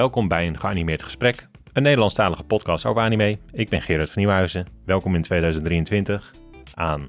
[0.00, 3.38] Welkom bij een geanimeerd gesprek, een Nederlandstalige podcast over anime.
[3.52, 4.66] Ik ben Gerard van Nieuwhuizen.
[4.84, 6.30] Welkom in 2023
[6.74, 7.08] aan,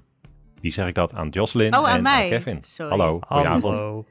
[0.61, 2.27] wie zeg ik dat, aan Jocelyn Oh, aan en mij.
[2.29, 2.59] Kevin.
[2.63, 2.97] Sorry.
[2.97, 3.79] Hallo, goedenavond.
[3.79, 4.05] Hallo.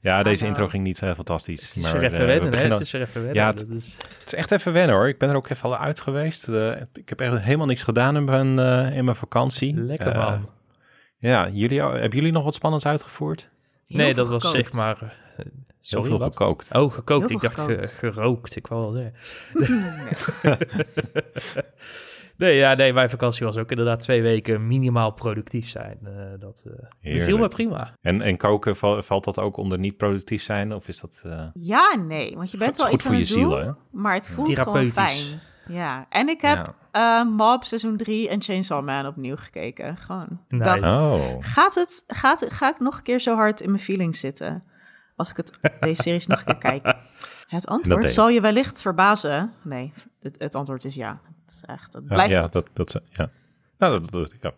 [0.00, 0.48] Ja, deze Hallo.
[0.58, 1.68] intro ging niet eh, fantastisch.
[1.68, 2.50] Het is maar, weer even eh, we wennen, hè?
[2.50, 3.34] beginnen- Het is weer even wennen.
[3.42, 3.92] Ja, het- Dat is...
[3.94, 5.08] Het is echt even wennen hoor.
[5.08, 6.48] Ik ben er ook even al uit geweest.
[6.48, 9.74] Eh, ik heb echt helemaal niks gedaan in mijn, eh, in mijn vakantie.
[9.74, 10.48] Lekker man.
[11.18, 13.48] ja, jullie, hebben jullie nog wat spannends uitgevoerd?
[13.86, 15.14] Heel nee, dat was zeg maar...
[15.86, 16.36] eh, Heel sorry, veel wat?
[16.36, 16.74] gekookt.
[16.74, 17.28] Oh, gekookt.
[17.28, 18.14] Heel Ik veel dacht ge- gekookt.
[18.14, 18.56] gerookt.
[18.56, 19.14] Ik wou wel zeggen.
[22.36, 25.98] nee, ja, nee, mijn vakantie was ook inderdaad twee weken minimaal productief zijn.
[26.04, 27.38] Eh, dat eh beviel Heerlijk.
[27.38, 27.94] me prima.
[28.00, 30.74] En, en koken, val- valt dat ook onder niet productief zijn?
[30.74, 31.22] Of is dat...
[31.26, 33.56] eh, Ja, nee, want je bent wel goed iets voor aan je het doen, ziel,
[33.58, 33.70] hè?
[33.90, 35.40] maar het voelt gewoon fijn.
[35.68, 37.20] Ja, en ik heb ja.
[37.22, 39.96] eh, Mob seizoen 3 en Chainsaw Man opnieuw gekeken.
[39.96, 40.40] Gewoon.
[40.48, 40.64] Nice.
[40.64, 41.36] Dacht, Oh.
[41.40, 44.62] gaat het, gaat, het- ga ik nog een keer zo hard in mijn feelings zitten?
[45.16, 46.96] Als ik het, deze series nog een keer kijk.
[47.46, 49.52] Het antwoord zal je wellicht verbazen.
[49.62, 51.20] Nee, het, het antwoord is ja.
[51.44, 53.30] Het is echt, het blijft ja, dat, dat, ja.
[53.78, 54.52] Nou, dat, dat, ja.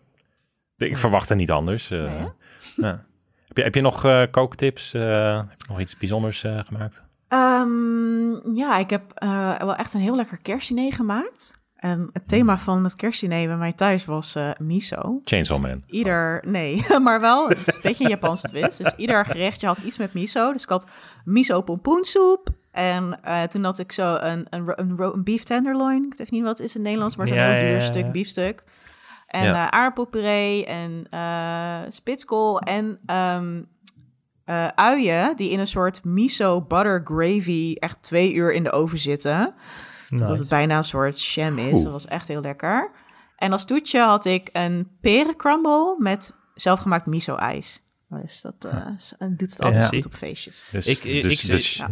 [0.77, 1.91] Ik verwachtte niet anders.
[1.91, 1.99] eh.
[2.01, 2.27] Nee,
[2.75, 3.05] ja.
[3.47, 4.93] heb, je, heb je nog eh, kooktips?
[4.93, 7.03] eh, heb je nog iets bijzonders gemaakt?
[7.27, 9.03] Ehm, ja, ik heb
[9.59, 11.58] wel echt een heel lekker kerstdiner gemaakt.
[11.79, 12.63] En het thema Hmm.
[12.63, 15.19] van het kerstdiner bij mij thuis was eh, miso.
[15.23, 15.83] Chainsaw Man.
[15.85, 18.77] Ieder, nee, maar wel een beetje een Japanse twist.
[18.77, 20.53] Dus ieder gerechtje had iets met miso.
[20.53, 20.87] Dus ik had
[21.25, 22.47] miso pompoensoep.
[22.71, 26.03] En eh, toen had ik zo een, een, een, beef tenderloin.
[26.05, 27.79] Ik weet niet wat het is in het Nederlands, maar zo'n Ja, heel duur ja,
[27.79, 28.63] stuk biefstuk.
[29.27, 29.53] En Ja.
[29.65, 31.07] eh aardappelpuree en
[31.89, 33.61] spitskool en ehm,
[34.45, 38.97] eh, uien die in een soort miso butter gravy echt twee uur in de oven
[38.97, 39.53] zitten.
[40.09, 40.31] Dat Nice.
[40.41, 41.73] het bijna een soort jam is.
[41.73, 41.83] Oeh.
[41.83, 42.91] Dat was echt heel lekker.
[43.37, 47.81] En als toetje had ik een perencrumble met zelfgemaakt miso-ijs.
[48.09, 48.85] Dus dat eh,
[49.17, 49.89] en doet het altijd Ja.
[49.89, 50.67] goed op feestjes.
[50.71, 51.89] Dus, Ik- ik- dus, ik- dus, ja.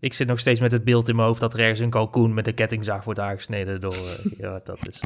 [0.00, 2.34] Ik zit nog steeds met het beeld in mijn hoofd dat er ergens een kalkoen
[2.34, 3.94] met een kettingzaag wordt aangesneden door...
[3.94, 5.00] eh, ja, dat is...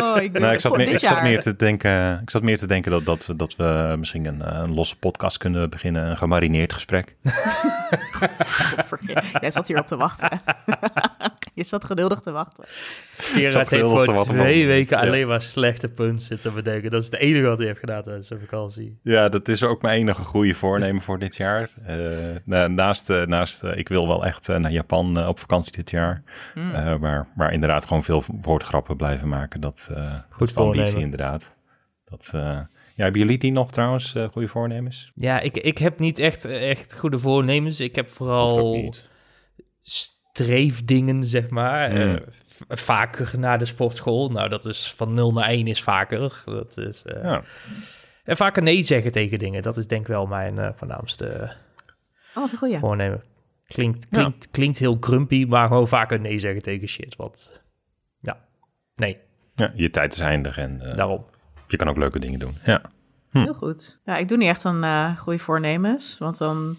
[0.00, 2.66] Oh, ik, nou, ik zat, voor meer, ik, zat te denken, ik zat meer te
[2.66, 6.06] denken dat, dat, we- dat we misschien een, eh, een losse podcast kunnen beginnen.
[6.10, 7.16] Een gemarineerd gesprek.
[9.40, 10.28] Jij zat hier op te wachten.
[11.54, 12.64] Je zat geduldig te wachten.
[13.16, 15.02] Heeft gewoon te wachten, twee weken Ja.
[15.06, 16.90] alleen maar slechte punten zitten bedenken.
[16.90, 18.98] Dat is het enige wat hij heeft gedaan tijdens zijn vakantie.
[19.02, 21.70] Ja, dat is ook mijn enige goede voornemen voor dit jaar.
[21.86, 21.96] Eh,
[22.44, 26.22] na- naast, eh, naast ik wil wel echt naar Japan op vakantie dit jaar.
[26.54, 26.74] Hmm.
[26.74, 29.60] Eh, maar, maar inderdaad gewoon veel woordgrappen blijven maken.
[29.60, 31.02] Dat, eh Goed dat is de ambitie voornemen.
[31.12, 31.56] inderdaad.
[32.04, 32.40] Dat, eh,
[32.94, 35.12] ja, hebben jullie die nog trouwens, eh, goede voornemens?
[35.14, 37.80] Ja, ik, ik heb niet echt, echt goede voornemens.
[37.80, 38.94] Ik heb vooral
[39.82, 41.90] streefdingen, zeg maar.
[41.90, 41.96] Mm.
[41.96, 44.30] Eh, v- vaker naar de sportschool.
[44.30, 46.42] Nou, dat is van 0 naar 1 is vaker.
[46.44, 47.42] Dat is, eh, Ja.
[48.24, 49.62] En vaker nee zeggen tegen dingen.
[49.62, 51.54] Dat is denk ik wel mijn eh, voornaamste
[52.34, 52.78] Oh, wat een goeie.
[52.78, 53.22] voornemen.
[53.66, 57.16] Klinkt, klinkt, klinkt heel grumpy, maar gewoon vaker nee zeggen tegen shit.
[57.16, 57.62] Want
[58.20, 58.38] ja,
[58.94, 59.18] nee,
[59.54, 61.24] ja, je tijd is eindig en eh, daarom.
[61.68, 62.56] je kan ook leuke dingen doen.
[62.64, 62.80] Ja.
[63.30, 63.38] Hm.
[63.42, 64.00] Heel goed.
[64.04, 66.18] Ja, ik doe niet echt een eh goede voornemens.
[66.18, 66.78] Want dan,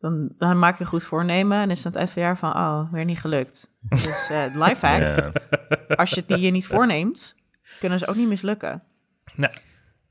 [0.00, 1.58] dan, dan maak je een goed voornemen.
[1.60, 3.70] En is het aan het eind van het jaar van, oh, weer niet gelukt.
[3.88, 5.32] Dus eh lifehack, Ja.
[5.96, 7.36] als je het die je niet voorneemt,
[7.80, 8.82] kunnen ze ook niet mislukken.
[9.34, 9.50] Nee.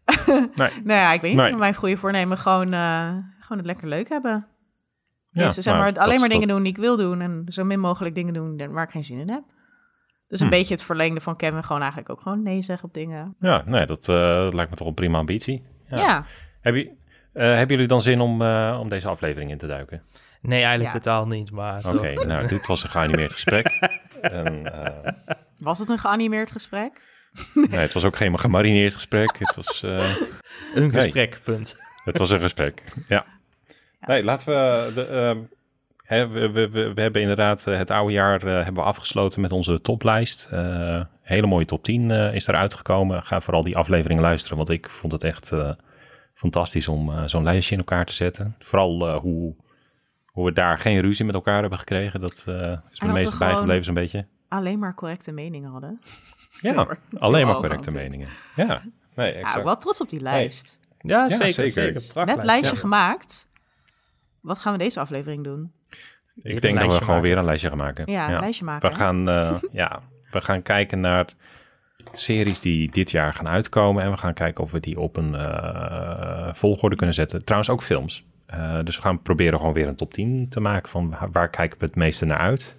[0.56, 0.72] Nee.
[0.84, 1.42] Nou ja, ik weet niet.
[1.42, 1.56] Nee.
[1.56, 3.10] Mijn goede voornemen gewoon, eh,
[3.40, 4.48] gewoon het lekker leuk hebben.
[5.30, 7.22] Ja, dus zeg nou, maar, dat alleen maar dingen doen die ik wil doen.
[7.22, 9.44] En zo min mogelijk dingen doen waar ik geen zin in heb.
[10.28, 10.52] Dus een Hm.
[10.52, 11.64] beetje het verlengde van Kevin.
[11.64, 13.36] Gewoon eigenlijk ook gewoon nee zeggen op dingen.
[13.40, 15.64] Ja, nee, dat eh, lijkt me toch een prima ambitie.
[15.88, 16.26] Ja, Ja.
[16.62, 16.92] Heb je,
[17.34, 20.04] eh, hebben jullie dan zin om, eh, om deze aflevering in te duiken?
[20.42, 21.00] Nee, eigenlijk Ja.
[21.00, 21.52] totaal niet.
[21.52, 23.68] Maar Oké, nou, dit was een geanimeerd gesprek.
[24.22, 25.12] En, eh,
[25.58, 27.02] was het een geanimeerd gesprek?
[27.54, 29.36] nee, het was ook geen gemarineerd gesprek.
[29.40, 29.98] Het was, eh,
[30.76, 30.92] een Nee.
[30.92, 31.78] gesprek, punt.
[32.04, 33.26] het was een gesprek, ja.
[34.00, 34.92] Nee, laten we...
[34.94, 35.44] De,
[36.08, 39.42] hè, we, we, we, we hebben inderdaad eh, het oude jaar eh, hebben we afgesloten
[39.42, 40.48] met onze toplijst.
[40.52, 43.24] Eh hele mooie top 10 eh, is eruit gekomen.
[43.24, 45.72] Ga vooral die aflevering luisteren, want ik vond het echt eh,
[46.34, 48.56] fantastisch om eh, zo'n lijstje in elkaar te zetten.
[48.60, 49.56] Vooral eh, hoe,
[50.26, 52.20] hoe we daar geen ruzie met elkaar hebben gekregen.
[52.20, 54.26] Dat eh, is me gewoon- bijgebleven zo'n beetje.
[54.48, 56.00] Alleen maar correcte meningen hadden.
[56.62, 56.88] Ja,
[57.20, 58.28] alleen maar correcte meningen.
[58.56, 58.82] Ja,
[59.16, 59.64] nee, Ja, exact.
[59.64, 60.80] wel trots op die lijst.
[61.00, 61.50] Ja, zeker.
[61.50, 62.00] zeker.
[62.00, 62.26] zeker.
[62.26, 62.82] Net lijstje ja.
[62.82, 63.48] gemaakt.
[64.42, 65.72] Wat gaan we deze aflevering doen?
[66.42, 67.22] Ik denk dat we gewoon maken.
[67.22, 68.12] weer een lijstje gaan maken.
[68.12, 68.90] Ja, een lijstje maken.
[68.90, 70.02] We gaan, eh, ja,
[70.32, 71.26] we gaan kijken naar
[72.12, 74.04] series die dit jaar gaan uitkomen.
[74.04, 77.46] En we gaan kijken of we die op een eh, volgorde kunnen zetten.
[77.46, 78.26] Trouwens ook films.
[78.46, 81.80] Eh, dus we gaan proberen gewoon weer een top 10 te maken van waar, kijken
[81.80, 82.78] we het meeste naar uit.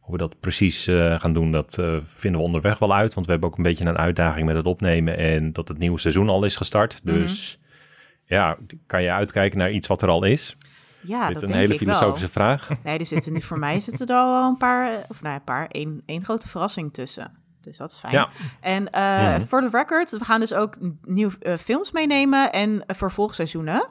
[0.00, 0.84] Hoe we dat precies
[1.18, 3.14] gaan doen, dat vinden we onderweg wel uit.
[3.14, 5.98] Want we hebben ook een beetje een uitdaging met het opnemen en dat het nieuwe
[5.98, 7.00] seizoen al is gestart.
[7.04, 7.14] Mhm.
[7.14, 7.58] Dus
[8.24, 8.56] ja,
[8.86, 10.56] kan je uitkijken naar iets wat er al is.
[11.06, 12.68] Ja, Dit dat een hele filosofische vraag.
[12.84, 15.66] Nee, er zitten voor mij zitten er al een paar, of nou ja, een paar,
[15.66, 17.32] één, één grote verrassing tussen.
[17.60, 18.12] Dus dat is fijn.
[18.12, 18.28] Ja.
[18.60, 19.46] En eh Mhm.
[19.46, 23.88] voor de record, we gaan dus ook nieuwe eh, films meenemen en vervolgseizoenen.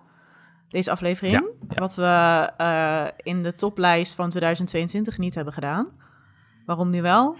[0.70, 1.34] Deze aflevering.
[1.36, 1.80] Ja, ja.
[1.80, 5.88] Wat we eh, in de toplijst van 2022 niet hebben gedaan.
[6.66, 7.36] Waarom nu wel?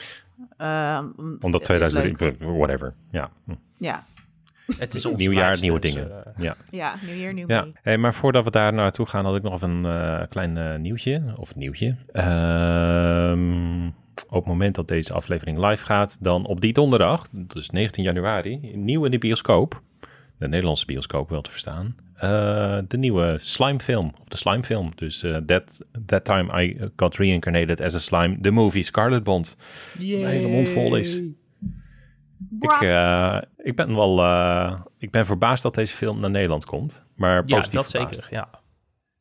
[0.58, 2.58] Eh, Omdat het is 2003, leuk.
[2.58, 2.94] whatever.
[3.12, 3.52] Ja, Hm.
[3.78, 4.04] Ja,
[4.78, 6.26] Het is onze nieuw jaar, lijst, nieuwe dus, dingen.
[6.26, 6.56] eh, ja.
[6.70, 9.54] ja, nieuw jaar, nieuw Ja, hey, maar voordat we daar naartoe gaan, had ik nog
[9.54, 11.22] even een eh, klein eh, nieuwtje.
[11.36, 11.96] Of nieuwtje.
[12.12, 13.88] Ehm,
[14.30, 18.72] op het moment dat deze aflevering live gaat, dan op die donderdag, dus 19 januari,
[18.76, 19.82] nieuw in de bioscoop,
[20.38, 24.92] de Nederlandse bioscoop wel te verstaan, eh, de nieuwe slime film, of de slime film.
[24.96, 29.56] Dus eh, that, that Time I Got Reincarnated as a Slime, the movie Scarlet Bond.
[29.98, 31.22] Mijn hele mond vol is.
[32.60, 37.04] Ik, eh, ik ben wel, eh, ik ben verbaasd dat deze film naar Nederland komt,
[37.16, 38.16] maar Ja, positief dat verbaasd.
[38.16, 38.34] zeker.
[38.34, 38.50] Ja.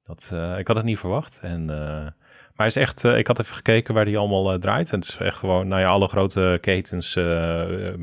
[0.07, 1.39] Dat, eh, ik had het niet verwacht.
[1.43, 2.07] En, eh,
[2.55, 4.91] maar is echt, eh, ik had even gekeken waar die allemaal eh, draait.
[4.93, 7.25] En het is echt gewoon, nou ja, alle grote ketens eh,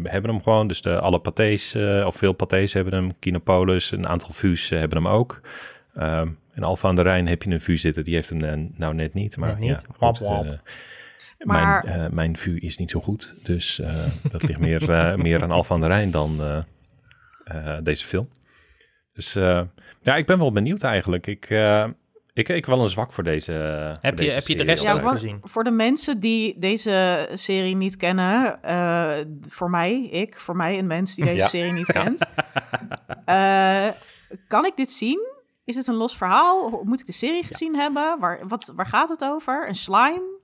[0.03, 0.67] hebben hem gewoon.
[0.67, 3.19] Dus de, alle pathés, eh, of veel pathés hebben hem.
[3.19, 5.41] Kinopolis, een aantal vues eh, hebben hem ook.
[5.95, 8.53] Ehm in Alfa aan de Rijn heb je een vuur zitten, die heeft hem eh,
[8.77, 9.37] nou net niet.
[9.37, 9.69] Maar niet.
[9.69, 10.59] ja, goed, Wap, wap.
[11.45, 13.33] Maar- Mijn, eh, mijn vuur is niet zo goed.
[13.43, 13.95] Dus eh,
[14.31, 16.57] dat ligt meer, eh, meer aan Alfa aan de Rijn dan eh,
[17.43, 18.29] eh, deze film.
[19.13, 19.61] Dus eh,
[20.01, 21.27] ja, ik ben wel benieuwd eigenlijk.
[21.27, 21.87] Ik, eh,
[22.33, 23.51] ik, ik wel een zwak voor deze.
[23.51, 25.39] voor Heb je- deze heb je de rest Ja, voor, gezien?
[25.43, 29.13] voor de mensen die deze serie niet kennen, eh,
[29.49, 31.47] voor mij, ik, voor mij een mens die deze Ja.
[31.47, 32.29] serie niet kent,
[33.25, 33.87] eh,
[34.47, 35.29] kan ik dit zien?
[35.65, 36.81] Is het een los verhaal?
[36.83, 38.19] Moet ik de serie gezien hebben?
[38.19, 39.67] Waar, wat, waar gaat het over?
[39.67, 40.39] Een slime?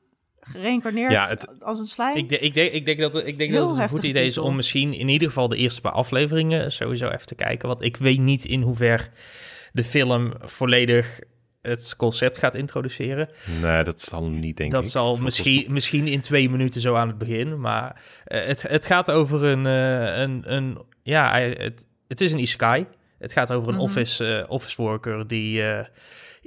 [0.51, 2.17] Gereïncarneerd Ja, het- als een slime?
[2.17, 4.25] Ik, de- ik, denk, ik denk dat, ik denk Heel dat het een goed idee
[4.25, 7.67] is om misschien in ieder geval de eerste paar afleveringen sowieso even te kijken.
[7.67, 9.09] Want ik weet niet in hoever
[9.73, 11.19] de film volledig
[11.61, 13.33] het concept gaat introduceren.
[13.61, 14.89] Nee, dat zal niet, denk dat ik.
[14.89, 17.59] zal Volgens- misschien, misschien in twee minuten zo aan het begin.
[17.59, 22.39] Maar eh, het, het gaat over een, eh, een, een ja, het, het is een
[22.39, 22.85] isekai.
[23.19, 23.83] Het gaat over een Mhm.
[23.83, 25.85] office, eh, office worker die eh,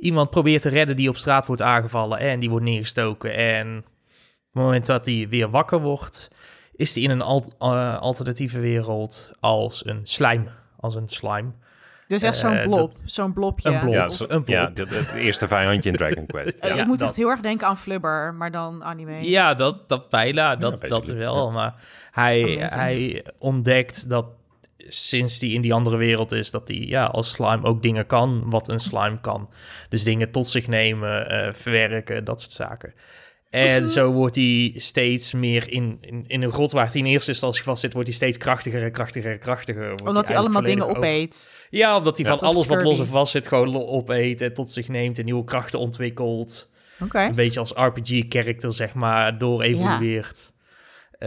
[0.01, 3.35] iemand probeert te redden die op straat wordt aangevallen en die wordt neergestoken.
[3.35, 3.85] En op
[4.53, 6.29] het moment dat hij weer wakker wordt,
[6.73, 10.45] is hij in een al- eh, alternatieve wereld als een slime.
[10.77, 11.51] Als een slime.
[12.07, 13.69] dus echt zo'n eh, blob, zo'n blobje.
[13.71, 13.93] een blob.
[13.95, 14.57] Ja, zo- een plot.
[14.59, 16.59] ja dit- het eerste vijandje in Dragon Quest.
[16.59, 16.77] eh, Ja.
[16.81, 17.09] ik moet dat.
[17.09, 19.29] echt heel erg denken aan Flubber, maar dan anime.
[19.29, 21.47] Ja, dat, dat bijna, dat, dat wel.
[21.47, 21.53] ja.
[21.53, 21.75] Maar
[22.11, 22.73] hij, Amazing.
[22.73, 24.27] hij ontdekt dat
[24.93, 28.43] sinds hij in die andere wereld is, dat hij ja, als slime ook dingen kan
[28.47, 29.49] wat een slime kan.
[29.89, 32.95] Dus dingen tot zich nemen, eh, verwerken, dat soort zaken.
[33.51, 37.31] En zo wordt hij steeds meer in, in, in een grot waar hij in eerste
[37.31, 39.95] instantie vast zit, wordt hij steeds krachtiger en krachtiger en krachtiger.
[40.05, 41.57] Omdat hij allemaal dingen over- opeet.
[41.71, 42.37] Ja, omdat hij Ja.
[42.37, 45.45] van alles wat los en vast zit gewoon opeet en tot zich neemt en nieuwe
[45.45, 46.71] krachten ontwikkelt.
[47.03, 47.21] Oké.
[47.21, 50.29] Een beetje als RPG-character, zeg maar, door evolueert.
[50.29, 50.50] Als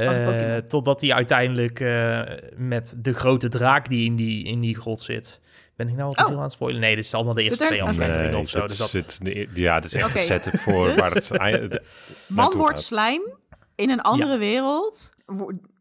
[0.02, 2.22] Eh, totdat hij uiteindelijk eh,
[2.56, 5.42] met de grote draak die in die, in die grot zit.
[5.76, 6.28] Ben ik nou al te Oh.
[6.28, 6.82] veel aan het spoilen?
[6.82, 7.92] Nee, dit is allemaal de eerste Zit er- twee Oké.
[7.92, 8.60] afleveringen Nee, of zo.
[8.60, 9.20] dat Dus dat, zit,
[9.54, 11.12] ja, dat is echt een setup voor Dus- waar
[11.52, 11.72] het...
[11.72, 11.82] de-
[12.28, 12.84] Man wordt gaat.
[12.84, 13.36] slime
[13.76, 15.12] in een andere wereld,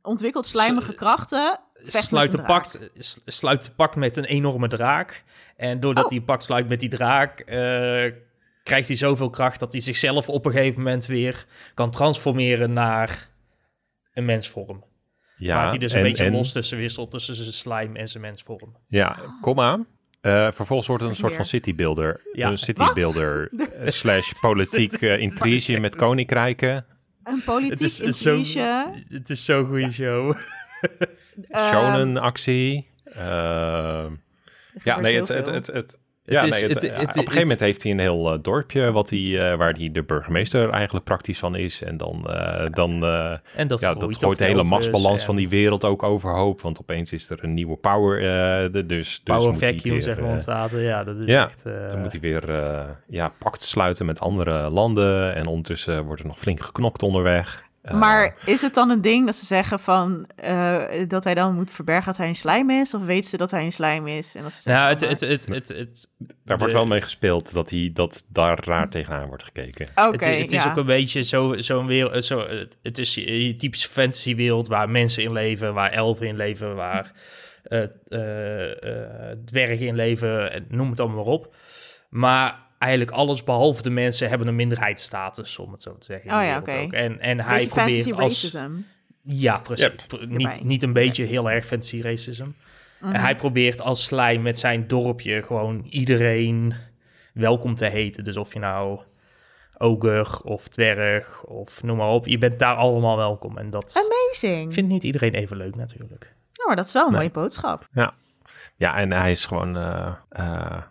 [0.02, 5.24] ontwikkelt slijmige krachten, sluit de, pact, s- sluit de pact met een enorme draak.
[5.56, 6.10] En doordat Oh.
[6.10, 7.56] hij een pact sluit met die draak, eh,
[8.62, 13.28] krijgt hij zoveel kracht dat hij zichzelf op een gegeven moment weer kan transformeren naar
[14.12, 14.84] een mensvorm.
[15.36, 18.08] Ja, waar hij dus een en- beetje en- los tussen wisselt tussen zijn slime en
[18.08, 18.76] zijn mensvorm.
[18.88, 19.86] Ja, kom aan.
[20.20, 22.20] Eh, vervolgens wordt het een soort van citybuilder.
[22.32, 22.50] Ja.
[22.50, 26.86] Een citybuilder eh, slash politiek eh, intrige met koninkrijken.
[27.24, 28.92] Een politiek Het is zo- intrige.
[29.08, 30.34] Het is zo'n goede show.
[31.48, 32.90] ehm, Shonen actie.
[34.84, 35.98] Ja, nee, het, het, het, het,
[36.32, 38.32] ja, is- nee, het, het- eh, het- op een gegeven moment heeft hij een heel
[38.32, 41.82] eh, dorpje wat hij, eh, waar hij de burgemeester eigenlijk praktisch van is.
[41.82, 42.30] En dan,
[42.70, 43.04] dan
[43.54, 46.60] En dat ja, dat gooit de hele machtsbalans van die wereld ook overhoop.
[46.60, 48.20] Want opeens is er een nieuwe power.
[48.72, 50.70] de- dus, dus Power moet hij vacuum, weer, zeg maar, ontstaat.
[50.70, 51.64] Ja, dat is ja, echt...
[51.88, 52.42] Dan moet hij weer
[53.08, 55.34] ja, pact sluiten met andere landen.
[55.34, 57.70] En ondertussen wordt er nog flink geknokt onderweg.
[57.82, 61.54] Eh, Maar is het dan een ding dat ze zeggen van eh, dat hij dan
[61.54, 62.94] moet verbergen dat hij een slijm is?
[62.94, 64.34] Of weet ze dat hij een slijm is?
[64.34, 66.08] En dat ze nou, het, het, het, het, het,
[66.44, 69.86] daar wordt wel mee gespeeld dat, hij, dat daar raar tegenaan wordt gekeken.
[69.94, 70.70] Oké, het, het is ja.
[70.70, 72.24] ook een beetje zo- zo'n wereld.
[72.24, 76.74] Zo, het- het is je, typische fantasywereld waar mensen in leven, waar elfen in leven,
[76.74, 77.12] waar
[77.62, 78.70] eh eh,
[79.30, 81.54] eh, dwergen in leven, en noem het allemaal maar op.
[82.08, 86.30] Maar eigenlijk alles behalve de mensen hebben een minderheidsstatus, om het zo te zeggen.
[86.30, 86.74] Oh ja, oké.
[86.76, 86.92] ook.
[86.92, 88.42] En, en hij beetje fantasy probeert als...
[88.42, 88.70] racism.
[89.22, 89.84] Ja, precies.
[90.08, 90.26] Yep.
[90.28, 92.46] Niet, niet een beetje, heel erg fantasy racism.
[93.00, 93.14] Mhm.
[93.14, 96.74] En hij probeert als slijm met zijn dorpje gewoon iedereen
[97.34, 98.24] welkom te heten.
[98.24, 99.00] Dus of je nou
[99.78, 103.58] ogre of dwerg of noem maar op, je bent daar allemaal welkom.
[103.58, 104.74] En dat Amazing.
[104.74, 106.34] vindt niet iedereen even leuk natuurlijk.
[106.52, 107.18] Ja, maar dat is wel een Nee.
[107.18, 107.88] mooie boodschap.
[108.76, 109.76] Ja, en hij is gewoon...
[109.76, 110.82] eh, eh,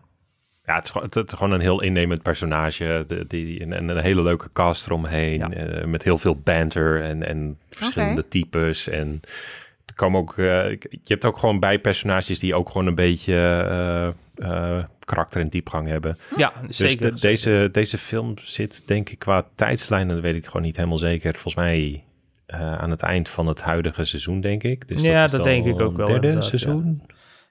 [0.65, 3.03] ja, het is, gewoon, het is gewoon een heel innemend personage.
[3.07, 5.37] De, die, en, en een hele leuke cast eromheen.
[5.37, 5.49] Ja.
[5.51, 8.87] eh, met heel veel banter en, en verschillende types.
[8.87, 9.19] En
[9.85, 10.37] er komen ook...
[10.37, 14.07] eh, je hebt ook gewoon bijpersonages die ook gewoon een beetje eh,
[14.77, 16.17] eh, karakter en diepgang hebben.
[16.37, 17.15] Ja, Dus zeker.
[17.15, 20.97] de- deze, deze film zit denk ik qua tijdslijn, dat weet ik gewoon niet helemaal
[20.97, 21.31] zeker.
[21.33, 22.03] Volgens mij
[22.45, 24.87] eh, aan het eind van het huidige seizoen, denk ik.
[24.87, 27.01] Dus Ja, is dat denk ik ook wel, Derde seizoen?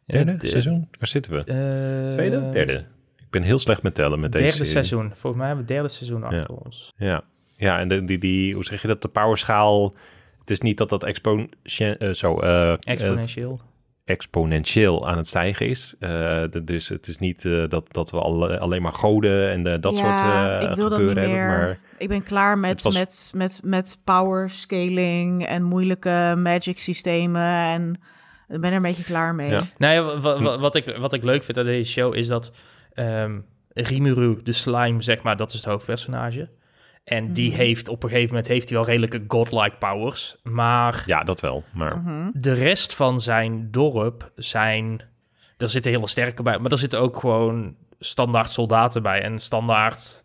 [0.07, 0.89] Derde de- seizoen?
[0.99, 1.39] Waar zitten we?
[1.39, 2.49] Eh, Tweede?
[2.49, 2.85] Derde?
[3.31, 4.73] Ik ben heel slecht met tellen met deze Derde serie.
[4.73, 5.13] seizoen.
[5.17, 6.93] Volgens mij hebben we het derde seizoen achter ons.
[6.97, 7.23] Ja,
[7.57, 9.95] ja en de, die, die, hoe zeg je dat, de powerschaal...
[10.41, 13.61] Het is niet dat dat exponentien, eh, zo, eh, eh, Exponentieel.
[14.05, 15.95] exponentieel aan het stijgen is.
[15.99, 16.11] Eh,
[16.51, 19.97] de- dus het is niet eh, dat, dat we alle, alleen maar goden en dat
[19.99, 20.21] Ja, soort
[20.63, 21.57] eh ik wil dat gebeuren niet hebben.
[21.57, 21.67] meer.
[21.67, 27.43] Maar Ik ben klaar met, was- met, met, met power scaling en moeilijke magic systemen.
[27.65, 28.01] En
[28.49, 29.51] ik ben er een beetje klaar mee.
[29.51, 29.61] Ja.
[29.79, 32.53] Nou ja, wa- wa- wat, ik, wat ik leuk vind aan deze show is dat
[33.07, 33.39] ehm
[33.75, 36.49] Rimuru, de slime, zeg maar, dat is het hoofdpersonage.
[37.05, 37.59] En die Mhm.
[37.59, 40.37] heeft op een gegeven moment heeft hij wel redelijke godlike powers.
[40.43, 41.65] Maar ja, dat wel.
[41.75, 42.31] Maar Mhm.
[42.33, 45.03] de rest van zijn dorp zijn...
[45.57, 49.23] Er zitten hele sterke bij, maar er zitten ook gewoon standaard soldaten bij.
[49.23, 50.25] En standaard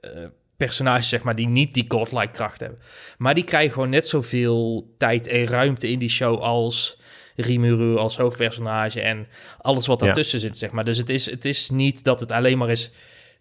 [0.00, 0.10] eh,
[0.56, 2.78] personages, zeg maar, die niet die godlike kracht hebben.
[3.18, 7.00] Maar die krijgen gewoon net zoveel tijd en ruimte in die show als
[7.36, 9.26] Rimuru als hoofdpersonage en
[9.60, 10.04] alles wat Ja.
[10.06, 10.84] daartussen zit, zeg maar.
[10.84, 12.92] Dus het is, het is niet dat het alleen maar is...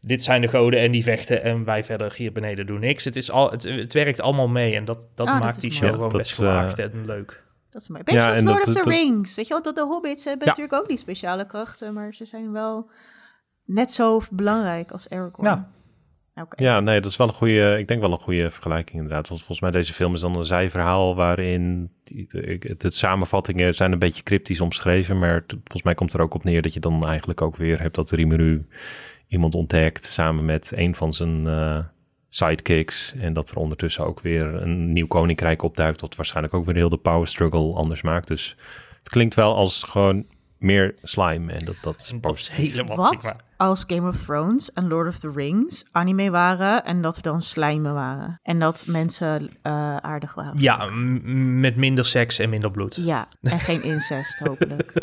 [0.05, 3.03] Dit zijn de goden en die vechten en wij verder hier beneden doen niks.
[3.03, 5.89] Het, is al, het, het werkt allemaal mee en dat, dat Ah, maakt die show
[5.89, 7.43] gewoon dat best gewaagd eh, en leuk.
[7.69, 8.03] Dat is mooi.
[8.03, 9.35] Beetje Ja, als en Lord dat- of the dat- Rings.
[9.35, 10.49] Weet je wel, dat de hobbits hebben Ja.
[10.53, 11.93] natuurlijk ook die speciale krachten.
[11.93, 12.89] Maar ze zijn wel
[13.65, 15.47] net zo belangrijk als Aragorn.
[15.47, 15.71] Ja.
[16.55, 19.27] Ja, nee, dat is wel een goede, ik denk wel een goede vergelijking inderdaad.
[19.27, 23.99] Want volgens mij deze film is dan een zijverhaal waarin de, de, samenvattingen zijn een
[23.99, 25.19] beetje cryptisch omschreven.
[25.19, 27.95] Maar volgens mij komt er ook op neer dat je dan eigenlijk ook weer hebt
[27.95, 28.65] dat Rimuru
[29.27, 31.79] iemand ontdekt samen met een van zijn eh,
[32.29, 33.15] sidekicks.
[33.15, 36.01] En dat er ondertussen ook weer een nieuw koninkrijk opduikt.
[36.01, 38.27] Wat waarschijnlijk ook weer heel de power struggle anders maakt.
[38.27, 38.57] Dus
[38.99, 40.25] het klinkt wel als gewoon
[40.63, 41.51] meer slime.
[41.51, 43.35] En dat, dat is dat helemaal Wat prima.
[43.57, 47.41] als Game of Thrones en Lord of the Rings anime waren en dat er dan
[47.41, 48.39] slijmen waren?
[48.41, 50.59] En dat mensen eh, aardig waren?
[50.59, 52.95] Ja, m- met minder seks en minder bloed.
[52.95, 54.93] Ja, en geen incest, hopelijk.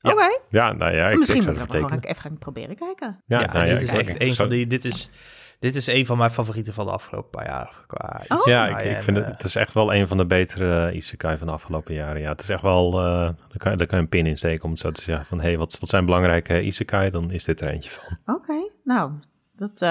[0.00, 0.12] Ja.
[0.12, 3.22] Oké, Ja, nou ja, ik, misschien ik moeten we het gewoon even gaan proberen kijken.
[3.26, 4.66] Ja, Ja, nou ja, dit is echt een van die.
[4.66, 5.10] Dit is,
[5.58, 7.84] dit is een van mijn favorieten van de afgelopen paar jaar.
[7.86, 8.46] Qua Oh.
[8.46, 10.86] Ja, ik, ik en, vind het, eh, het is echt wel een van de betere
[10.86, 12.20] eh, isekai van de afgelopen jaren.
[12.20, 14.64] Ja, het is echt wel, eh daar, kan, daar kan je een pin in steken
[14.64, 17.10] om het zo te zeggen van, hé, hey, wat, wat zijn belangrijke isekai?
[17.10, 18.34] Dan is dit er eentje van.
[18.34, 19.12] Oké, nou,
[19.56, 19.88] dat, eh,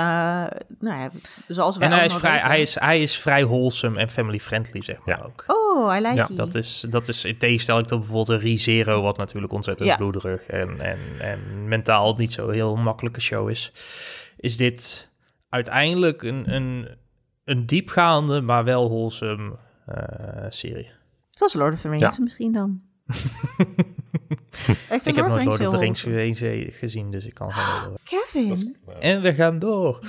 [0.79, 1.09] nou ja,
[1.47, 2.49] zoals wij en hij is, vrij, weten.
[2.49, 5.23] hij, is, hij is vrij wholesome en family friendly, zeg maar Ja.
[5.25, 5.43] ook.
[5.47, 6.27] Oh, I like Ja.
[6.31, 9.95] Dat is, dat is in tegenstelling tot bijvoorbeeld een ReZero, wat natuurlijk ontzettend Ja.
[9.95, 13.71] bloederig en, en, en mentaal niet zo heel makkelijke show is.
[14.37, 15.09] Is dit
[15.49, 16.87] uiteindelijk een, een,
[17.43, 20.91] een diepgaande, maar wel wholesome eh, serie.
[21.29, 22.81] Zoals Lord of the Rings misschien dan.
[23.07, 23.15] ik
[24.87, 26.01] vind Ik heb Lord nooit Lord of the Rings
[26.39, 27.97] ge- gezien, dus ik kan gewoon...
[28.03, 29.99] Kevin, En we gaan door.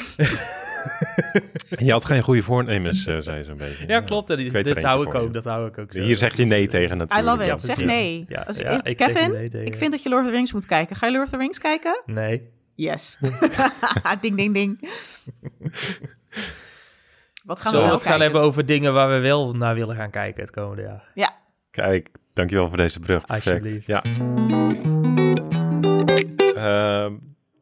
[1.79, 3.87] Je had geen goede voornemens, eh, zei ze een beetje.
[3.87, 4.31] Ja, klopt.
[4.31, 5.19] En er dit hou ik je.
[5.19, 5.35] ook.
[5.35, 6.01] Dat hou ik ook zo.
[6.01, 7.31] Hier zeg je nee tegen I natuurlijk.
[7.31, 8.25] love Ja, zeg nee.
[8.29, 9.67] Ja, Als- ja, ik- ik zeg Kevin, nee tegen.
[9.67, 10.97] ik vind dat je Lord of the Rings moet kijken.
[10.97, 12.03] Ga je Lord of the Rings kijken?
[12.07, 12.49] Nee.
[12.79, 13.19] Yes.
[14.21, 14.91] ding, ding, ding.
[17.45, 18.21] Wat gaan Zullen we wel het gaan kijken?
[18.21, 21.33] hebben over dingen waar we wel naar willen gaan kijken het komende jaar?
[21.71, 23.27] Kijk, dankjewel voor deze brug.
[23.27, 23.47] Perfect.
[23.47, 23.87] Alsjeblieft.
[23.87, 24.03] Ja.
[26.55, 27.13] Ehm,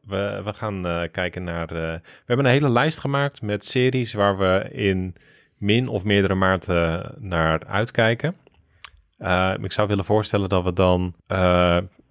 [0.05, 1.69] we, we gaan eh, kijken naar...
[1.71, 5.15] eh, we hebben een hele lijst gemaakt met series waar we in
[5.57, 8.35] min of meerdere maanden naar uitkijken.
[9.17, 11.13] Eh, ik zou willen voorstellen dat we dan...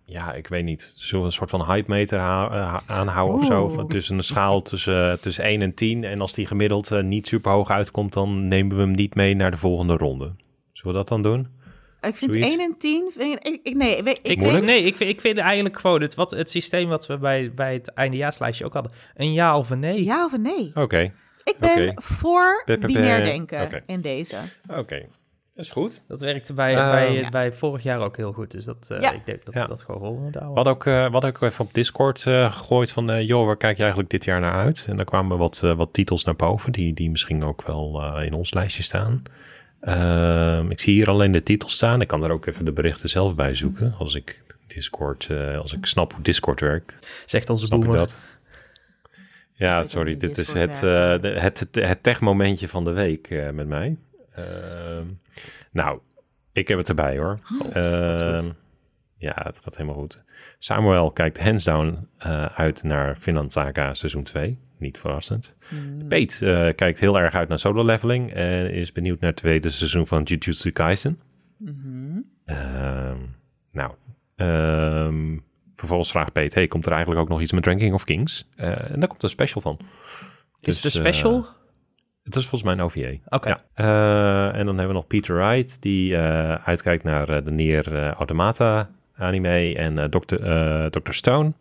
[0.07, 0.93] eh, ja, ik weet niet.
[0.95, 3.87] Zullen we een soort van hype meter eh, aanhouden of zo?
[3.87, 6.05] Tussen een schaal tussen, tussen 1 en 10.
[6.05, 9.35] En als die gemiddeld eh, niet super hoog uitkomt, dan nemen we hem niet mee
[9.35, 10.35] naar de volgende ronde.
[10.73, 11.49] Zullen we dat dan doen?
[12.01, 12.51] Ik vind Zoiets?
[12.51, 13.11] 1 en 10...
[13.17, 16.31] vind Ik, ik, nee, ik, ik, nee, ik vind, ik vind eigenlijk gewoon het, wat,
[16.31, 18.93] het systeem wat we bij, bij het eindejaarslijstje ook hadden.
[19.15, 20.05] Een ja of een nee.
[20.05, 20.71] Ja of een nee?
[20.75, 21.13] Oké,
[21.45, 24.37] Ik ben voor binair denken in deze.
[24.69, 25.07] oké.
[25.57, 26.01] Dat is goed.
[26.09, 27.29] Dat werkte bij, Eh, bij, ja.
[27.29, 28.51] bij vorig jaar ook heel goed.
[28.51, 29.13] Dus dat, eh, Ja.
[29.13, 29.63] ik denk dat Ja.
[29.63, 30.55] we dat gewoon vol moeten We houden.
[30.65, 33.11] hadden ook, eh, we hadden ook even op Discord eh, gegooid van...
[33.11, 34.85] eh, joh, waar kijk je eigenlijk dit jaar naar uit?
[34.89, 36.73] En daar kwamen wat, eh, wat titels naar boven...
[36.73, 39.23] die, die misschien ook wel eh, in ons lijstje staan.
[39.81, 42.01] Ehm, ik zie hier alleen de titels staan.
[42.01, 43.95] Ik kan er ook even de berichten zelf bij zoeken...
[43.99, 47.25] als ik Discord, eh, als ik snap hoe Discord werkt.
[47.27, 48.19] Zegt onze Snap dat?
[49.53, 50.81] Ja, sorry, dit is het, eh,
[51.21, 53.97] de- het, het, het tech-momentje van de week eh, met mij.
[54.37, 55.07] Ehm,
[55.73, 56.01] nou,
[56.53, 57.39] ik heb het erbij hoor.
[57.59, 58.49] wat Ehm,
[59.19, 60.25] ja, het gaat helemaal goed.
[60.59, 64.59] Samuel kijkt hands down eh, uit naar Finland Saga seizoen 2.
[64.79, 65.57] Niet verrassend.
[65.69, 66.09] Hmm.
[66.09, 69.71] Pete eh, kijkt heel erg uit naar solo leveling en is benieuwd naar het tweede
[69.71, 71.21] seizoen van Jujutsu Kaisen.
[72.45, 73.19] Ehm,
[73.73, 73.93] nou,
[75.77, 78.49] vervolgens vraagt Pete, hey, komt er eigenlijk ook nog iets met Ranking of Kings?
[78.57, 79.79] Eh, en daar komt een special van.
[80.61, 81.47] Is Dus, de special?
[82.27, 83.13] Het is volgens mij een OVA.
[83.29, 83.49] Oké.
[83.49, 83.61] Ja.
[83.75, 87.95] Eh, en dan hebben we nog Peter Wright, die eh, uitkijkt naar eh, de Nier
[87.95, 90.35] eh, Automata anime en eh Dr.
[90.35, 91.13] eh, Dr.
[91.13, 91.53] Stone,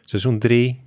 [0.00, 0.80] seizoen 3.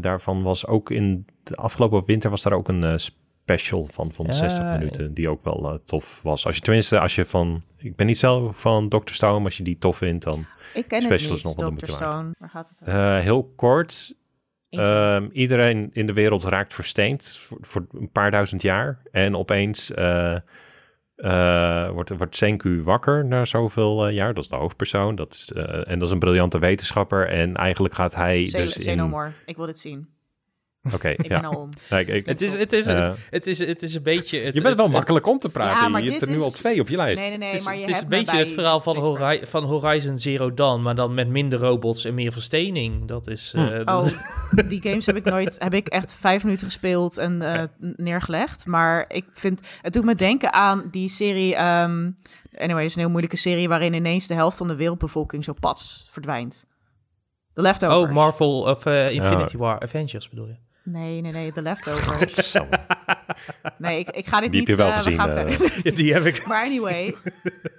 [0.00, 4.32] daarvan was ook in de afgelopen winter was daar ook een special van, van Ja,
[4.32, 4.72] 60 ja.
[4.72, 6.46] minuten, die ook wel tof was.
[6.46, 9.12] Als je tenminste, als je van, ik ben niet zelf van Dr.
[9.12, 10.44] Stone, maar als je die tof vindt, dan
[10.74, 11.86] Ik ken Special het is niet, nog wel de Dr.
[11.90, 12.34] moeite waard.
[12.38, 14.14] Waar gaat het eh, heel kort.
[14.76, 19.02] Ehm, iedereen in de wereld raakt versteend voor, voor een paar duizend jaar.
[19.10, 20.36] En opeens eh,
[21.16, 24.34] eh, wordt, wordt Senku wakker na zoveel eh, jaar.
[24.34, 25.14] Dat is de hoofdpersoon.
[25.14, 25.52] Dat is,
[25.84, 27.28] en dat is een briljante wetenschapper.
[27.28, 29.32] En eigenlijk gaat hij dus say in...
[29.46, 30.08] Ik wil dit zien.
[30.94, 31.40] Oké, Ik ja.
[31.40, 31.70] ben al om.
[31.90, 33.00] Nee, ik- Het is, het, is, Eh.
[33.02, 34.38] het, het, is, het is een beetje...
[34.40, 35.82] Het, je bent wel het- makkelijk om te praten.
[35.82, 37.20] Ja, maar je hebt er nu al twee op je lijst.
[37.22, 38.96] Nee, nee, nee, Het is, maar je het is hebt een beetje het verhaal van,
[38.96, 43.08] Hori- van Horizon Zero Dawn, maar dan met minder robots en meer verstening.
[43.08, 43.52] Dat is...
[43.54, 43.58] Hm.
[43.58, 44.06] eh, Oh,
[44.68, 47.62] die games heb ik nooit, heb ik echt vijf minuten gespeeld en eh,
[47.96, 48.66] neergelegd.
[48.66, 52.10] Maar ik vind, het doet me denken aan die serie, ehm,
[52.58, 55.52] anyway, het is een heel moeilijke serie waarin ineens de helft van de wereldbevolking zo
[55.60, 56.66] pats verdwijnt.
[57.54, 57.98] The Leftovers.
[58.00, 60.54] oh, Marvel of Infinity War, Avengers bedoel je?
[60.88, 62.52] Nee, nee, nee, The Leftovers.
[63.78, 64.68] Nee, ik, ik ga dit Die niet...
[64.68, 65.18] heb je wel eh, gezien,
[65.84, 65.96] eh.
[65.96, 66.46] Die heb ik.
[66.48, 67.14] Maar anyway,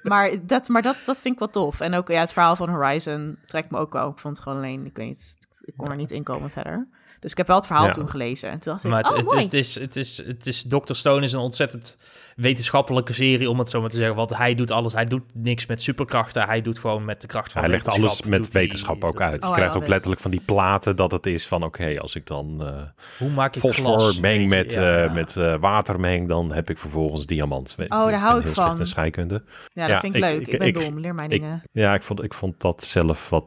[0.03, 1.79] maar, dat, maar dat, dat vind ik wel tof.
[1.79, 4.10] En ook ja, het verhaal van Horizon trekt me ook wel.
[4.10, 6.88] Ik vond het gewoon alleen, ik weet niet, ik kon er niet in komen verder.
[7.27, 7.91] Dus ik heb wel het verhaal Ja.
[7.93, 8.49] toen gelezen.
[8.49, 9.43] En toen dacht ik, het, oh het, mooi.
[9.43, 10.93] het is, het is, het is, Dr.
[10.93, 11.97] Stone is een ontzettend
[12.35, 14.15] wetenschappelijke serie, om het zo maar te zeggen.
[14.15, 14.93] Want hij doet alles.
[14.93, 16.45] Hij doet niks met superkrachten.
[16.45, 19.43] Hij doet gewoon met de kracht van Hij legt alles met wetenschap ook uit.
[19.43, 21.63] Oh, je I krijgt ook letterlijk van die platen dat het is van...
[21.63, 22.81] oké, als ik dan eh
[23.19, 24.19] Hoe maak ik fosfor glas?
[24.19, 25.03] meng met, Ja.
[25.05, 26.27] eh, met eh, water meng...
[26.27, 27.75] dan heb ik vervolgens diamant.
[27.79, 28.85] Oh, daar hou ik heel van.
[28.87, 29.43] scheikunde.
[29.73, 30.41] ja, dat ja, vind ik, ik- leuk.
[30.41, 31.61] ik- Ik, ben ik- dom, leer mij ik- dingen.
[31.71, 33.43] Ja, ik vond, ik vond dat zelf wat...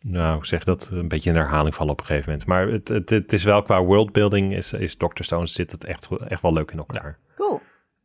[0.00, 2.48] Nou, ik zeg dat een beetje in herhaling vallen op een gegeven moment.
[2.48, 4.54] Maar het, het, het is wel qua worldbuilding...
[4.56, 5.06] is, is Dr.
[5.22, 7.18] Stone zit het echt, echt wel leuk in elkaar.
[7.34, 7.60] Cool.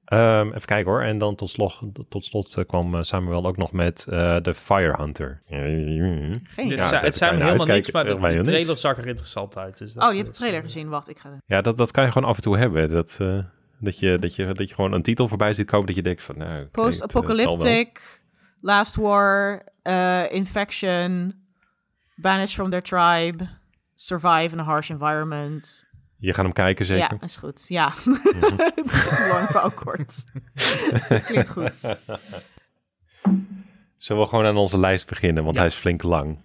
[0.05, 1.01] Ehm, even kijken hoor.
[1.01, 1.79] En dan tot slot,
[2.09, 5.39] tot slot eh, kwam eh, Samuel ook nog met eh de Fire Hunter.
[5.45, 6.41] Geen.
[6.69, 8.79] Ja, het zijn helemaal niks, maar de, trailer niks.
[8.79, 9.77] zag er interessant uit.
[9.77, 10.89] Dus dat- Oh, je hebt de trailer gezien.
[10.89, 11.29] Wacht, ik ga...
[11.45, 12.89] Ja, dat, dat kan je gewoon af en toe hebben.
[12.89, 13.37] Dat, eh,
[13.79, 16.23] dat, je, dat, je, dat je gewoon een titel voorbij ziet komen dat je denkt
[16.23, 16.37] van...
[16.37, 16.65] Nou, eh.
[16.71, 18.21] Post-apocalyptic,
[18.61, 21.33] Last War, eh, Infection,
[22.15, 23.47] Banished from their tribe,
[23.95, 25.85] Survive in a harsh environment.
[26.17, 27.17] Je gaat hem kijken zeker?
[27.19, 27.65] Ja, is goed.
[27.67, 27.93] Ja.
[29.31, 30.23] Lang verhaal kort.
[31.07, 31.79] Het klinkt goed.
[33.97, 35.61] Zullen we gewoon aan onze lijst beginnen, want Ja.
[35.61, 36.37] hij is flink lang.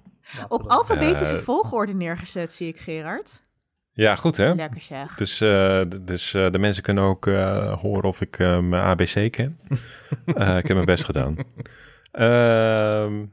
[0.48, 3.42] Op alfabetische Eh, volgorde neergezet, zie ik Gerard.
[3.92, 4.54] Ja, goed hè?
[4.54, 5.14] Lekker zeg.
[5.14, 9.32] Dus, eh, dus eh, de mensen kunnen ook eh, horen of ik eh, mijn ABC
[9.32, 9.58] ken.
[10.24, 11.36] Eh, ik heb mijn best gedaan.
[12.10, 13.24] Ehm,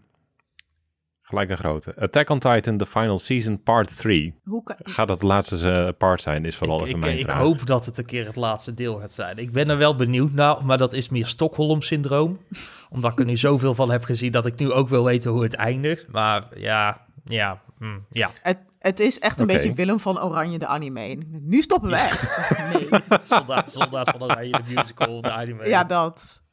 [1.27, 1.95] gelijk een grote.
[1.99, 4.39] Attack on Titan, The Final Season, Part 3.
[4.43, 4.75] Hoe kan...
[4.83, 7.37] Gaat dat de laatste eh, part zijn, is vooral ik, even ik, mijn ik vraag.
[7.37, 9.37] hoop dat het een keer het laatste deel gaat zijn.
[9.37, 12.39] Ik ben er wel benieuwd naar, maar dat is meer Stockholm-syndroom.
[12.89, 15.43] Omdat ik er nu zoveel van heb gezien dat ik nu ook wil weten hoe
[15.43, 16.07] het eindigt.
[16.11, 18.29] Maar ja, ja, hm, ja.
[18.41, 21.17] het, het is echt een beetje Willem van Oranje, de anime.
[21.27, 22.37] Nu stoppen we echt.
[22.73, 22.87] Nee.
[23.23, 25.67] Soldaat, soldaat van Oranje, de musical, de anime.
[25.67, 26.43] Ja, dat.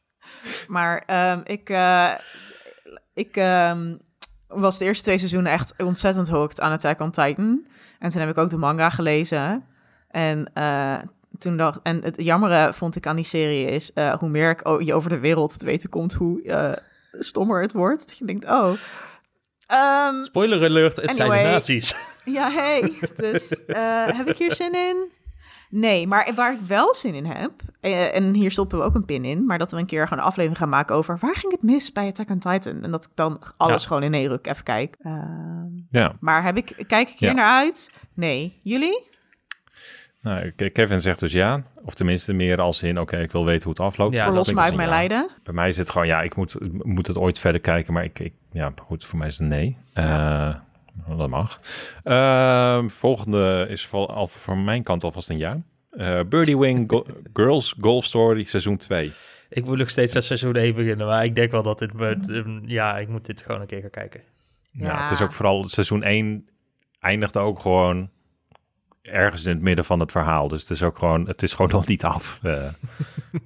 [0.66, 2.10] Maar ehm, ik, eh,
[3.14, 3.94] ik ehm,
[4.54, 7.66] was de eerste twee seizoenen echt ontzettend hooked aan Attack on Titan.
[7.98, 9.64] En toen heb ik ook de manga gelezen.
[10.08, 10.98] En eh,
[11.38, 14.82] toen dacht, en het jammere vond ik aan die serie is eh, hoe meer ik
[14.82, 16.72] je over de wereld te weten komt, hoe eh,
[17.10, 18.08] stommer het wordt.
[18.08, 18.72] Dat je denkt, oh.
[19.66, 21.96] Ehm, Spoiler alert, het zijn de nazi's.
[22.24, 22.92] ja, hey.
[23.16, 23.62] Dus
[24.16, 25.12] heb ik hier zin in?
[25.70, 29.04] Nee, maar waar ik wel zin in heb, eh, en hier stoppen we ook een
[29.04, 31.52] pin in, maar dat we een keer gewoon een aflevering gaan maken over waar ging
[31.52, 32.82] het mis bij Attack on Titan?
[32.82, 33.88] En dat ik dan alles Ja.
[33.88, 34.96] gewoon in één ruk even kijk.
[35.02, 37.34] Ehm, Ja, maar heb ik, kijk ik hier Ja.
[37.34, 37.92] naar uit?
[38.14, 38.60] Nee.
[38.62, 39.12] Jullie?
[40.20, 41.62] nou, Ke- Kevin zegt dus ja.
[41.84, 44.12] Of tenminste meer als in, oké, ik wil weten hoe het afloopt.
[44.14, 44.94] Ja, Verlos me als uit mijn ja.
[44.94, 45.30] lijden.
[45.42, 48.18] Bij mij is het gewoon, ja, ik moet, moet het ooit verder kijken, maar ik,
[48.18, 49.76] ik ja, goed, voor mij is het een nee.
[49.94, 50.54] Eh,
[51.16, 51.60] dat mag.
[52.02, 55.62] Ehm, volgende is voor, al van mijn kant alvast een ja.
[55.90, 59.12] Eh Birdie Wing Go- Girls Golf Story seizoen 2.
[59.48, 61.92] Ik moet nog steeds aan seizoen 1 beginnen, maar ik denk wel dat dit...
[62.28, 64.20] um, ja, ik moet dit gewoon een keer gaan kijken.
[64.70, 64.88] Ja.
[64.88, 65.00] Ja.
[65.00, 66.48] het is ook vooral seizoen 1
[67.00, 68.08] eindigde ook gewoon
[69.02, 70.48] ergens in het midden van het verhaal.
[70.48, 72.38] Dus het is ook gewoon, het is gewoon nog niet af.
[72.42, 72.62] Eh,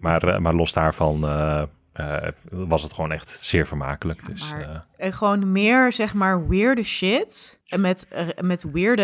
[0.00, 1.24] maar, eh, maar los daarvan
[2.50, 4.20] was het gewoon echt zeer vermakelijk.
[4.26, 7.60] Ja, dus, maar- eh, En gewoon meer, zeg maar, weirde shit.
[7.66, 9.02] En met, eh, met weirde,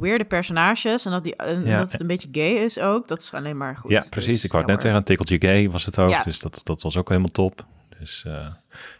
[0.00, 1.04] weirde personages.
[1.04, 1.78] En dat, die, en Ja.
[1.78, 3.08] dat het een beetje gay is ook.
[3.08, 3.90] Dat is alleen maar goed.
[3.90, 4.32] ja, precies.
[4.32, 6.10] Dus, ik wou het net zeggen, een tikkeltje gay was het ook.
[6.10, 6.22] Ja.
[6.22, 7.64] Dus dat, dat was ook helemaal top.
[7.98, 8.46] Dus eh,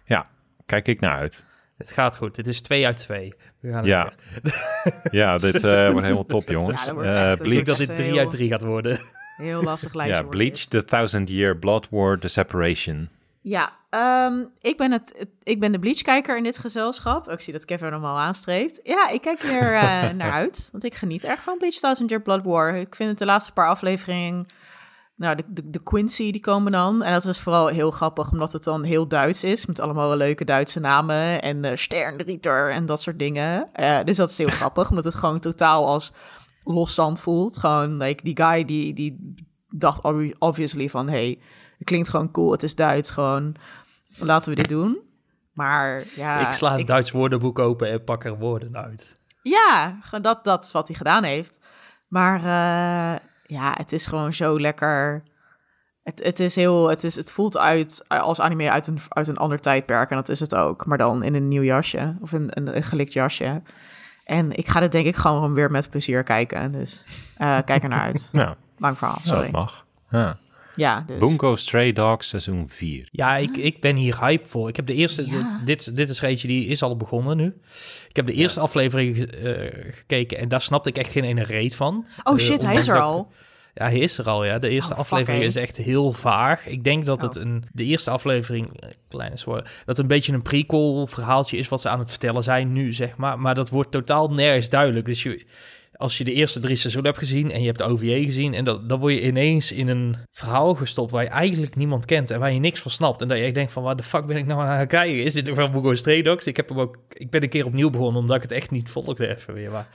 [0.05, 0.27] ja,
[0.66, 1.46] kijk ik naar uit.
[1.77, 2.37] Het gaat goed.
[2.37, 3.33] Het is 2 uit 2.
[3.61, 4.12] We gaan Ja.
[5.11, 6.85] Ja, dit eh, wordt helemaal top, jongens.
[6.85, 9.01] Ja, dat Eh, dat Ik denk Bleach, dat dit 3 uit 3 gaat worden.
[9.37, 10.23] Heel lastig lijstje.
[10.23, 10.71] ja, Bleach, dit.
[10.71, 13.11] The Thousand Year Blood War, The Separation.
[13.40, 17.31] Ja, ehm, ik, ben het, het- ik ben de Bleach-kijker in dit gezelschap.
[17.31, 18.81] Ik zie dat Kevin hem al aanstreept.
[18.83, 20.68] Ja, ik kijk er eh, naar uit.
[20.73, 22.75] Want ik geniet erg van Bleach Thousand Year Blood War.
[22.75, 24.47] Ik vind het de laatste paar afleveringen...
[25.16, 27.03] Nou, de, de, de Quincy die komen dan.
[27.03, 29.66] En dat is vooral heel grappig, omdat het dan heel Duits is.
[29.66, 31.42] Met allemaal leuke Duitse namen.
[31.42, 33.68] En uh, Sternrieter en dat soort dingen.
[33.73, 36.12] Eh, dus dat is heel grappig, omdat het gewoon totaal als
[36.64, 37.59] loszand voelt.
[37.59, 39.35] Gewoon, like, die guy die, die
[39.68, 41.09] dacht obvi- obviously van...
[41.09, 41.38] Hey,
[41.79, 43.55] het klinkt gewoon cool, het is Duits, gewoon
[44.16, 44.98] laten we dit doen.
[45.53, 46.48] Maar ja...
[46.48, 49.20] ik sla een ik- Duits woordenboek open en pak er woorden uit.
[49.42, 51.59] Ja, dat, dat is wat hij gedaan heeft.
[52.09, 55.22] Maar eh, ja, het is gewoon zo lekker.
[56.03, 59.37] Het, het is heel, het, is, het voelt uit als anime uit een, uit een
[59.37, 60.11] ander tijdperk.
[60.11, 60.87] En dat is het ook.
[60.87, 62.16] Maar dan in een nieuw jasje.
[62.20, 63.62] Of een, een, een gelikt jasje.
[64.33, 66.73] En ik ga dit denk ik gewoon weer met plezier kijken.
[66.73, 67.05] Dus
[67.37, 68.29] eh, kijk er naar uit.
[68.33, 69.51] Nou, Lang verhaal, zo sorry.
[69.51, 69.87] mag.
[70.11, 70.38] Ja.
[70.75, 71.18] Ja, dus.
[71.18, 73.09] Bungo Stray Dogs seizoen 4.
[73.11, 74.68] Ja, ik, ik ben hier hype voor.
[74.68, 75.27] Ik heb de eerste...
[75.31, 75.31] Ja.
[75.64, 77.55] Dit, dit, dit is eentje die is al begonnen nu.
[78.09, 79.55] Ik heb de eerste aflevering eh,
[79.90, 82.07] gekeken en daar snapte ik echt geen ene reet van.
[82.25, 83.33] Oh Eh, shit, hij is er dat- al.
[83.75, 84.59] Ja, hij is er al, ja.
[84.59, 86.67] De eerste Oh, fuck, aflevering is echt heel vaag.
[86.67, 87.43] Ik denk dat het Oh.
[87.43, 87.65] een...
[87.73, 91.89] De eerste aflevering, eh, kleine woorden, dat een beetje een prequel verhaaltje is wat ze
[91.89, 93.39] aan het vertellen zijn nu, zeg maar.
[93.39, 95.07] Maar dat wordt totaal nergens duidelijk.
[95.07, 95.47] Dus je,
[95.93, 98.55] als je de eerste drie seizoenen hebt gezien en je hebt de OVA gezien...
[98.55, 102.31] en dat, dan word je ineens in een verhaal gestopt waar je eigenlijk niemand kent...
[102.31, 103.23] en waar je niks van snapt.
[103.23, 105.23] En dat je echt denkt van, waar de fuck ben ik nou aan het kijken?
[105.23, 106.47] Is dit toch wel Bogo Stray Dogs?
[106.47, 108.89] Ik, heb hem ook, ik ben een keer opnieuw begonnen omdat ik het echt niet
[108.91, 109.71] volgde even weer.
[109.71, 109.89] Maar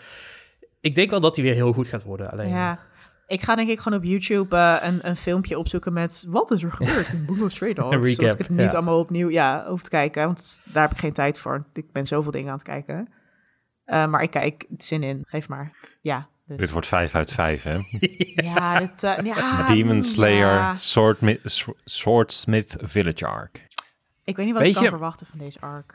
[0.82, 2.32] ik denk wel dat hij weer heel goed gaat worden.
[2.32, 2.80] Alleen, Ja.
[3.28, 6.64] Ik ga denk ik gewoon op YouTube eh, een, een filmpje opzoeken met wat is
[6.64, 7.96] er gebeurd in Bungo Stray Dogs.
[7.96, 8.78] Recap, zodat ik het niet ja.
[8.78, 11.66] allemaal opnieuw ja, hoef te kijken, want daar heb ik geen tijd voor.
[11.74, 13.08] Ik ben zoveel dingen aan het kijken.
[13.86, 15.72] Eh, maar ik kijk zin in, geef maar.
[16.02, 16.58] Ja, dus.
[16.58, 17.80] Dit wordt 5 uit 5, hè?
[18.54, 20.76] ja, dit, eh, ja, Demon mm, Slayer, ja.
[21.86, 23.66] Swordsmith Village Arc.
[24.24, 25.92] Ik weet niet wat Weet ik kan je- verwachten van deze arc.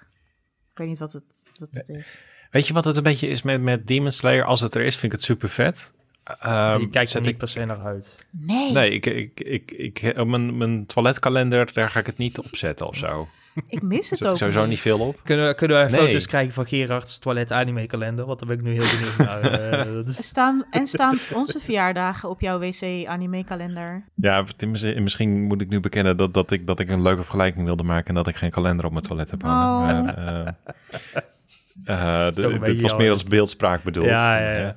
[0.72, 2.18] Ik weet niet wat het, wat het is.
[2.50, 4.44] Weet je wat het een beetje is met, met Demon Slayer?
[4.44, 5.94] Als het er is, vind ik het super vet.
[6.24, 8.14] Ehm, je kijkt er zet niet ik, per se naar uit.
[8.30, 12.38] Nee, Nee, ik, ik, ik, ik, op mijn, mijn toiletkalender, daar ga ik het niet
[12.38, 13.28] op zetten of zo.
[13.68, 15.20] ik mis het zet ook ik sowieso niet veel op.
[15.24, 16.00] Kunnen we, kunnen we Nee.
[16.06, 18.24] foto's krijgen van Gerard's toilet anime kalender?
[18.26, 19.40] Want daar ben ik nu heel benieuwd naar.
[19.86, 24.04] Eh, is- Staan, en staan onze verjaardagen op jouw wc anime kalender?
[24.14, 27.64] Ja, misschien- misschien moet ik nu bekennen dat, dat, ik, dat ik een leuke vergelijking
[27.64, 29.98] wilde maken en dat ik geen kalender op mijn toilet heb hangen.
[29.98, 30.04] Oh.
[30.04, 30.54] Maar,
[31.84, 34.06] eh, eh, dit was meer als beeldspraak bedoeld.
[34.06, 34.76] Ja, ja, ja.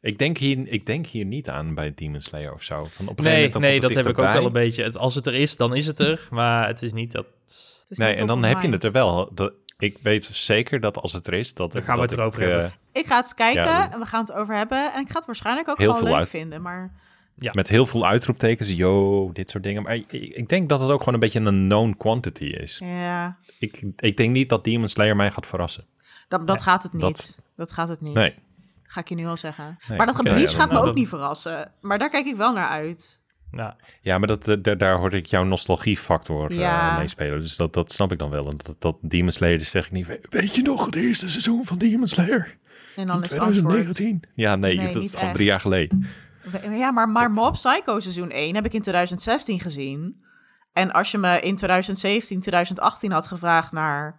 [0.00, 2.86] Ik denk, hier, ik denk hier niet aan bij Demon Slayer of zo.
[2.90, 4.82] Van op een nee, dan nee dat heb ik ook wel een beetje.
[4.82, 6.26] Het, als het er is, dan is het er.
[6.30, 7.26] Maar het is niet dat...
[7.88, 9.30] Is Nee, niet en dan heb je het er wel.
[9.34, 12.12] Dat, ik weet zeker dat als het er is, dat Dan ik- gaan we het
[12.12, 12.72] erover ik, hebben.
[12.92, 14.92] Ik ga het eens kijken Ja, en we gaan het over hebben.
[14.92, 16.28] En ik ga het waarschijnlijk ook Heel gewoon veel leuk uit.
[16.28, 16.62] vinden.
[16.62, 16.92] Maar
[17.36, 17.50] Ja.
[17.54, 19.82] Met heel veel uitroeptekens, yo, dit soort dingen.
[19.82, 22.78] Maar ik, ik denk dat het ook gewoon een beetje een known quantity is.
[22.84, 25.84] ja, Ik, ik denk niet dat Demon Slayer mij gaat verrassen.
[26.28, 27.00] dat, dat gaat het niet.
[27.02, 28.14] dat- Dat, gaat het niet.
[28.14, 28.34] Nee.
[28.90, 29.78] Ga ik je nu al zeggen.
[29.88, 31.72] Nee, maar dat Bleach ja, gaat me ook niet verrassen.
[31.80, 33.22] Maar daar kijk ik wel naar uit.
[33.50, 36.98] Ja, Ja, maar dat, eh, daar, hoorde ik jouw nostalgiefactor eh Ja.
[36.98, 37.40] meespelen.
[37.40, 38.48] Dus dat, dat snap ik dan wel.
[38.50, 40.06] En dat, dat Demon Slayer, dus zeg ik niet...
[40.06, 42.56] "We- Weet je nog het eerste seizoen van Demon Slayer?
[42.96, 43.72] En dan In is het antwoord...
[43.72, 44.22] 2019?
[44.34, 45.34] Ja, nee, Nee, dat is echt.
[45.34, 46.06] drie jaar geleden.
[46.70, 50.24] Ja, maar, maar Mob Psycho seizoen 1 heb ik in 2016 gezien.
[50.72, 54.18] En als je me in 2017, 2018 had gevraagd naar...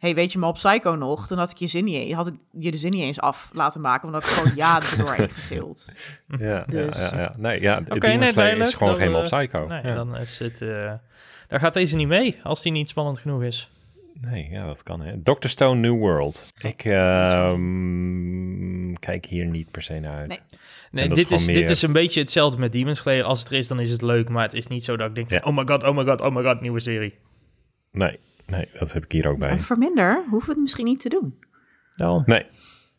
[0.00, 1.26] hey, weet je Mob Psycho nog?
[1.26, 3.50] Dan had ik je zin niet eens, had ik je de zin niet eens af
[3.52, 4.10] laten maken.
[4.10, 5.96] Want had ik gewoon ja er doorheen gegild.
[6.38, 7.34] Ja, Dus- ja, ja, ja.
[7.36, 8.68] Nee, ja, Demon nee, duidelijk.
[8.70, 9.66] is gewoon Dan, geen eh, Mob Psycho.
[9.66, 9.94] nee, ja.
[9.94, 10.60] dan is het...
[10.62, 10.92] eh
[11.48, 13.70] daar gaat deze niet mee, als die niet spannend genoeg is.
[14.20, 15.00] Nee, ja, dat kan.
[15.00, 15.22] Hè.
[15.22, 15.48] Dr.
[15.48, 16.46] Stone New World.
[16.60, 20.28] Ik ehm, kijk hier niet per se naar uit.
[20.28, 20.38] Nee.
[20.90, 23.24] Nee, is dit is, dit is een beetje hetzelfde met Demon Slayer.
[23.24, 24.28] Als het er is, dan is het leuk.
[24.28, 25.38] Maar het is niet zo dat ik denk van...
[25.38, 25.44] Ja.
[25.50, 27.14] Oh my god, oh my god, oh my god, nieuwe serie.
[27.92, 28.18] Nee,
[28.50, 29.48] nee, dat heb ik hier ook bij.
[29.50, 31.38] En voor minder hoeven we het misschien niet te doen.
[31.96, 32.46] Nou, Nee.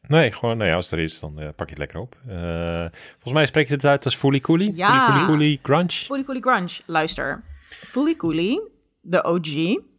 [0.08, 2.16] Nee, gewoon, nee, als het er is, dan eh, pak je het lekker op.
[2.28, 4.76] Eh, volgens mij spreek je het uit als Fully Coolie.
[4.76, 5.06] Ja.
[5.14, 5.90] Fully Coolie Grunge.
[5.92, 7.44] Fully Coolie Grunge, luister.
[7.70, 8.62] Fully Coolie,
[9.02, 9.48] de OG,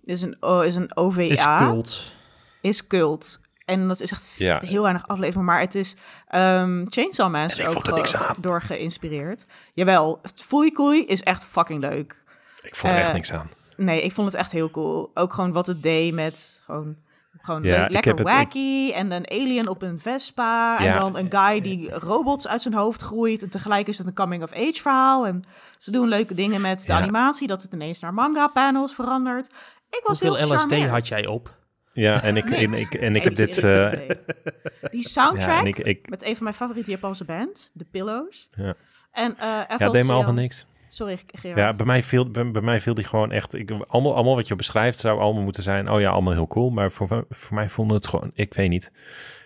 [0.04, 1.20] is een, is een OVA.
[1.22, 2.12] is cult.
[2.60, 3.40] is cult.
[3.64, 4.60] En dat is echt Ja.
[4.64, 5.96] heel weinig aflevering, maar het is
[6.28, 9.46] ehm Chainsaw Master ook er door geïnspireerd.
[9.74, 12.22] Jawel, Fully Cooley is echt fucking leuk.
[12.62, 13.50] Ik vond er echt Eh, niks aan.
[13.76, 15.10] Nee, ik vond het echt heel cool.
[15.14, 16.96] Ook gewoon wat het deed met gewoon,
[17.40, 18.92] gewoon Ja, le- ik lekker heb het- ik- wacky.
[18.92, 20.78] En een alien op een Vespa.
[20.78, 23.42] En dan een guy die robots uit zijn hoofd groeit.
[23.42, 25.26] En tegelijk is het een coming-of-age verhaal.
[25.26, 25.44] En
[25.78, 27.00] ze doen leuke dingen met de Ja.
[27.00, 27.46] animatie.
[27.46, 29.46] Dat het ineens naar manga-panels verandert.
[29.90, 31.60] Ik was Hoeveel heel LSD had jij op?
[31.94, 33.58] Ja, en ik, en ik, en ik heb dit...
[33.58, 33.90] eh.
[34.90, 38.48] Die soundtrack en ik, ik, met een van mijn favoriete Japanse bands, The Pillows.
[38.56, 38.74] Ja.
[39.12, 40.66] En eh ja, deed me allemaal niks.
[40.94, 41.58] Sorry, Gerard.
[41.60, 43.54] Ja, bij mij viel, bij, bij mij viel die gewoon echt...
[43.54, 45.90] Ik, allemaal, allemaal wat je beschrijft zou allemaal moeten zijn...
[45.90, 46.70] Oh ja, allemaal heel cool.
[46.70, 48.30] Maar voor, voor mij voelde het gewoon...
[48.34, 48.92] Ik weet niet.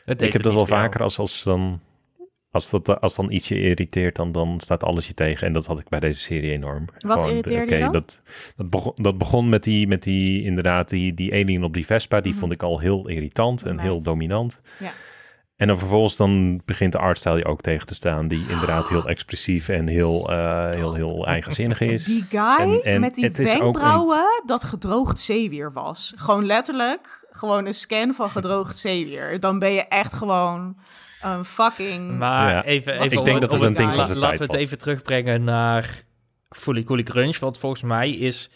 [0.05, 0.83] Het deed ik heb het dat wel jou.
[0.83, 1.81] vaker als, als dan...
[2.51, 5.47] Als, dat, als dan iets je irriteert, dan, dan staat alles je tegen.
[5.47, 6.85] En dat had ik bij deze serie enorm.
[6.99, 7.93] Wat Gewoon, irriteerde je oké, dan?
[7.93, 8.23] Dat,
[8.57, 12.21] dat, begon, dat begon met die, met die inderdaad, die, die alien op die Vespa.
[12.21, 12.41] Die Mhm.
[12.41, 14.61] vond ik al heel irritant en heel dominant.
[14.79, 14.93] Ja.
[15.57, 18.29] En dan vervolgens dan begint de artstyle je ook tegen te staan.
[18.29, 22.05] Die inderdaad heel expressief en heel, eh, heel, heel eigenzinnig is.
[22.05, 26.13] Die guy En- en met die een- wenkbrauwen dat gedroogd zeewier was.
[26.17, 29.41] Gewoon letterlijk, gewoon een scan van gedroogd zeewier.
[29.41, 30.77] Dan ben je echt gewoon
[31.23, 32.19] een fucking...
[32.19, 32.65] Maar Ja.
[32.65, 34.61] even, Ik even denk om- dat het een ding van zijn Laten we het was.
[34.61, 36.03] even terugbrengen naar
[36.49, 37.39] Fully Cooley Crunch.
[37.39, 38.51] Want volgens mij is...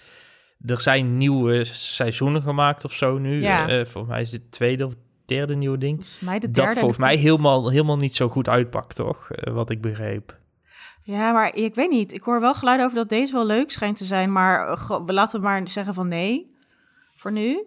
[0.67, 3.41] Er zijn nieuwe seizoenen gemaakt of zo nu.
[3.43, 3.69] Ja.
[3.69, 4.93] Eh, volgens mij is dit het tweede of
[5.35, 5.95] derde nieuwe ding.
[5.95, 6.61] volgens mij de derde.
[6.61, 9.31] Dat en volgens de mij helemaal, helemaal niet zo goed uitpakt, toch?
[9.31, 10.39] Eh, wat ik begreep.
[11.03, 12.13] Ja, maar ik weet niet.
[12.13, 14.33] Ik hoor wel geluiden over dat deze wel leuk schijnt te zijn.
[14.33, 16.55] Maar eh, we laten maar zeggen van nee.
[17.17, 17.65] Voor nu.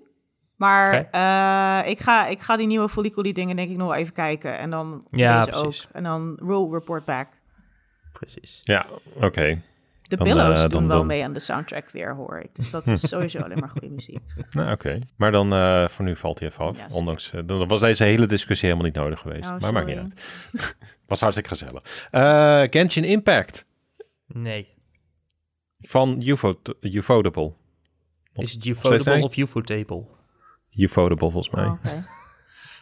[0.56, 3.98] Maar eh, ik, ga, ik ga die nieuwe Fully Cooley dingen denk ik nog wel
[3.98, 4.58] even kijken.
[4.58, 5.86] En dan Ja, deze precies.
[5.86, 5.96] ook.
[5.96, 7.28] En dan rule report back.
[8.12, 8.60] Precies.
[8.64, 9.62] Ja, oké.
[10.18, 12.56] De Dan, Pillows eh, doen dan- wel dan- mee aan de soundtrack weer, hoor ik.
[12.56, 14.20] Dus dat is sowieso alleen maar goede muziek.
[14.50, 15.00] Nou, oké.
[15.18, 16.78] Maar dan voor voor nu valt hij even af.
[16.78, 16.86] Ja.
[16.92, 19.52] Ondanks, eh, dan was deze hele discussie helemaal niet nodig geweest.
[19.52, 20.38] Oh, maar maakt niet uit.
[21.08, 22.08] was hartstikke gezellig.
[22.12, 23.66] Eh Genshin Impact
[24.28, 24.68] Nee.
[25.80, 27.54] van UFO, Ufotable.
[28.34, 30.06] Is het Ufotable of Ufotable?
[30.76, 31.66] Ufotable volgens mij.
[31.66, 32.06] Oh, oké.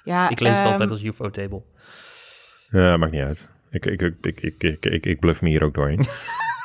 [0.04, 1.62] Ja, Ik lees het ehm, altijd als Ufotable.
[2.70, 3.50] Ja, maakt niet uit.
[3.70, 6.06] Ik, ik, ik, ik, ik, ik, ik, ik bluff me hier ook doorheen.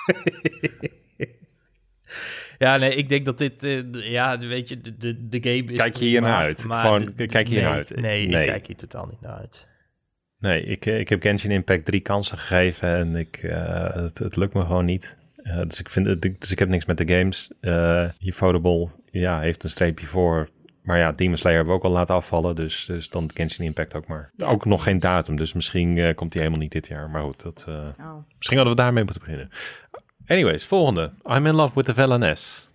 [2.58, 3.64] Ja, nee, ik denk dat dit...
[3.64, 5.78] eh, ja, weet je, de, de, de game is...
[5.78, 6.64] Kijk je hier naar uit?
[6.64, 7.96] maar Gewoon, de- kijk je hier nee, naar uit?
[7.96, 8.40] Nee, Nee.
[8.40, 9.68] ik kijk hier totaal niet naar uit.
[10.38, 14.36] Nee, ik, eh, ik heb Genshin Impact drie kansen gegeven en ik, eh, het, het
[14.36, 15.18] lukt me gewoon niet.
[15.36, 17.50] Eh, dus, ik vind dus ik heb niks met de games.
[17.60, 20.48] Eh Ufotable, ja, heeft een streepje voor.
[20.82, 22.54] Maar ja, Demon Slayer hebben we ook al laten afvallen.
[22.54, 24.30] Dus, dus dan Genshin Impact ook maar.
[24.38, 27.10] Ook nog geen datum, dus misschien eh, komt die helemaal niet dit jaar.
[27.10, 28.16] Maar goed, dat, eh, oh.
[28.36, 29.48] misschien hadden we daarmee moeten beginnen.
[30.26, 31.12] Anyways, volgende.
[31.24, 32.68] I'm in love with the villainess.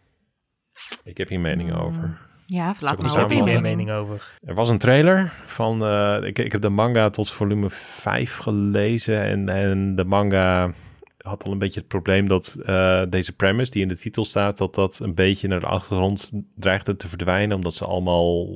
[1.04, 2.18] Ik heb hier mening over.
[2.46, 4.38] Ja, laat ik me Ik heb hier mening over.
[4.42, 5.86] Er was een trailer van.
[5.86, 9.22] eh, ik, ik heb de manga tot volume 5 gelezen.
[9.22, 10.72] En, en de manga
[11.18, 14.58] had al een beetje het probleem dat eh, deze premise die in de titel staat,
[14.58, 17.56] dat dat een beetje naar de achtergrond dreigde te verdwijnen.
[17.56, 18.48] Omdat ze allemaal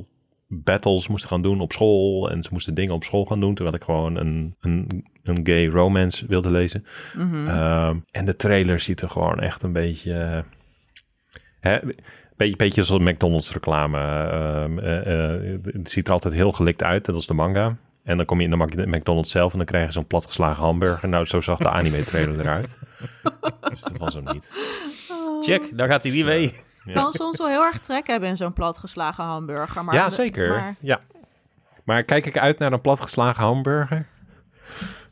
[0.47, 2.29] battles moesten gaan doen op school.
[2.31, 3.53] En ze moesten dingen op school gaan doen.
[3.55, 6.85] Terwijl ik gewoon een, een, een gay romance wilde lezen.
[7.17, 7.47] Mhm.
[7.47, 10.13] Ehm, en de trailer ziet er gewoon echt een beetje.
[10.13, 10.39] eh,
[11.59, 11.77] hè,
[12.37, 13.97] beetje, beetje zoals McDonald's reclame.
[13.97, 17.77] ehm, eh, eh, het ziet er altijd heel gelikt uit, dat is de manga.
[18.03, 21.09] En dan kom je in de McDonald's zelf en dan krijg je zo'n platgeslagen hamburger.
[21.09, 22.77] Nou, zo zag de anime trailer eruit.
[23.69, 24.51] dus dat was hem niet.
[25.41, 26.53] Check, daar gaat hij niet mee.
[26.85, 26.93] Ja.
[26.93, 29.83] kan soms wel heel erg trek hebben in zo'n platgeslagen hamburger.
[29.83, 30.49] Maar ja, zeker.
[30.49, 31.01] Maar, Ja.
[31.83, 34.07] Maar kijk ik uit naar een platgeslagen hamburger?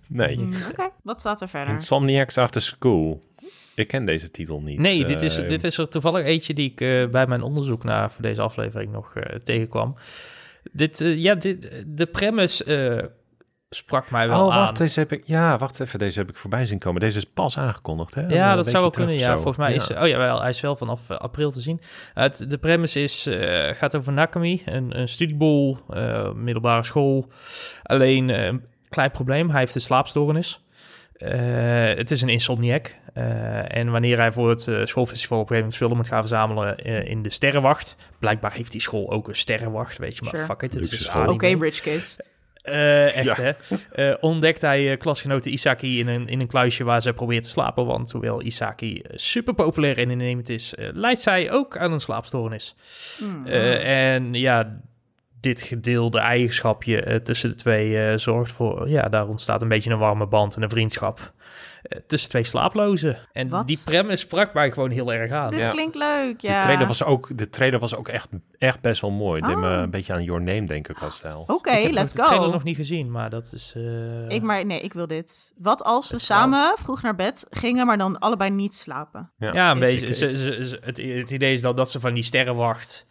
[0.07, 0.37] Nee.
[0.37, 1.73] mm, Oké, wat staat er verder?
[1.73, 3.21] Insomniacs After School.
[3.75, 4.79] Ik ken deze titel niet.
[4.79, 7.83] Nee, dit is, Eh, dit is er toevallig eentje die ik eh, bij mijn onderzoek
[7.83, 9.95] naar voor deze aflevering nog eh, tegenkwam.
[10.71, 13.07] Dit, ja, dit, de premise eh,
[13.75, 14.59] sprak mij wel Oh, aan.
[14.59, 15.23] wacht, deze heb ik.
[15.25, 17.01] Ja, wacht even, deze heb ik voorbij zien komen.
[17.01, 18.21] Deze is pas aangekondigd, hè?
[18.27, 19.17] Ja, Een dat zou wel kunnen.
[19.17, 19.91] Ja, volgens mij is...
[19.93, 21.81] Oh ja, wel, hij is wel vanaf eh, april te zien.
[22.13, 27.31] Het, de premise is, eh, gaat over Nakami, een, een studiebol, eh, middelbare school.
[27.83, 30.61] Alleen eh, een klein probleem, hij heeft een slaapstoornis.
[31.13, 31.29] Eh,
[31.95, 32.95] het is een insomniac.
[33.13, 36.19] Eh, en wanneer hij voor het eh, schoolfestival op een gegeven moment spullen moet gaan
[36.19, 37.95] verzamelen eh, in de sterrenwacht.
[38.19, 40.21] Blijkbaar heeft die school ook een sterrenwacht, weet je.
[40.21, 40.45] Maar Sure.
[40.45, 41.33] fuck it, het Luxe is school.
[41.33, 42.17] Oké, rich kids.
[42.63, 43.35] Eh, echt, Ja.
[43.35, 43.51] hè?
[43.91, 47.49] Eh, ontdekt hij eh, klasgenote Isaki in een, in een kluisje waar ze probeert te
[47.49, 47.85] slapen.
[47.85, 52.75] Want hoewel Isaki super populair en innemend is, eh, leidt zij ook aan een slaapstoornis.
[53.17, 53.45] Hmm.
[53.45, 54.79] Eh, en ja,
[55.39, 59.91] dit gedeelde eigenschapje eh, tussen de twee eh, zorgt voor, ja, daar ontstaat een beetje
[59.91, 61.33] een warme band en een vriendschap
[62.07, 63.17] tussen twee slaaplozen.
[63.31, 63.67] En Wat?
[63.67, 65.49] die premise sprak mij gewoon heel erg aan.
[65.49, 65.69] Dit Ja.
[65.69, 66.57] klinkt leuk, ja.
[66.59, 69.41] De trailer was ook, de trailer was ook echt, echt best wel mooi.
[69.41, 69.81] Deed me Oh.
[69.81, 71.43] een beetje aan Your Name denken qua stijl.
[71.47, 72.51] Oké, ik heb let's de trailer go.
[72.51, 73.73] nog niet gezien, maar dat is...
[73.75, 75.53] eh, Ik, maar nee, ik wil dit.
[75.57, 76.33] Wat als we Let's go.
[76.35, 79.31] samen vroeg naar bed gingen, maar dan allebei niet slapen?
[79.37, 80.07] Ja, een Ik- beetje.
[80.07, 83.07] ik- Ze- ze- ze- het, het idee is dan dat ze van die sterrenwacht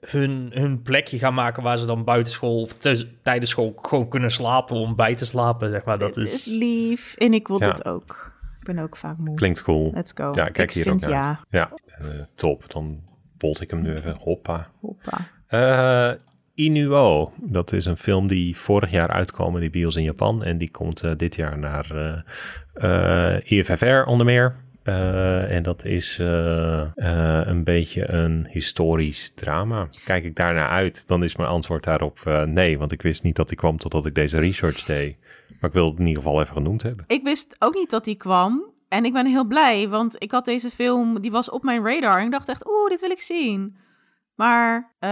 [0.00, 2.78] hun, hun plekje gaan maken waar ze dan buitenschool of
[3.22, 5.98] tijdens school gewoon kunnen slapen om bij te slapen, zeg maar.
[5.98, 6.34] Dat is...
[6.34, 7.70] is lief en ik wil Ja.
[7.70, 8.32] dit ook.
[8.60, 9.34] Ik ben ook vaak moe.
[9.34, 9.90] Klinkt cool.
[9.94, 10.24] Let's go.
[10.24, 11.28] Ja, kijk ik hier vind ook naar ja.
[11.28, 11.38] uit.
[11.50, 12.70] Ja, eh, top.
[12.70, 13.02] Dan
[13.38, 14.16] bolt ik hem nu even.
[14.20, 14.70] Hoppa.
[14.80, 15.18] Hoppa.
[15.46, 16.12] Eh
[16.60, 20.44] Inuo, dat is een film die vorig jaar uitkwam in de bios in Japan.
[20.44, 21.90] En die komt eh, dit jaar naar
[22.74, 24.54] eh, eh, IFFR onder meer.
[24.90, 29.88] Eh, en dat is eh, eh, een beetje een historisch drama.
[30.04, 32.78] Kijk ik daarnaar uit, dan is mijn antwoord daarop nee.
[32.78, 35.16] Want ik wist niet dat die kwam totdat ik deze research deed.
[35.60, 37.04] Maar ik wil het in ieder geval even genoemd hebben.
[37.08, 38.64] Ik wist ook niet dat die kwam.
[38.88, 42.18] En ik ben heel blij, want ik had deze film, die was op mijn radar.
[42.18, 43.76] En ik dacht echt, oeh, dit wil ik zien.
[44.40, 45.10] Maar eh,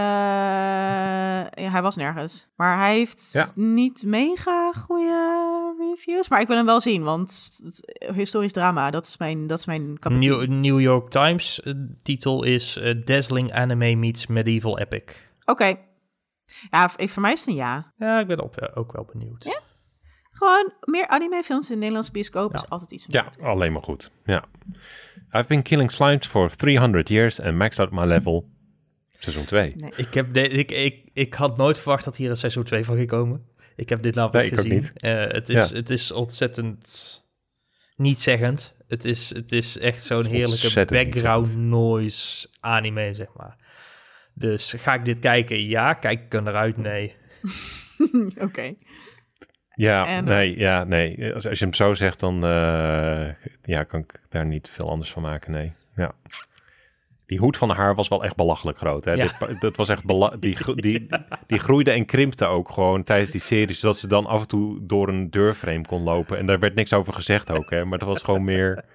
[1.63, 2.47] ja, hij was nergens.
[2.55, 3.47] Maar hij heeft Ja.
[3.55, 6.29] niet mega goede reviews.
[6.29, 9.65] Maar ik wil hem wel zien, want het- historisch drama, dat is mijn, dat is
[9.65, 9.97] mijn.
[10.09, 15.03] New, New York Times eh, titel is eh, Dazzling Anime Meets Medieval Epic.
[15.45, 15.75] Oké.
[16.69, 17.93] Ja, voor mij is het een ja.
[17.97, 19.61] Ja, ik ben op, ook wel benieuwd.
[20.31, 22.57] Gewoon meer animefilms in de Nederlandse bioscoop Ja.
[22.63, 23.05] is altijd iets.
[23.07, 24.11] Ja, alleen maar goed.
[24.23, 24.43] Ja.
[25.31, 28.49] I've been killing slimes for 300 years and maxed out my level.
[29.19, 29.73] Seizoen 2.
[29.75, 29.91] Nee.
[29.95, 32.95] Ik, heb de, ik, ik, ik had nooit verwacht dat hier een seizoen 2 van
[32.95, 33.45] ging komen.
[33.75, 34.73] Ik heb dit nou Nee, ik ook gezien.
[34.73, 34.93] niet.
[34.95, 35.75] Eh, het, is, Ja.
[35.75, 37.21] het is ontzettend
[37.95, 38.75] niet zeggend.
[38.87, 43.55] Het is, het is echt zo'n heerlijke background noise anime, zeg maar.
[44.33, 45.65] Dus ga ik dit kijken?
[45.67, 45.93] Ja.
[45.93, 46.77] Kijk ik er naar uit?
[46.77, 47.15] Nee.
[48.47, 48.69] Oké.
[49.73, 51.33] Ja, En- nee, ja, nee.
[51.33, 53.27] Als, als je hem zo zegt, dan eh,
[53.63, 55.73] ja, kan ik daar niet veel anders van maken, nee.
[55.95, 56.11] Ja.
[57.29, 59.05] Die hoed van haar was wel echt belachelijk groot.
[59.05, 59.11] Hè?
[59.13, 59.23] Ja.
[59.47, 61.07] Dit, dat was echt bela- die, die,
[61.47, 64.77] die groeide en krimpte ook gewoon tijdens die serie, zodat ze dan af en toe
[64.81, 66.37] door een deurframe kon lopen.
[66.37, 67.85] En daar werd niks over gezegd ook, hè?
[67.85, 68.85] maar dat was gewoon meer dat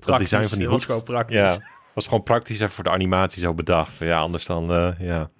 [0.00, 0.28] Praktisch.
[0.28, 0.84] design van die Het was hoed.
[0.84, 1.56] gewoon praktisch.
[1.56, 3.98] Ja, was gewoon praktisch en voor de animatie zo bedacht.
[3.98, 5.30] Ja, anders dan, eh, ja,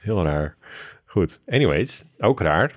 [0.00, 0.56] heel raar.
[1.04, 2.72] Goed, anyways, ook raar.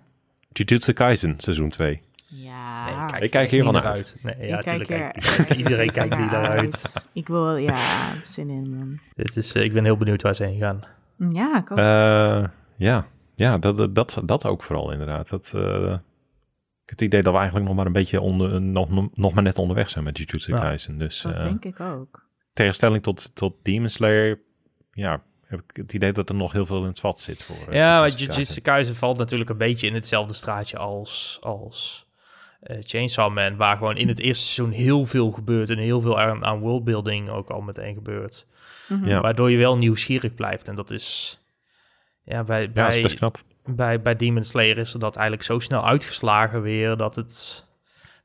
[0.51, 2.01] Jujutsu Kaisen, seizoen 2.
[2.33, 3.05] Ja.
[3.11, 4.15] Nee, Ik kijk hier wel naar uit.
[4.21, 5.15] Nee, ja, Ik kijk tuurlijk.
[5.15, 7.07] er- kijk- Iedereen kijkt hier naar uit.
[7.13, 7.77] Ik wil, ja,
[8.23, 8.99] zin in, man.
[9.13, 10.79] Dit is, eh, ik ben heel benieuwd waar ze heen gaan.
[11.29, 11.77] Ja, ik ook.
[11.77, 12.43] Eh,
[12.77, 15.29] ja, ja dat, dat, dat, ook vooral inderdaad.
[15.29, 15.97] Dat, eh,
[16.85, 19.89] het idee dat we eigenlijk nog maar een beetje onder, nog, nog maar net onderweg
[19.89, 20.59] zijn met Jujutsu Ja.
[20.59, 20.97] Kaisen.
[20.97, 22.25] Dus dat denk ik ook.
[22.53, 24.39] tegenstelling tot, tot Demon Slayer,
[24.91, 27.73] ja, heb ik het idee dat er nog heel veel in het vat zit voor.
[27.73, 28.09] Ja, maar.
[28.09, 32.09] Jujutsu Kaisen valt natuurlijk een beetje in hetzelfde straatje als, als
[32.61, 36.19] eh, Chainsaw Man, waar gewoon in het eerste seizoen heel veel gebeurt en heel veel
[36.19, 38.45] aan, aan worldbuilding ook al meteen gebeurt.
[38.87, 39.07] Mhm.
[39.07, 39.21] Ja.
[39.21, 41.39] Waardoor je wel nieuwsgierig blijft en dat is...
[42.23, 43.41] Ja, bij, Ja, dat is bij, best knap.
[43.65, 47.65] bij, bij Demon Slayer is er dat eigenlijk zo snel uitgeslagen weer dat het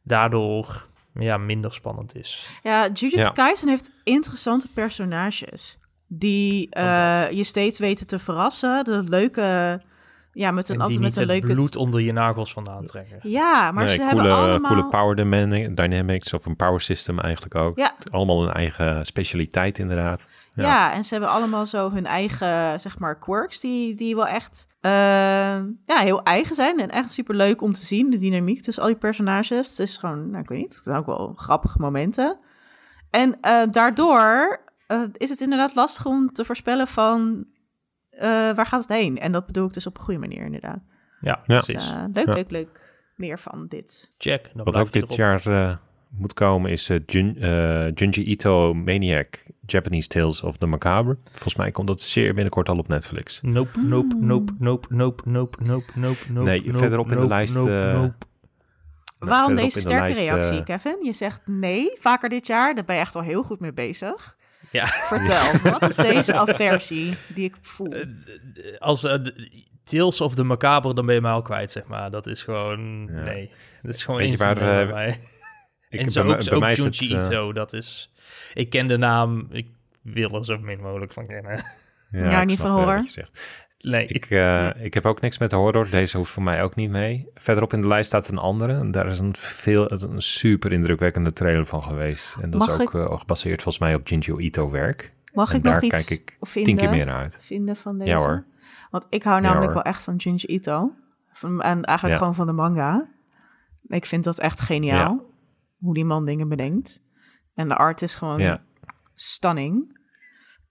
[0.03, 2.47] daardoor ja, minder spannend is.
[2.63, 3.29] Ja, Jujutsu Ja.
[3.31, 5.79] Kaisen heeft interessante personages.
[6.09, 7.37] Die eh, Oh, dat.
[7.37, 8.85] je steeds weten te verrassen.
[8.85, 9.81] De leuke...
[10.37, 11.53] Ja, met een, En die altijd niet met een leuke...
[11.53, 13.19] bloed onder je nagels vandaan trekken.
[13.23, 14.71] Ja, maar nee, ze coole, hebben allemaal...
[14.71, 17.77] coole power dyna- dynamics of een power system eigenlijk ook.
[17.77, 17.95] Ja.
[18.11, 20.29] Allemaal een eigen specialiteit inderdaad.
[20.55, 20.65] Ja.
[20.65, 20.93] Ja.
[20.93, 24.91] en ze hebben allemaal zo hun eigen, zeg maar, quirks die, die wel echt eh,
[25.87, 26.81] ja, heel eigen zijn.
[26.81, 29.69] En echt super leuk om te zien, de dynamiek tussen al die personages.
[29.69, 32.39] Het is gewoon, nou, ik weet niet, het zijn ook wel grappige momenten.
[33.11, 37.47] En eh, daardoor eh, is het inderdaad lastig om te voorspellen van
[38.19, 39.19] eh, waar gaat het heen?
[39.19, 40.79] En dat bedoel ik dus op een goede manier inderdaad.
[41.21, 41.57] Ja, Ja.
[41.57, 41.91] Dus precies.
[41.91, 42.33] eh, leuk, Ja.
[42.35, 42.95] leuk, leuk.
[43.17, 44.15] Meer van dit.
[44.19, 44.51] Check.
[44.55, 45.17] Dan Wat ook dit erop.
[45.17, 45.77] jaar eh,
[46.11, 47.33] moet komen is eh, Jun,
[47.95, 51.17] Junji Ito Maniac Japanese Tales of the Macabre.
[51.31, 53.41] Volgens mij komt dat zeer binnenkort al op Netflix.
[53.43, 56.49] Nope, nope, nope, nope, nope, nope, nope, nope, nope.
[56.49, 58.15] Nee, nope, verderop in de lijst, nope, eh, nope.
[59.19, 60.99] Maar Waarom deze de sterke lijst, reactie, Kevin?
[61.05, 62.75] Je zegt nee, vaker dit jaar.
[62.75, 64.37] Daar ben je echt wel heel goed mee bezig.
[64.77, 64.87] Ja.
[64.87, 67.93] Vertel, wat is deze aversie die ik voel?
[67.93, 68.07] Eh,
[68.79, 72.11] Als de- Tales of the Macabre, dan ben je mij al kwijt, zeg maar.
[72.11, 73.09] Dat is gewoon...
[73.13, 73.21] Ja.
[73.23, 73.51] Nee.
[73.83, 75.21] Dat is gewoon Weet je instant waar, nee eh, bij mij.
[75.89, 78.13] Ik, en zo bij, ook, bij ook mij is het, Junji Ito, dat is...
[78.55, 79.67] Ik ken de naam, ik
[80.03, 81.65] wil er zo min mogelijk van kennen.
[82.11, 83.03] Ja, niet van wel
[83.91, 85.91] Nee, Ik, eh, ik heb ook niks met horror.
[85.91, 87.29] Deze hoeft voor mij ook niet mee.
[87.35, 88.73] Verderop in de lijst staat een andere.
[88.73, 92.37] En daar is een, veel, een super indrukwekkende trailer van geweest.
[92.41, 95.15] En dat Mag is ook eh, gebaseerd volgens mij op Jinjo Ito werk.
[95.33, 97.39] Mag En ik nog daar iets kijk ik vinden, tien keer meer naar uit.
[97.41, 98.11] vinden van deze?
[98.11, 98.45] Ja hoor.
[98.91, 100.93] Want ik hou namelijk wel echt van Junji Ito.
[101.33, 102.17] Van, en eigenlijk Ja.
[102.19, 103.09] gewoon van de manga.
[103.87, 105.25] Ik vind dat echt geniaal.
[105.79, 107.03] Hoe die man dingen bedenkt.
[107.55, 108.63] En de art is gewoon Ja.
[109.15, 109.96] stunning.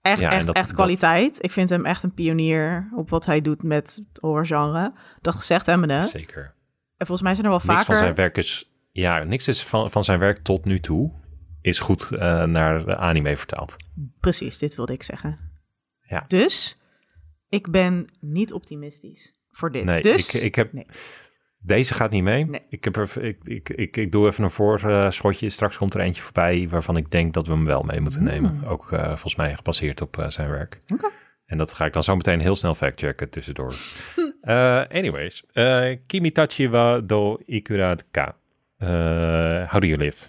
[0.06, 1.44] Echt, Ja, en echt, dat- echt dat- kwaliteit.
[1.44, 4.94] Ik vind hem echt een pionier op wat hij doet met het horrorgenre.
[5.22, 5.94] Dat gezegd hebbende.
[5.94, 6.54] En Zeker.
[6.98, 7.96] volgens mij zijn er wel Niks van vaker...
[7.96, 8.70] zijn werk is...
[8.92, 11.12] Ja, niks is van, van zijn werk tot nu toe
[11.62, 13.76] is goed eh, naar anime vertaald.
[14.20, 15.38] Precies, dit wilde ik zeggen.
[16.02, 16.26] Ja.
[16.28, 16.82] Dus,
[17.50, 19.84] ik ben niet optimistisch voor dit.
[19.86, 20.74] Nee, dus, ik, ik heb...
[20.74, 20.86] nee.
[21.66, 22.46] Deze gaat niet mee.
[22.46, 22.62] Nee.
[22.70, 25.50] Ik, heb er, ik, ik, ik, ik doe even een voorschotje.
[25.50, 28.64] Straks komt er eentje voorbij waarvan ik denk dat we hem wel mee moeten nemen.
[28.66, 30.80] Ook eh, volgens mij gebaseerd op eh, zijn werk.
[31.46, 33.74] En dat ga ik dan zo meteen heel snel factchecken tussendoor.
[34.42, 35.44] Eh, anyways,
[36.06, 38.36] Kimitachi wa do ikura ka.
[39.68, 40.26] How do you live?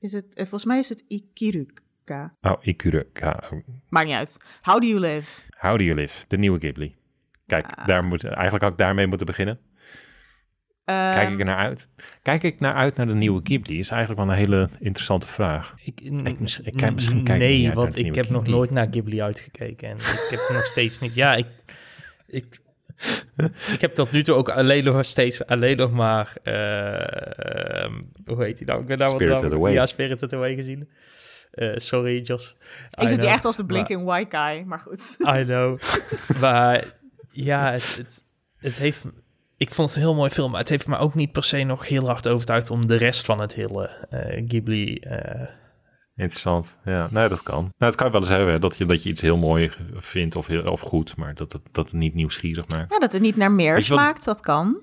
[0.00, 2.36] is het, volgens mij is het Ikiruka.
[2.40, 3.42] Oh, ikura ka.
[3.88, 4.44] Maakt niet uit.
[4.62, 5.40] How do you live?
[5.58, 6.24] How do you live?
[6.28, 6.94] De nieuwe Ghibli.
[7.46, 7.86] Kijk, Ah.
[7.86, 9.58] daar moet, eigenlijk had ik daarmee moeten beginnen.
[10.84, 11.88] Kijk Ehm, ik er naar uit?
[12.22, 13.78] Kijk ik naar uit naar de nieuwe Ghibli?
[13.78, 15.74] Is eigenlijk wel een hele interessante vraag.
[15.84, 16.22] Ik, Ik ik
[16.76, 19.88] kijk- misschien kijk ik nee, want de ik heb nog nooit naar Ghibli uitgekeken.
[19.88, 21.14] En ik heb nog steeds niet...
[21.14, 21.46] Ja, ik...
[22.26, 22.60] ik
[23.72, 26.36] ik heb tot nu toe ook alleen nog steeds alleen nog maar...
[26.42, 27.92] eh, ehm,
[28.24, 28.80] hoe heet die nou?
[28.80, 29.72] Ik ben wat Spirited naam- Away.
[29.72, 30.88] Ja, Spirited Away gezien.
[31.52, 32.56] Eh, sorry, Jos.
[32.90, 35.16] ik I zit hier echt als de blinking white guy, maar goed.
[35.20, 35.78] I know.
[36.40, 36.84] maar
[37.30, 38.24] ja, het, het,
[38.56, 39.04] het heeft...
[39.62, 41.62] Ik vond het een heel mooi film, maar het heeft me ook niet per se
[41.62, 44.96] nog heel hard overtuigd om de rest van het hele eh, Ghibli...
[44.96, 45.48] eh,
[46.16, 46.78] Interessant.
[46.84, 47.60] Ja, nee, dat kan.
[47.62, 50.36] Nou, het kan wel eens hebben hè, dat je, dat je iets heel mooi vindt
[50.36, 52.92] of, heel, of goed, maar dat het, dat het niet nieuwsgierig maakt.
[52.92, 54.78] Ja, dat het niet naar meer smaakt, dat kan.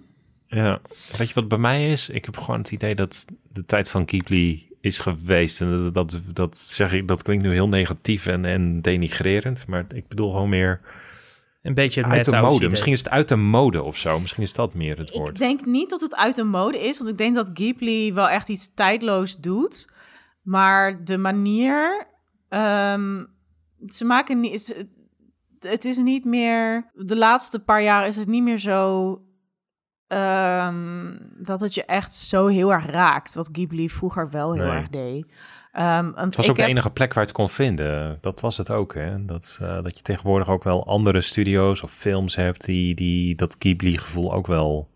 [0.48, 0.80] Ja,
[1.18, 2.10] weet je wat bij mij is?
[2.10, 5.62] Ik heb gewoon het idee dat de tijd van Ghibli is geweest.
[5.62, 9.86] En dat, dat, dat zeg ik, dat klinkt nu heel negatief en, en denigrerend, maar
[9.94, 10.80] ik bedoel gewoon meer
[11.62, 12.56] een beetje het uit de mode.
[12.56, 12.70] idee.
[12.70, 14.20] Misschien is het uit de mode of zo.
[14.20, 15.38] Misschien is dat meer het Ik woord.
[15.38, 18.50] denk niet dat het uit de mode is, want ik denk dat Ghibli wel echt
[18.50, 19.92] iets tijdloos doet.
[20.42, 22.08] Maar de manier,
[22.50, 23.26] ehm,
[23.88, 24.88] ze maken niet, het,
[25.60, 29.14] het is niet meer, de laatste paar jaar is het niet meer zo
[30.08, 34.74] ehm, dat het je echt zo heel erg raakt, wat Ghibli vroeger wel heel Nee.
[34.78, 35.26] erg deed.
[35.86, 38.18] Want Het was ook de heb- enige plek waar je het kon vinden.
[38.22, 39.26] Dat was het ook, hè?
[39.26, 43.56] Dat, eh, dat je tegenwoordig ook wel andere studio's of films hebt die, die dat
[43.60, 44.90] Ghibli-gevoel ook wel...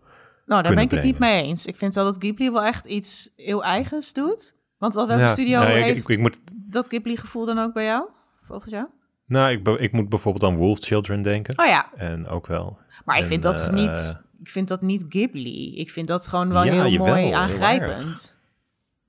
[0.46, 1.66] Nou, daar ben ik het niet mee eens.
[1.66, 4.54] Ik vind wel dat Ghibli wel echt iets heel eigens doet.
[4.78, 7.84] Want wel welke Ja, studio ik- heeft ik, ik, moet, dat Ghibli-gevoel dan ook bij
[7.84, 8.08] jou?
[8.46, 8.86] Volgens jou?
[9.26, 11.58] nou, ik, ik moet bijvoorbeeld aan Wolf Children denken.
[11.58, 12.78] Oh ja, En ook wel.
[13.04, 14.22] maar ik vind dat eh, niet...
[14.40, 15.76] Ik vind dat niet Ghibli.
[15.76, 18.33] Ik vind dat gewoon wel Ja, heel mooi aangrijpend.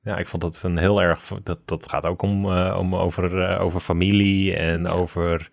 [0.05, 1.31] Ja, ik vond dat een heel erg...
[1.43, 4.89] Dat, dat gaat ook om, eh, om over, eh, over familie en Ja.
[4.89, 5.49] over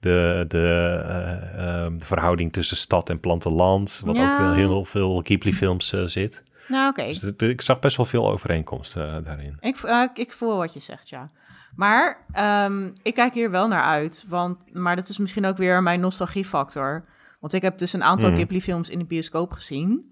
[0.00, 4.02] de, de, eh, ehm, de verhouding tussen stad en platteland.
[4.04, 4.32] Wat Ja.
[4.32, 6.42] ook wel heel veel Ghibli-films zit.
[6.68, 7.06] Nou, oké.
[7.06, 9.56] Dus ik zag best wel veel overeenkomsten daarin.
[9.60, 9.76] Ik,
[10.14, 11.30] ik voel wat je zegt, ja.
[11.76, 14.24] Maar ehm, ik kijk hier wel naar uit.
[14.28, 17.04] Want, maar dat is misschien ook weer mijn nostalgiefactor.
[17.40, 18.36] Want ik heb dus een aantal Mhm.
[18.38, 20.11] Ghibli-films in de bioscoop gezien.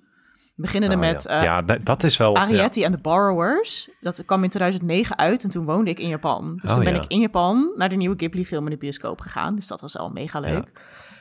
[0.61, 1.37] Beginnende Nou, met ja.
[1.39, 2.33] eh, ja, dat- dat is wel...
[2.37, 2.41] ja.
[2.43, 3.89] Arrietty en The Borrowers.
[4.01, 6.57] Dat kwam in 2009 uit en toen woonde ik in Japan.
[6.57, 7.01] Dus Oh, toen ben ja.
[7.03, 9.55] ik in Japan naar de nieuwe Ghibli-film in de bioscoop gegaan.
[9.55, 10.71] Dus dat was al mega leuk.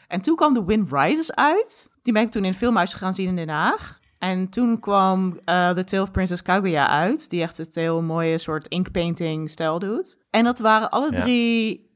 [0.07, 1.89] En toen kwam The Wind Rises uit.
[2.01, 3.99] Die ben ik toen in het filmhuis gaan zien in Den Haag.
[4.19, 7.29] En toen kwam eh The Tale of Princess Kaguya uit.
[7.29, 10.17] Die echt het heel mooie soort inkpainting stijl doet.
[10.29, 11.21] En dat waren alle Ja.
[11.21, 11.87] drie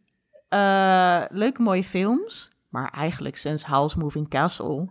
[0.50, 2.52] eh, leuke mooie films.
[2.70, 4.90] Maar eigenlijk sinds Howl's Moving Castle...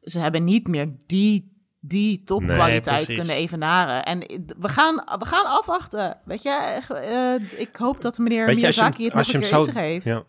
[0.00, 4.04] Ze hebben niet meer die, die topkwaliteit Nee, kunnen evenaren.
[4.04, 4.18] En
[4.58, 6.18] we gaan, we gaan afwachten.
[6.24, 9.34] Weet je, eh, ik hoop dat meneer Weet je, als je hem- Miyazaki het nog
[9.34, 10.04] een keer zo- heeft.
[10.04, 10.22] Ja.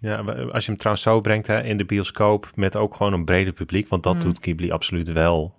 [0.00, 0.16] Ja,
[0.48, 3.52] als je hem trouwens zo brengt hè, in de bioscoop met ook gewoon een breder
[3.52, 4.20] publiek, want dat Mm.
[4.20, 5.54] doet Ghibli absoluut wel.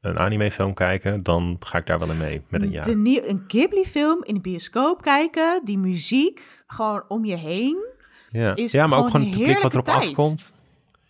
[0.00, 2.82] Een animefilm kijken, dan ga ik daar wel in mee met een ja.
[2.82, 7.86] De een Ghibli-film in de bioscoop kijken, die muziek gewoon om je heen.
[8.30, 10.02] Ja, is ja maar ook gewoon het publiek wat erop tijd.
[10.02, 10.54] afkomt.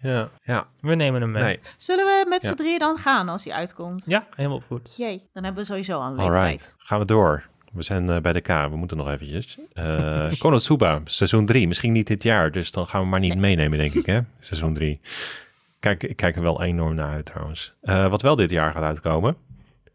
[0.00, 0.66] Ja, ja.
[0.80, 1.42] We nemen hem mee.
[1.42, 1.60] Nee.
[1.76, 2.48] Zullen we met Ja.
[2.48, 4.04] z'n drieën dan gaan als die uitkomt?
[4.06, 4.94] Ja, helemaal goed.
[4.96, 6.74] Jee, dan hebben we sowieso al een Alright, tijd.
[6.78, 7.44] gaan we door.
[7.72, 9.58] We zijn eh, bij de K, we moeten nog eventjes.
[9.72, 11.66] Eh Konosuba, seizoen 3.
[11.68, 14.20] Misschien niet dit jaar, dus dan gaan we maar niet meenemen, denk ik, hè?
[14.40, 15.00] Seizoen 3.
[15.80, 17.74] Kijk, ik kijk er wel enorm naar uit, trouwens.
[17.80, 19.36] Eh, wat wel dit jaar gaat uitkomen.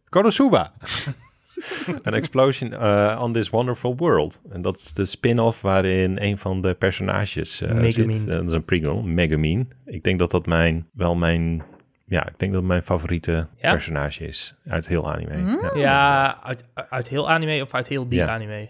[0.09, 0.71] Konosuba!
[2.03, 4.41] An explosion eh, on this wonderful world.
[4.51, 8.13] En dat is de spin-off waarin een van de personages Megumin.
[8.13, 8.27] zit.
[8.27, 9.71] Eh, dat is een prequel, Megumin.
[9.85, 11.63] Ik denk dat dat mijn, wel mijn,
[12.05, 13.71] ja, ik denk dat mijn favoriete Ja?
[13.71, 15.37] personage is uit heel anime.
[15.37, 15.59] Mm.
[15.61, 15.71] Ja.
[15.75, 18.27] Ja, uit, uit heel anime of uit heel diep Ja.
[18.33, 18.69] anime?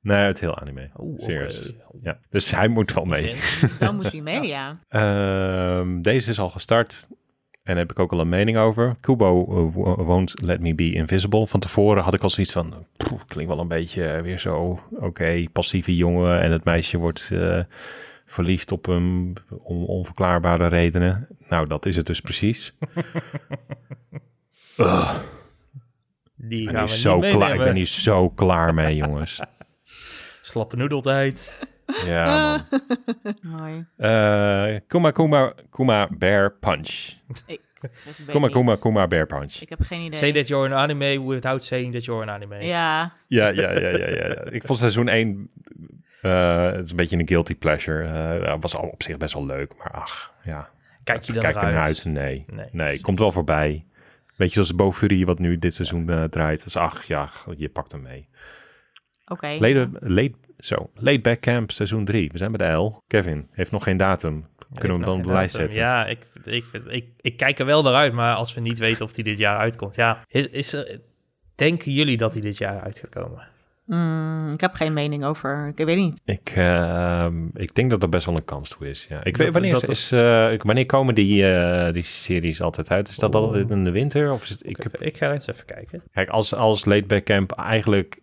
[0.00, 0.90] Nee, het heel anime.
[1.16, 1.72] Serieus.
[2.02, 3.34] Ja, dus hij moet wel mee.
[3.78, 4.78] Dan moet hij mee, ja.
[4.88, 7.08] Ehm, deze is al gestart.
[7.66, 8.96] En daar heb ik ook al een mening over.
[9.00, 11.46] Kubo wo- won't let me be invisible.
[11.46, 12.86] Van tevoren had ik al zoiets van...
[13.26, 14.80] klinkt wel een beetje eh, weer zo...
[14.90, 16.40] Oké, passieve jongen.
[16.40, 17.60] En het meisje wordt eh,
[18.26, 19.32] verliefd op hem...
[19.48, 21.28] om onverklaarbare redenen.
[21.48, 22.74] Nou, dat is het dus precies.
[24.76, 25.14] Ugh,
[26.36, 28.96] Die ik ben gaan hier we zo niet klaar, ik ben hier zo klaar mee,
[28.96, 29.40] jongens.
[30.42, 31.66] Slappe noedeltijd.
[32.06, 32.26] Ja,
[32.64, 32.64] man.
[33.42, 33.86] Mooi.
[33.96, 37.16] Eh, Kuma Kuma Kuma Bear Punch.
[37.46, 37.60] Ik
[38.26, 38.48] Kuma.
[38.48, 39.60] Kuma Kuma Bear Punch.
[39.60, 40.18] Ik heb geen idee.
[40.18, 42.64] Say that you're an anime without saying that you're an anime.
[42.66, 44.44] Ja, Ja, ja, ja, ja, ja.
[44.50, 45.50] Ik vond seizoen 1...
[46.20, 48.04] eh, het is een beetje een guilty pleasure.
[48.04, 50.68] Eh, Het was al op zich best wel leuk, maar ach, ja.
[51.04, 51.84] Kijk je dan Kijk er naar eruit?
[51.86, 52.04] uit?
[52.04, 52.44] Nee.
[52.50, 53.84] Nee, Nee, komt wel voorbij.
[54.36, 56.64] Weet je, zoals Bofury wat nu dit seizoen eh, draait.
[56.64, 58.28] Dus ach, ja, je pakt hem mee.
[59.26, 59.46] oké.
[59.46, 62.28] Late, late, zo, late Back Camp seizoen 3.
[62.32, 63.02] We zijn bij de L.
[63.06, 64.46] Kevin heeft nog geen datum.
[64.74, 65.78] Kunnen we hem dan op de lijst zetten?
[65.78, 69.04] Ja, ik, ik, ik, ik kijk er wel naar uit, maar als we niet weten
[69.04, 69.94] of die dit jaar uitkomt.
[69.94, 71.00] Ja, is, is er,
[71.54, 73.48] denken jullie dat hij dit jaar uit gaat komen?
[73.86, 75.72] Mm, ik heb geen mening over.
[75.76, 76.20] Ik weet niet.
[76.24, 79.06] Ik, ehm, ik denk dat er best wel een kans toe is.
[79.08, 79.18] Ja.
[79.18, 82.90] Ik Dat- weet, wanneer, dat- is, eh, ik- wanneer komen die, eh, die series altijd
[82.90, 83.08] uit?
[83.08, 84.32] Is dat altijd in de winter?
[84.32, 86.02] Of is het, ik Ik, heb, ik ga eens even kijken.
[86.12, 88.18] kijk, als, als Late Back Camp eigenlijk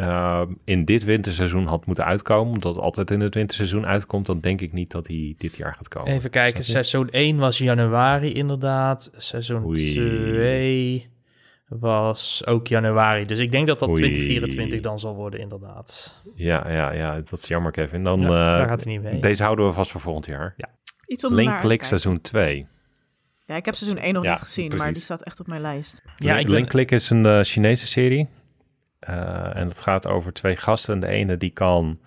[0.00, 4.40] ehm, in dit winterseizoen had moeten uitkomen, omdat het altijd in het winterseizoen uitkomt, dan
[4.40, 6.12] denk ik niet dat hij dit jaar gaat komen.
[6.12, 9.10] Even kijken, seizoen 1 was januari inderdaad.
[9.16, 9.92] Seizoen Oei.
[9.94, 11.08] 2
[11.68, 13.26] was ook januari.
[13.26, 13.98] Dus ik denk dat dat Oei.
[13.98, 16.20] 2024 dan zal worden inderdaad.
[16.34, 18.04] Ja, ja, ja, dat is jammer, Kevin.
[18.04, 19.20] Dan, Ja, eh, daar gaat hij niet mee.
[19.20, 20.54] Deze houden we vast voor volgend jaar.
[21.06, 22.66] Iets om Link Click seizoen 2.
[23.46, 25.60] Ja, ik heb seizoen 1 nog Ja, niet gezien, maar die staat echt op mijn
[25.60, 26.02] lijst.
[26.16, 28.28] Ja, ik ben- Link Click is een eh, Chinese serie.
[29.00, 30.94] Eh, en het gaat over twee gasten.
[30.94, 32.00] En de ene die kan...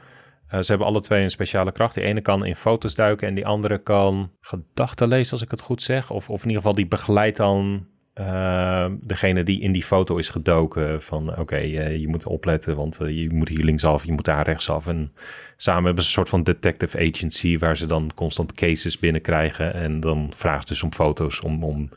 [0.48, 1.96] eh, ze hebben alle twee een speciale kracht.
[1.96, 5.62] Die ene kan in foto's duiken en die andere kan gedachten lezen, als ik het
[5.62, 6.10] goed zeg.
[6.12, 10.30] Of, of in ieder geval die begeleidt dan eh, degene die in die foto is
[10.30, 11.02] gedoken.
[11.02, 14.88] Van oké, je moet opletten, want je moet hier linksaf, je moet daar rechtsaf.
[14.88, 15.14] En
[15.58, 19.74] samen hebben ze een soort van detective agency waar ze dan constant cases binnenkrijgen.
[19.74, 21.90] En dan vragen ze dus om foto's om, om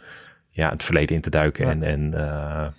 [0.51, 1.71] ja, het verleden in te duiken Ja.
[1.71, 2.75] en, en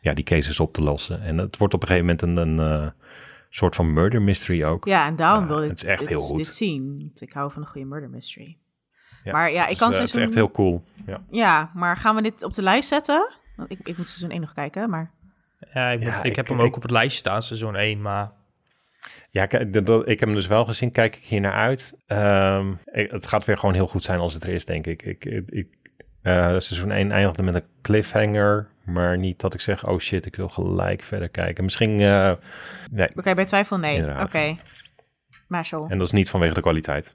[0.00, 1.22] ja, die cases op te lossen.
[1.22, 2.88] En het wordt op een gegeven moment een, een eh,
[3.50, 4.84] soort van murder mystery ook.
[4.84, 6.36] Ja, en daarom Ja, wil ik het is echt dit, heel goed.
[6.36, 6.98] dit zien.
[6.98, 8.56] Want ik hou van een goede murder mystery.
[9.24, 10.22] Ja, maar ja, ik Het kan is, eh, het is seizoen...
[10.22, 10.84] echt heel cool.
[11.06, 11.20] Ja.
[11.30, 13.30] Ja, maar gaan we dit op de lijst zetten?
[13.56, 15.10] Want ik, ik moet seizoen 1 nog kijken, maar...
[15.74, 17.76] Ja, ik, moet- Ja, ik, ik- heb hem ik- ook op het lijstje staan, seizoen
[17.76, 18.30] 1, maar
[19.30, 20.90] Ja, dat- dat- ik heb hem dus wel gezien.
[20.90, 21.94] Kijk ik hier naar uit.
[22.06, 25.02] Ehm, ik- het gaat weer gewoon heel goed zijn als het er is, denk ik.
[25.02, 25.68] ik, ik, ik
[26.22, 28.68] eh, seizoen 1 eindigde met een cliffhanger.
[28.92, 31.64] Maar niet dat ik zeg, oh shit, ik wil gelijk verder kijken.
[31.64, 32.32] Misschien, eh,
[32.90, 33.08] nee.
[33.16, 34.20] Oké, bij twijfel nee.
[34.20, 34.54] Oké.
[35.48, 35.84] Marshall.
[35.88, 37.14] En dat is niet vanwege de kwaliteit.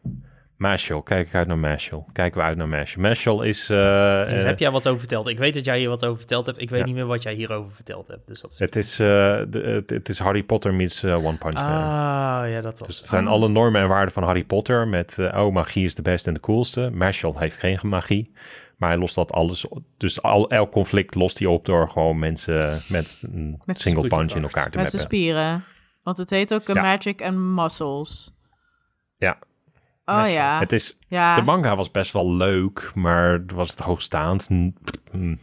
[0.57, 2.07] Mashal, kijk ik uit naar Mashal.
[2.13, 3.01] Kijken we uit naar Mashal.
[3.01, 3.69] Mashal is...
[3.69, 5.27] eh, eh, heb jij wat over verteld.
[5.27, 6.61] Ik weet dat jij hier wat over verteld hebt.
[6.61, 6.85] Ik weet Ja.
[6.85, 8.27] niet meer wat jij hierover verteld hebt.
[8.27, 8.59] Dus dat is...
[8.59, 9.07] het, is, eh,
[9.47, 11.63] de, het, het is Harry Potter meets One Punch Man.
[11.63, 14.87] Ah, ja, dat was Dus het zijn alle normen en waarden van Harry Potter.
[14.87, 16.89] Met, oh, magie is de beste en de coolste.
[16.93, 18.31] Marshall heeft geen magie.
[18.77, 19.83] Maar hij lost dat alles op.
[19.97, 24.33] Dus al, elk conflict lost hij op door gewoon mensen met een Met single punch
[24.33, 25.17] in elkaar te Met zijn meppen.
[25.17, 25.63] spieren.
[26.03, 26.81] Want het heet ook eh, Ja.
[26.81, 28.33] Magic and Muscles.
[29.17, 29.37] Ja.
[30.05, 30.59] Oh ja.
[30.59, 31.35] Het is, ja.
[31.35, 34.49] De manga was best wel leuk, maar was het hoogstaand?
[34.49, 34.73] Mm,
[35.11, 35.37] mm,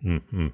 [0.00, 0.52] mm,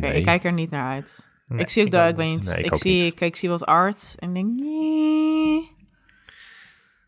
[0.00, 1.30] ik kijk er niet naar uit.
[1.46, 2.44] Nee, ik zie ook dat, ik weet niet.
[2.44, 3.12] Nee, ik ik, zie, niet.
[3.12, 5.70] ik, ik zie wat art en denk, nee.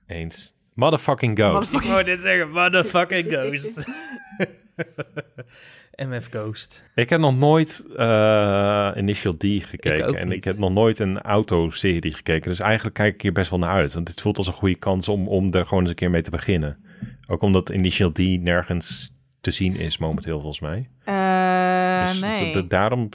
[0.06, 0.54] Eens.
[0.74, 1.72] Motherfucking Ghost.
[1.74, 3.86] Ik wou dit zeggen, motherfucking ghost.
[6.08, 6.84] MF Ghost.
[6.94, 10.06] Ik heb nog nooit eh, Initial D gekeken.
[10.06, 10.36] ook en niet.
[10.36, 12.50] ik heb nog nooit een autoserie gekeken.
[12.50, 13.92] Dus eigenlijk kijk ik hier best wel naar uit.
[13.94, 16.22] Want het voelt als een goede kans om, om er gewoon eens een keer mee
[16.22, 16.84] te beginnen.
[17.26, 20.88] Ook omdat Initial D nergens te zien is momenteel volgens mij.
[21.04, 22.66] Eh, dus nee.
[22.66, 23.08] daarom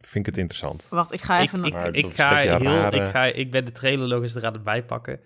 [0.00, 0.86] vind ik het interessant.
[0.90, 1.64] Wacht, ik ga Ik, even...
[1.64, 4.52] ik, ik, is ga heel, rare- ik, ga, ik ben de trailer eens er aan
[4.52, 5.20] het bijpakken.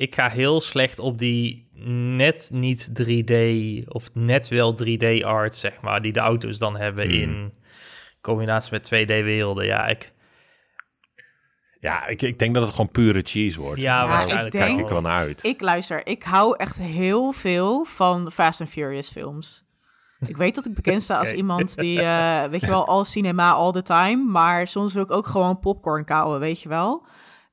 [0.00, 1.68] Ik ga heel slecht op die
[2.16, 3.34] net niet 3D
[3.88, 7.14] of net wel 3D art, zeg maar, die de auto's dan hebben Hmm.
[7.20, 7.52] in
[8.20, 9.66] combinatie met 2D-werelden.
[9.66, 10.12] Ja, ik,
[11.80, 13.80] Ja, ik, ik denk dat het gewoon pure cheese wordt.
[13.80, 15.44] ja, Ja, waarschijnlijk ik Kijk denk- ik wel naar uit.
[15.44, 19.64] Ik luister, ik hou echt heel veel van Fast and Furious films.
[20.20, 23.52] Ik weet dat ik bekend sta als iemand die, eh, weet je wel, all cinema
[23.52, 24.24] all the time.
[24.30, 27.06] Maar soms wil ik ook gewoon popcorn kauwen, weet je wel.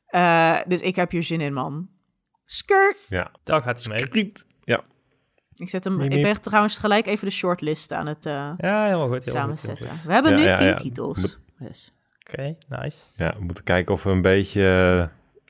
[0.07, 1.89] Eh, dus ik heb hier zin in, man.
[2.49, 2.97] Skirt.
[3.09, 3.31] Ja.
[3.43, 4.31] Daar gaat hij mee.
[4.63, 4.81] Ja.
[5.55, 8.83] Ik, zet hem, Miep, ik ben trouwens gelijk even de shortlist aan het eh, Ja,
[8.85, 9.23] helemaal goed.
[9.23, 9.89] Samenzetten.
[9.89, 10.03] goed.
[10.03, 10.75] We hebben Ja, nu ja, tien ja.
[10.75, 11.39] titels.
[11.57, 11.93] Dus.
[12.27, 13.05] Oké, nice.
[13.15, 14.61] ja, we moeten kijken of we een beetje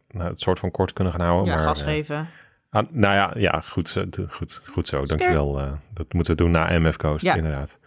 [0.10, 1.46] nou, het soort van kort kunnen gaan houden.
[1.50, 2.28] Ja, maar, gas eh, geven.
[2.70, 5.02] ah, nou ja, ja goed, goed, goed zo.
[5.04, 5.60] Dankjewel.
[5.60, 7.36] eh dat moeten we doen na MF Coast, Ja.
[7.36, 7.80] inderdaad.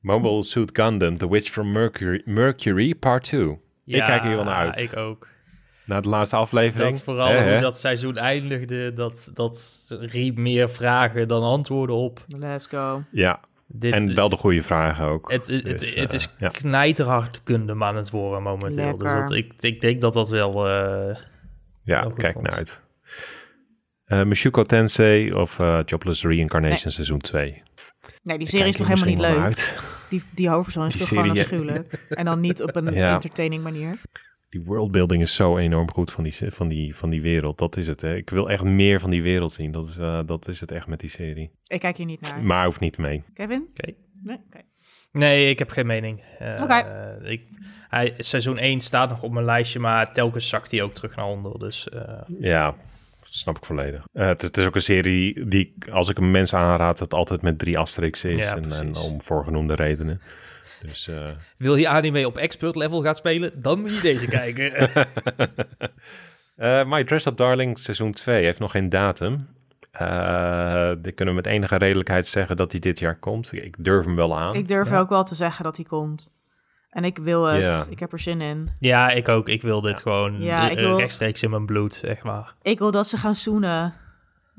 [0.00, 3.60] Mobile Suit Gundam, The Witch from Mercury, Mercury Part 2.
[3.84, 4.78] ik kijk hier wel naar uit.
[4.78, 5.28] ik ook.
[5.88, 6.90] Na de laatste aflevering.
[6.92, 7.52] Dat vooral hè?
[7.52, 12.24] hoe dat seizoen eindigde, dat, dat riep meer vragen dan antwoorden op.
[12.26, 13.02] Let's go.
[13.10, 15.30] Ja, Dit, en wel de goede vragen ook.
[15.30, 16.48] Het, het, Dus, het eh, is ja.
[16.48, 18.84] knijterhard kunde aan het worden momenteel.
[18.84, 18.98] Lekker.
[19.08, 20.68] Dus dat, ik, ik denk dat dat wel...
[20.68, 21.16] eh,
[21.84, 22.82] Ja, kijk naar uit.
[24.04, 27.62] Eh Mushoku Tensei of eh Jobless Reincarnation seizoen 2.
[28.22, 29.80] Nee, die serie is toch helemaal niet leuk?
[30.08, 32.06] Die, die hoofdpersoon is Die toch gewoon serie, afschuwelijk.
[32.08, 33.12] En dan niet op een Ja.
[33.12, 33.98] entertaining manier.
[34.48, 37.58] Die worldbuilding is zo enorm goed van die, van die, van die wereld.
[37.58, 38.00] Dat is het.
[38.00, 38.16] Hè.
[38.16, 39.70] Ik wil echt meer van die wereld zien.
[39.70, 41.50] Dat is, eh, dat is het echt met die serie.
[41.66, 42.42] Ik kijk hier niet naar.
[42.42, 43.22] Maar hoeft niet mee.
[43.34, 43.68] Kevin?
[43.70, 43.92] Oké.
[44.22, 44.36] Nee?
[44.46, 44.60] Oké.
[45.12, 46.22] Nee, ik heb geen mening.
[46.38, 47.18] Eh, Oké.
[47.22, 47.46] ik,
[47.88, 51.26] hij, seizoen 1 staat nog op mijn lijstje, maar telkens zakt hij ook terug naar
[51.26, 51.58] onder.
[51.58, 52.02] Dus eh,
[52.40, 52.74] Ja,
[53.20, 54.04] dat snap ik volledig.
[54.12, 57.14] Eh, het, is, het is ook een serie die, als ik een mens aanraad, het
[57.14, 58.44] altijd met drie asterixen is.
[58.44, 60.20] Ja, en, en om voorgenoemde redenen.
[60.82, 61.26] Dus eh,
[61.58, 64.72] wil je anime op expert level gaan spelen, dan moet je deze kijken.
[66.56, 69.48] eh, My Dress Up Darling seizoen 2 heeft nog geen datum.
[69.90, 73.52] Eh die kunnen we met enige redelijkheid zeggen dat hij dit jaar komt.
[73.52, 74.54] Ik durf hem wel aan.
[74.54, 74.98] Ik durf Ja.
[74.98, 76.36] ook wel te zeggen dat hij komt.
[76.90, 77.62] En ik wil het.
[77.62, 77.84] Ja.
[77.90, 78.68] Ik heb er zin in.
[78.80, 79.48] ja, ik ook.
[79.48, 82.54] Ik wil dit gewoon Ja, ik wil- rechtstreeks in mijn bloed, zeg maar.
[82.62, 83.94] Ik wil dat ze gaan zoenen.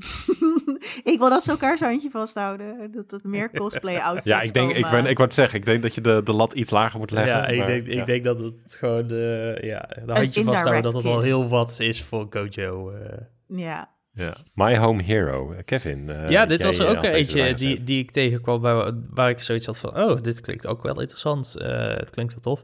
[1.12, 2.92] ik wil dat ze elkaar zo'n handje vasthouden.
[2.92, 5.66] Dat het meer cosplay outfits ja, ik denk, ik, ben, ik wou het zeggen, ik
[5.66, 7.36] denk dat je de, de lat iets lager moet leggen.
[7.36, 8.00] ja, ik, maar, denk, ja.
[8.00, 11.26] ik denk dat het gewoon de, ja, de handje vasthouden, dat het wel kiss.
[11.26, 12.92] heel wat is voor Gojo.
[12.92, 13.18] eh.
[13.48, 13.90] Ja.
[14.14, 14.36] Ja.
[14.54, 16.10] My Home Hero, Kevin.
[16.10, 18.92] eh, ja, dit jij, was er eh, ook deze eentje die, die ik tegenkwam waar,
[19.10, 19.98] waar ik zoiets had van...
[19.98, 21.56] oh, dit klinkt ook wel interessant.
[21.56, 22.62] Eh, het klinkt wel tof.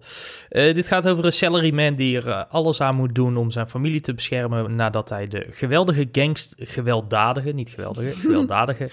[0.49, 3.37] Eh, dit gaat over een salaryman die er eh, alles aan moet doen...
[3.37, 6.53] om zijn familie te beschermen nadat hij de geweldige gangst...
[6.57, 8.89] gewelddadige, niet geweldige, gewelddadige...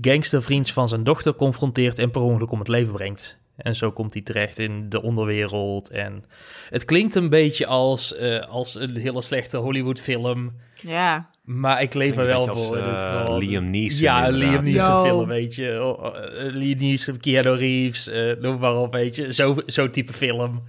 [0.00, 1.98] gangstervriend van zijn dochter confronteert...
[1.98, 3.38] en per ongeluk om het leven brengt.
[3.56, 5.90] En zo komt hij terecht in de onderwereld.
[5.90, 6.24] En
[6.70, 10.52] het klinkt een beetje als, eh, als een hele slechte Hollywood-film...
[10.82, 11.30] Ja.
[11.46, 12.50] Maar ik leef er wel voor.
[12.50, 13.38] als, in dit eh, geval.
[13.38, 14.50] Liam Neeson, Ja, inderdaad.
[14.50, 15.02] Liam Neeson Yo.
[15.04, 15.82] film, weet je.
[15.84, 19.32] Oh, oh, eh, Liam Neeson, Keanu Reeves, eh, noem maar op, weet je.
[19.34, 20.62] Zo- Zo'n type film.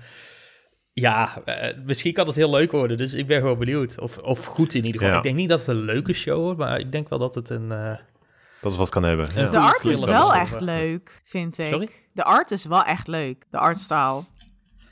[0.94, 1.44] Ja,
[1.86, 2.98] misschien kan het heel leuk worden.
[2.98, 4.00] Dus ik ben gewoon benieuwd.
[4.00, 5.10] Of, of goed in ieder geval.
[5.10, 5.18] Ja.
[5.18, 6.60] Ik denk niet dat het een leuke show wordt.
[6.60, 7.72] Maar ik denk wel dat het een...
[7.72, 7.94] eh,
[8.62, 9.28] Dat is wat kan hebben.
[9.36, 9.50] Ja.
[9.50, 11.66] De art is wel echt leuk, vind ik.
[11.68, 11.88] Sorry?
[12.14, 13.46] De art is wel echt leuk.
[13.52, 14.24] De artstyle.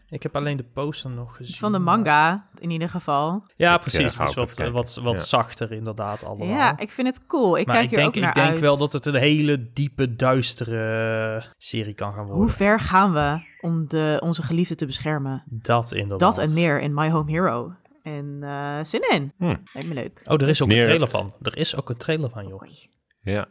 [0.10, 1.56] Ik heb alleen de poster nog gezien.
[1.56, 3.43] Van de manga, in ieder geval.
[3.56, 3.99] Ja, precies.
[3.99, 5.24] eh, het ga is ook wat, wat, wat Ja.
[5.24, 6.47] zachter inderdaad allemaal.
[6.47, 7.58] Ja, ik vind het cool.
[7.58, 8.60] Ik maar kijk ik hier denk, ook naar ik denk uit.
[8.60, 12.36] wel dat het een hele diepe, duistere serie kan gaan worden.
[12.36, 15.43] Hoe ver gaan we om de, onze geliefde te beschermen?
[15.49, 16.36] Dat inderdaad.
[16.36, 17.74] Dat en meer in My Home Hero.
[18.03, 19.32] En eh, zin in.
[19.38, 19.45] Hm.
[19.74, 20.22] Lijkt me leuk.
[20.26, 21.34] Oh, er is ook Neer- een trailer van.
[21.41, 22.62] Er is ook een trailer van, joh.
[22.62, 22.89] Oei.
[23.22, 23.45] Ja.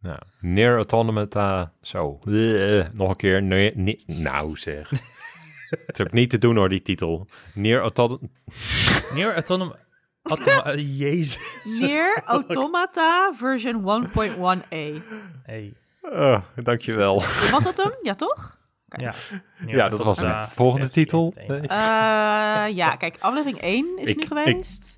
[0.00, 1.72] Nou, Near Automata.
[1.80, 2.18] Zo.
[2.24, 3.42] Eh, nog een keer.
[3.42, 4.90] Nee, nee- nou zeg.
[5.86, 7.26] Het is ook niet te doen hoor, die titel.
[7.54, 8.26] Near Automata.
[9.14, 9.74] Near Autonom...
[10.22, 11.38] Automa Jezus.
[11.80, 15.02] Nier Automata version 1.1a.
[15.42, 15.74] Hey.
[16.12, 17.22] Uh, dankjewel.
[17.52, 17.92] Was dat hem?
[18.02, 18.58] Ja, toch?
[18.88, 19.14] Ja,
[19.66, 20.46] Ja, dat was hem.
[20.48, 20.90] Volgende F1.
[20.90, 21.34] titel.
[21.36, 21.56] Eh,
[22.74, 24.95] ja, kijk, aflevering 1 is Ik- nu ik- geweest.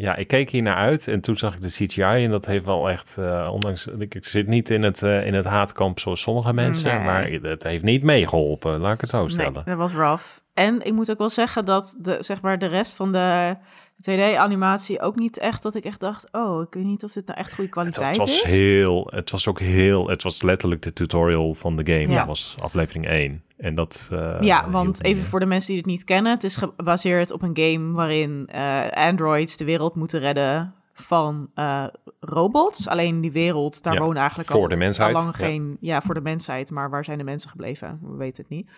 [0.00, 2.64] Ja, ik keek hier naar uit en toen zag ik de CGI en dat heeft
[2.66, 6.20] wel echt, eh, ondanks, ik, ik zit niet in het, eh, in het haatkamp zoals
[6.20, 7.04] sommige mensen, Nee.
[7.04, 9.62] maar het heeft niet meegeholpen, laat ik het zo Nee, stellen.
[9.64, 10.24] dat was rough.
[10.54, 13.56] En ik moet ook wel zeggen dat de, zeg maar, de rest van de
[14.10, 17.38] 2D-animatie ook niet echt dat ik echt dacht, oh, ik weet niet of dit nou
[17.38, 18.50] echt goede kwaliteit het was is.
[18.50, 22.08] heel, het was ook heel, het was letterlijk de tutorial van de game.
[22.08, 22.18] Ja.
[22.18, 23.42] Dat was aflevering 1.
[23.56, 24.08] En dat.
[24.12, 27.42] eh, Ja, want even voor de mensen die het niet kennen, het is gebaseerd op
[27.42, 31.84] een game waarin eh, androids de wereld moeten redden van eh,
[32.20, 32.88] robots.
[32.88, 35.76] Alleen die wereld, daar Ja, wonen eigenlijk voor al, de mensheid, al lang geen...
[35.80, 37.98] Ja, voor de mensheid, maar waar zijn de mensen gebleven?
[38.02, 38.70] We weten het niet.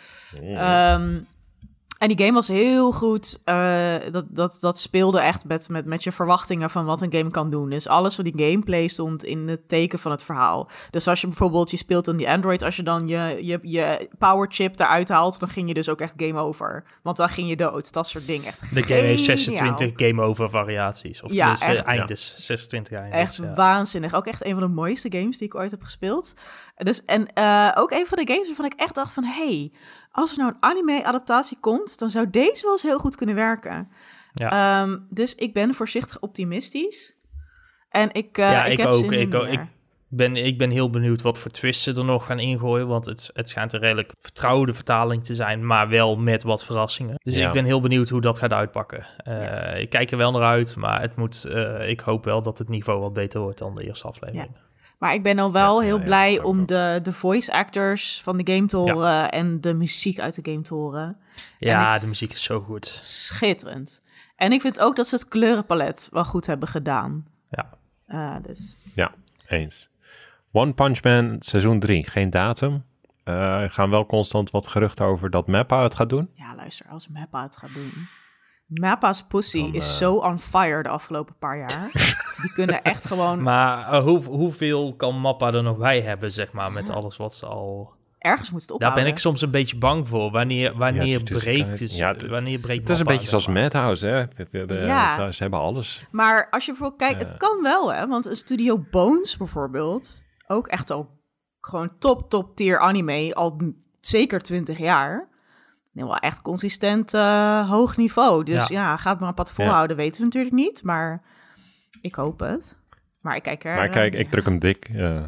[2.00, 3.38] En die game was heel goed.
[3.44, 7.30] eh, dat, dat, dat speelde echt met, met, met je verwachtingen van wat een game
[7.30, 7.70] kan doen.
[7.70, 10.68] Dus alles van die gameplay stond in het teken van het verhaal.
[10.90, 14.08] Dus als je bijvoorbeeld, je speelt dan die Android, als je dan je, je, je
[14.18, 16.84] power chip eruit haalt, dan ging je dus ook echt game over.
[17.02, 17.92] Want dan ging je dood.
[17.92, 18.46] Dat soort dingen.
[18.46, 19.76] Echt De game heeft geniaal.
[19.78, 21.22] 26 game over variaties.
[21.22, 21.98] Of Ja, tenminste echt.
[21.98, 22.34] eindes.
[22.38, 23.20] 26 eindes.
[23.20, 23.54] Echt ja.
[23.54, 24.14] waanzinnig.
[24.14, 26.34] Ook echt een van de mooiste games die ik ooit heb gespeeld.
[26.82, 29.24] Dus, en eh, ook een van de games waarvan ik echt dacht van...
[29.24, 29.72] hey,
[30.12, 31.98] als er nou een anime-adaptatie komt...
[31.98, 33.88] dan zou deze wel eens heel goed kunnen werken.
[34.34, 34.80] Ja.
[34.82, 37.16] Ehm, dus ik ben voorzichtig optimistisch.
[37.88, 39.48] En ik, eh, Ja, ik, ik heb ook, zin in ik ook.
[39.48, 39.68] meer.
[40.08, 42.86] ben, ik ben heel benieuwd wat voor twists ze er nog gaan ingooien.
[42.88, 47.14] Want het, het schijnt een redelijk vertrouwde vertaling te zijn, maar wel met wat verrassingen.
[47.22, 47.46] Dus Ja.
[47.46, 49.06] ik ben heel benieuwd hoe dat gaat uitpakken.
[49.16, 52.58] Eh, Ik kijk er wel naar uit, maar het moet, eh, ik hoop wel dat
[52.58, 54.56] het niveau wat beter wordt dan de eerste aflevering.
[55.00, 58.36] Maar ik ben al wel Ja, heel ja, blij om de, de voice actors van
[58.36, 61.16] de game te horen en de muziek uit de game te horen.
[61.58, 62.86] Ja, de muziek is zo goed.
[62.86, 64.02] Schitterend.
[64.36, 67.26] En ik vind ook dat ze het kleurenpalet wel goed hebben gedaan.
[67.50, 67.66] Ja.
[68.06, 69.12] Eh, dus Ja,
[69.46, 69.88] eens.
[70.52, 72.84] One Punch Man seizoen 3, geen datum.
[73.24, 76.30] Eh, er gaan wel constant wat geruchten over dat Mappa het gaat doen.
[76.34, 77.92] ja, luister, als Mappa het gaat doen.
[78.74, 81.90] Mappa's pussy Dan, is eh, zo on fire de afgelopen paar jaar.
[82.42, 86.52] Die kunnen echt gewoon Maar eh, hoe, hoeveel kan Mappa er nog bij hebben, zeg
[86.52, 87.92] maar, met alles wat ze al...
[88.18, 89.02] ergens moeten Daar ophouden.
[89.04, 90.30] ben ik soms een beetje bang voor.
[90.30, 91.96] Wanneer, wanneer Ja, het is- breekt het?
[91.96, 93.46] ja, het- wanneer breekt Het is een beetje zoals?
[93.46, 94.26] Madhouse, hè?
[94.26, 95.30] De- de- de- Ja.
[95.32, 96.06] Ze hebben alles.
[96.10, 98.06] Maar als je bijvoorbeeld kijkt, het kan wel, hè?
[98.06, 101.18] Want een studio Bones bijvoorbeeld, ook echt al
[101.60, 103.60] gewoon top, top tier anime, al
[104.00, 105.28] zeker 20 jaar.
[105.92, 108.44] Nee, wel echt consistent eh, hoog niveau.
[108.44, 108.96] Dus ja, Ja.
[108.96, 110.82] gaat maar een pad volhouden, weten we natuurlijk niet.
[110.82, 111.20] Maar
[112.00, 112.76] ik hoop het.
[113.20, 113.74] Maar ik kijk er...
[113.76, 114.88] Maar kijk, eh, ik druk hem dik.
[114.94, 115.22] eh,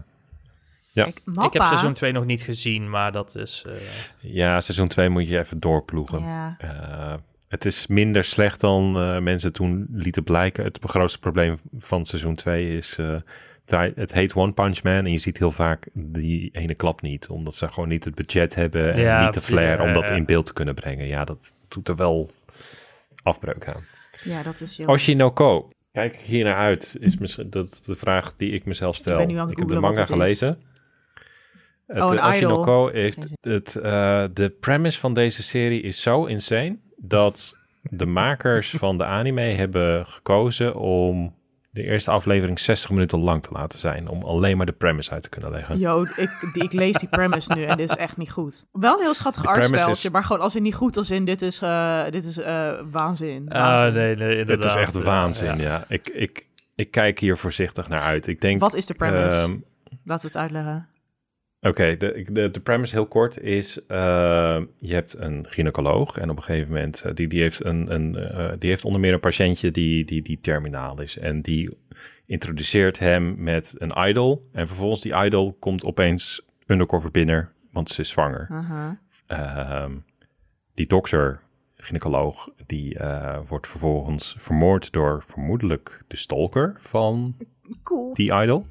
[0.90, 1.04] ja.
[1.04, 3.64] kijk, Ik heb seizoen 2 nog niet gezien, maar dat is...
[3.68, 3.74] eh,
[4.20, 6.22] ja, seizoen 2 moet je even doorploegen.
[6.22, 7.14] Ja, Eh,
[7.48, 10.64] het is minder slecht dan eh, mensen toen lieten blijken.
[10.64, 12.98] Het grootste probleem van seizoen 2 is...
[13.78, 17.28] het heet One Punch Man en je ziet heel vaak die ene klap niet.
[17.28, 20.14] Omdat ze gewoon niet het budget hebben en Ja, niet de flair om dat ja.
[20.14, 21.06] in beeld te kunnen brengen.
[21.06, 22.30] Ja, dat doet er wel
[23.22, 23.84] afbreuk aan.
[24.24, 24.94] ja, dat is jammer.
[24.94, 25.68] Oshinoko.
[25.92, 26.96] Kijk ik hier naar uit?
[27.00, 29.16] Is misschien dat de vraag die ik mezelf stel.
[29.18, 30.14] ben nu aan het ik heb de manga wat het is.
[30.14, 30.58] gelezen.
[31.86, 33.00] Het, Oh, eh, Oshinoko idol.
[33.00, 38.98] heeft het, eh, de premise van deze serie is zo insane dat de makers van
[38.98, 41.34] de anime hebben gekozen om
[41.74, 44.08] de eerste aflevering 60 minuten lang te laten zijn.
[44.08, 45.78] Om alleen maar de premise uit te kunnen leggen.
[45.78, 48.66] Yo, ik, die, ik lees die premise nu en dit is echt niet goed.
[48.72, 51.42] Wel een heel schattig artsteltje, is- maar gewoon als in niet goed als in dit
[51.42, 53.48] is, eh, dit is eh, waanzin.
[53.50, 54.66] Ah, nee, nee, Het inderdaad.
[54.66, 55.62] is echt waanzin, ja.
[55.62, 55.84] ja.
[55.88, 58.26] Ik, ik, ik kijk hier voorzichtig naar uit.
[58.26, 59.36] Ik denk, Wat is de premise?
[59.36, 59.56] ehm,
[60.04, 60.88] Laten we het uitleggen.
[61.64, 66.36] Oké, de, de, de premise heel kort is, eh, je hebt een gynaecoloog en op
[66.36, 69.20] een gegeven moment, eh, die, die, heeft een, een, eh, die heeft onder meer een
[69.20, 71.18] patiëntje die, die, die terminaal is.
[71.18, 71.78] En die
[72.26, 78.00] introduceert hem met een idol en vervolgens die idol komt opeens undercover binnen, want ze
[78.00, 78.48] is zwanger.
[79.26, 79.92] Ehm,
[80.74, 81.40] die dokter,
[81.76, 82.98] gynaecoloog, die
[83.48, 87.36] wordt vervolgens vermoord door vermoedelijk de stalker van
[87.82, 88.14] Cool.
[88.14, 88.66] die idol.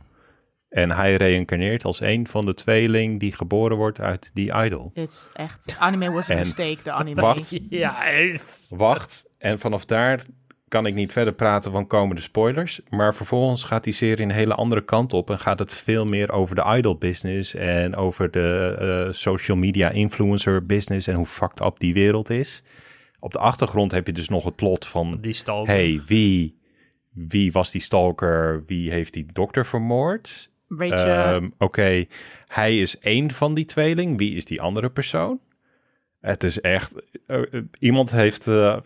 [0.71, 4.91] En hij reïncarneert als een van de tweeling die geboren wordt uit die idol.
[4.93, 5.75] Dit is echt...
[5.79, 7.21] Anime was a En- mistake, de anime.
[7.21, 8.67] Wacht, Ja, echt.
[8.69, 9.25] wacht.
[9.37, 10.25] En vanaf daar
[10.67, 12.81] kan ik niet verder praten, want komen de spoilers.
[12.89, 16.31] Maar vervolgens gaat die serie een hele andere kant op en gaat het veel meer
[16.31, 18.75] over de idol business en over de
[19.07, 22.63] eh, social media influencer business en hoe fucked up die wereld is.
[23.19, 25.65] Op de achtergrond heb je dus nog het plot van Die stal.
[25.65, 26.59] hey, wie,
[27.09, 28.63] wie was die stalker?
[28.65, 30.49] Wie heeft die dokter vermoord?
[31.33, 32.05] Ehm, Oké,
[32.47, 34.17] hij is één van die tweeling.
[34.17, 35.39] Wie is die andere persoon?
[36.21, 36.91] Het is echt...
[37.27, 38.77] eh, eh, iemand, heeft, eh,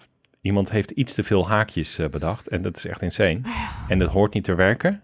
[0.42, 2.48] iemand heeft iets te veel haakjes bedacht.
[2.48, 3.40] En dat is echt insane.
[3.88, 5.02] En dat hoort niet te werken.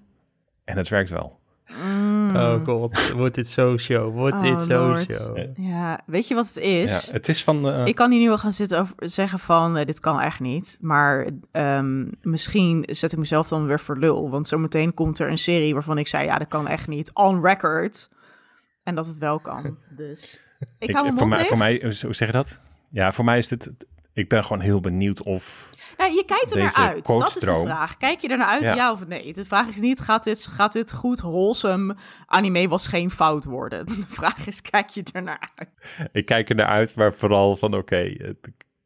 [0.64, 1.40] En het werkt wel.
[1.86, 4.14] mm, Oh god, wordt dit zo show?
[4.14, 5.14] Wordt Oh, dit zo Lord.
[5.14, 5.38] show?
[5.56, 7.06] ja, weet je wat het is?
[7.06, 7.70] Ja, het is van...
[7.70, 10.40] eh, Ik kan hier nu wel gaan zitten over zeggen van, eh, dit kan echt
[10.40, 10.78] niet.
[10.82, 14.30] Maar ehm, misschien zet ik mezelf dan weer voor lul.
[14.30, 17.12] Want zometeen komt er een serie waarvan ik zei, ja, dat kan echt niet.
[17.14, 18.10] On record.
[18.84, 19.78] En dat het wel kan.
[19.98, 20.42] Dus
[20.80, 22.60] ik, ik- hou mijn voor, mij, voor mij, hoe hoe zeg je dat?
[22.90, 23.72] Ja, voor mij is dit...
[24.14, 25.70] Ik ben gewoon heel benieuwd of...
[26.02, 27.06] Nou, je kijkt er naar uit.
[27.06, 27.98] Dat is de vraag.
[27.98, 28.76] Kijk je er naar uit, Ja.
[28.76, 29.34] ja, of nee?
[29.34, 31.96] De vraag is niet, gaat dit, gaat dit goed, wholesome
[32.26, 33.86] anime was geen fout worden?
[33.96, 35.70] De vraag is, kijk je er naar uit?
[36.12, 38.16] Ik kijk er naar uit, maar vooral van oké,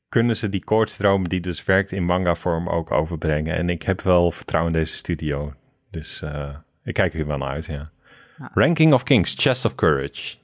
[0.10, 3.56] kunnen ze die koortstroom die dus werkt in manga vorm ook overbrengen?
[3.56, 5.54] En ik heb wel vertrouwen in deze studio.
[5.92, 6.50] Dus eh,
[6.84, 7.92] ik kijk er wel naar uit, ja.
[8.38, 8.52] Ja.
[8.54, 10.36] Ranking of Kings, Chest of Courage.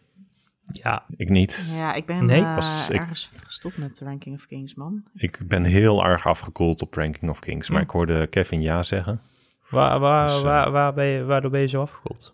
[0.71, 1.73] Ja, Ik niet.
[1.77, 5.03] Ja, ik ben Nee, eh, pas- ik- ergens gestopt met Ranking of Kings, man.
[5.15, 7.83] Ik ben heel erg afgekoeld op Ranking of Kings, maar Hm.
[7.85, 9.21] ik hoorde Kevin ja zeggen.
[9.69, 12.33] waar, waar, Dus, eh, waar, waar ben je, waardoor ben je zo afgekoeld?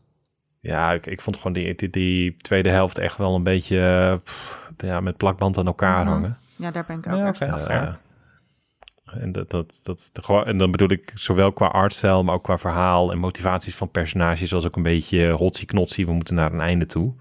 [0.59, 4.15] Ja, ik, ik vond gewoon die, die, die tweede helft echt wel een beetje eh,
[4.23, 6.07] pff, ja, met plakband aan elkaar Mhm.
[6.13, 6.37] hangen.
[6.55, 7.45] Ja, daar ben ik ook Ja, erg oké.
[7.45, 8.05] van afgehaakt.
[9.19, 10.11] En, dat, dat, dat,
[10.45, 14.51] en dan bedoel ik zowel qua artstijl, maar ook qua verhaal en motivaties van personages,
[14.51, 16.05] was ook een beetje hotsie-knotsie.
[16.05, 17.13] We moeten naar een einde toe.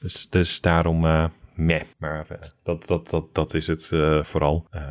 [0.00, 1.24] Dus, dus daarom, eh
[1.54, 1.80] meh.
[1.98, 4.66] Maar eh, dat, dat, dat, dat is het eh, vooral.
[4.70, 4.82] Eh,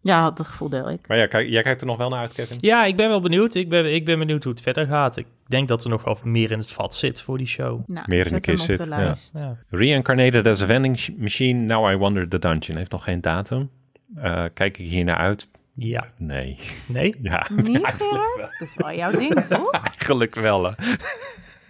[0.00, 1.08] Ja, dat gevoel deel ik.
[1.08, 2.56] Maar ja, kijk, jij kijkt er nog wel naar uit, Kevin?
[2.60, 3.54] Ja, ik ben wel benieuwd.
[3.54, 5.16] Ik ben, ik ben benieuwd hoe het verder gaat.
[5.16, 7.80] Ik denk dat er nog wel meer in het vat zit voor die show.
[7.86, 9.56] Nou, Meer in de kist zit, de ja.
[9.68, 12.76] Reincarnated as a vending machine, now I wonder the dungeon.
[12.76, 13.70] Heeft nog geen datum.
[14.16, 15.48] Eh, kijk ik hier naar uit?
[15.74, 16.06] ja.
[16.16, 16.58] Nee.
[16.86, 18.56] Nee, Ja, Niet, Gerard?
[18.58, 19.70] Dat is wel jouw ding, toch?
[19.70, 20.64] eigenlijk wel.
[20.64, 20.72] hè.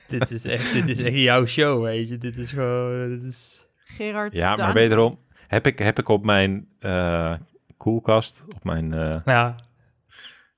[0.08, 2.18] Dit is, echt, dit is echt jouw show, weet je.
[2.18, 3.08] Dit is gewoon...
[3.08, 3.66] Dit is...
[3.84, 7.32] Gerard Ja, maar wederom heb ik, heb ik op mijn eh,
[7.76, 9.54] koelkast, op mijn, eh, Ja,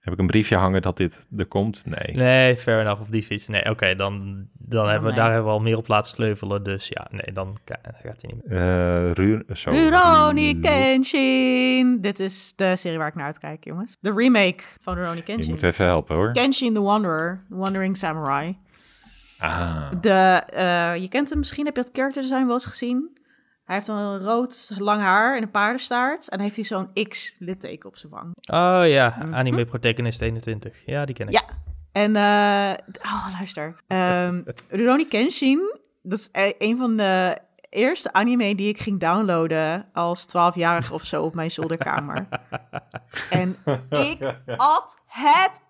[0.00, 1.84] heb ik een briefje hangen dat dit er komt?
[1.86, 2.16] Nee.
[2.16, 3.00] nee, fair enough.
[3.00, 3.48] Op die fiets.
[3.48, 5.18] Nee, oké, dan, dan hebben we, nee.
[5.24, 6.62] daar hebben we al meer op laten sleuvelen.
[6.62, 7.56] Dus ja, nee, dan
[8.02, 8.58] gaat hij niet meer.
[8.58, 12.00] Eh Ru zo, Rurouni Ru- Kenshin.
[12.00, 13.96] Dit is de serie waar ik naar uitkijk, jongens.
[14.00, 15.50] De remake van Rurouni Je Kenshin.
[15.50, 16.32] moet even helpen hoor.
[16.32, 18.58] Kenshin the Wanderer, The Wandering Samurai.
[19.40, 23.18] Ah, De, eh, je kent hem misschien, heb je dat character design wel eens gezien?
[23.64, 26.28] Hij heeft dan een rood lang haar en een paardenstaart.
[26.28, 28.32] En heeft hij zo'n X-litteken op zijn wang.
[28.52, 30.82] Oh ja, anime protagonist 21.
[30.86, 31.32] Ja, die ken ik.
[31.32, 31.42] Ja.
[31.92, 32.72] En, eh,
[33.02, 33.76] oh, luister.
[33.86, 37.38] Ehm Rurouni Kenshin, dat is eh, een van de
[37.68, 42.28] eerste anime die ik ging downloaden als 12-jarige of zo op mijn zolderkamer.
[43.30, 43.56] en
[43.90, 45.62] ik at het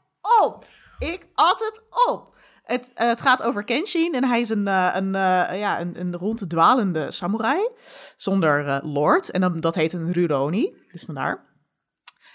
[0.43, 0.65] op.
[0.99, 2.37] Ik at het op.
[2.71, 6.01] Het, eh, het gaat over Kenshin en hij is een, eh, een, eh, ja, een,
[6.01, 7.69] een ronddwalende samurai
[8.17, 9.31] zonder lord.
[9.31, 11.45] En dan, dat heet een Rurouni, dus vandaar.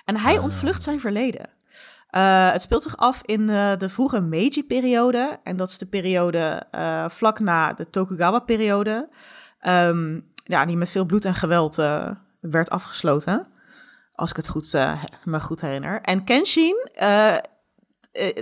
[0.05, 1.49] En hij ontvlucht zijn verleden.
[2.51, 5.39] Het speelt zich af in de vroege Meiji-periode.
[5.43, 6.63] En dat is de periode
[7.11, 9.09] vlak na de Tokugawa-periode.
[9.59, 11.75] Ehm, ja, die met veel bloed en geweld
[12.39, 13.47] werd afgesloten.
[14.13, 14.73] Als ik het goed,
[15.23, 16.01] me goed herinner.
[16.01, 16.89] En Kenshin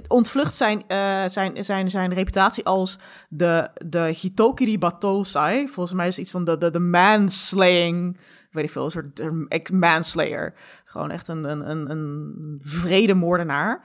[0.07, 2.99] ontvlucht zijn, eh, zijn, zijn, zijn reputatie als
[3.29, 5.67] de, de Hitokiri Batosai.
[5.67, 8.17] Volgens mij is iets van de, de, de manslaying,
[8.51, 10.53] weet ik veel, een soort eh, manslayer.
[10.85, 13.81] Gewoon echt een, een, een, een vredemoordenaar.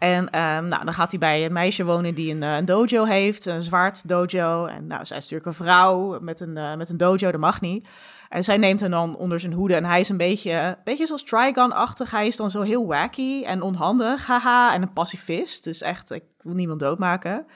[0.00, 3.04] En ehm, nou, dan gaat hij bij een meisje wonen die een, eh, een dojo
[3.04, 4.66] heeft, een zwaard dojo.
[4.66, 7.60] En nou, zij is natuurlijk een vrouw met een, eh, met een dojo, dat mag
[7.60, 7.88] niet.
[8.30, 9.74] En zij neemt hem dan onder zijn hoede.
[9.74, 12.10] En hij is een beetje, beetje zoals Trigon-achtig.
[12.10, 14.74] Hij is dan zo heel wacky en onhandig, haha.
[14.74, 17.46] En een pacifist, dus echt, ik wil niemand doodmaken.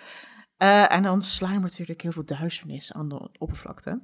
[0.56, 4.00] Eh, en dan sluimert natuurlijk heel veel duisternis aan de oppervlakte.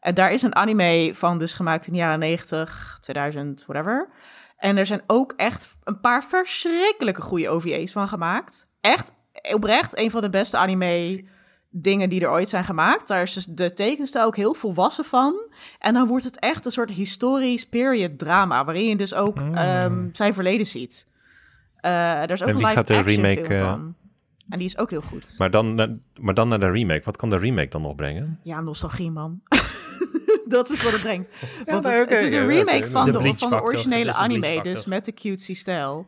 [0.00, 4.10] En daar is een anime van dus gemaakt in de jaren 90, 2000, whatever.
[4.56, 8.68] En er zijn ook echt een paar verschrikkelijke goede OVA's van gemaakt.
[8.80, 9.12] Echt,
[9.52, 11.24] oprecht, een van de beste anime
[11.70, 13.08] dingen die er ooit zijn gemaakt.
[13.08, 15.34] Daar is dus de tekenstijl ook heel volwassen van.
[15.78, 18.64] En dan wordt het echt een soort historisch period drama...
[18.64, 19.54] waarin je dus ook Mm.
[19.54, 21.06] ehm, zijn verleden ziet.
[21.76, 23.94] Eh, er is ook En een live gaat de action remake, eh, van.
[24.48, 25.34] En die is ook heel goed.
[25.38, 25.74] Maar dan,
[26.20, 27.02] maar dan naar de remake.
[27.04, 28.40] Wat kan de remake dan nog brengen?
[28.42, 29.40] Ja, nostalgie, man.
[30.46, 31.28] dat is wat het brengt.
[31.66, 35.12] Want nee, het, is een remake van De van de originele anime, dus met de
[35.12, 36.06] cutesy stijl.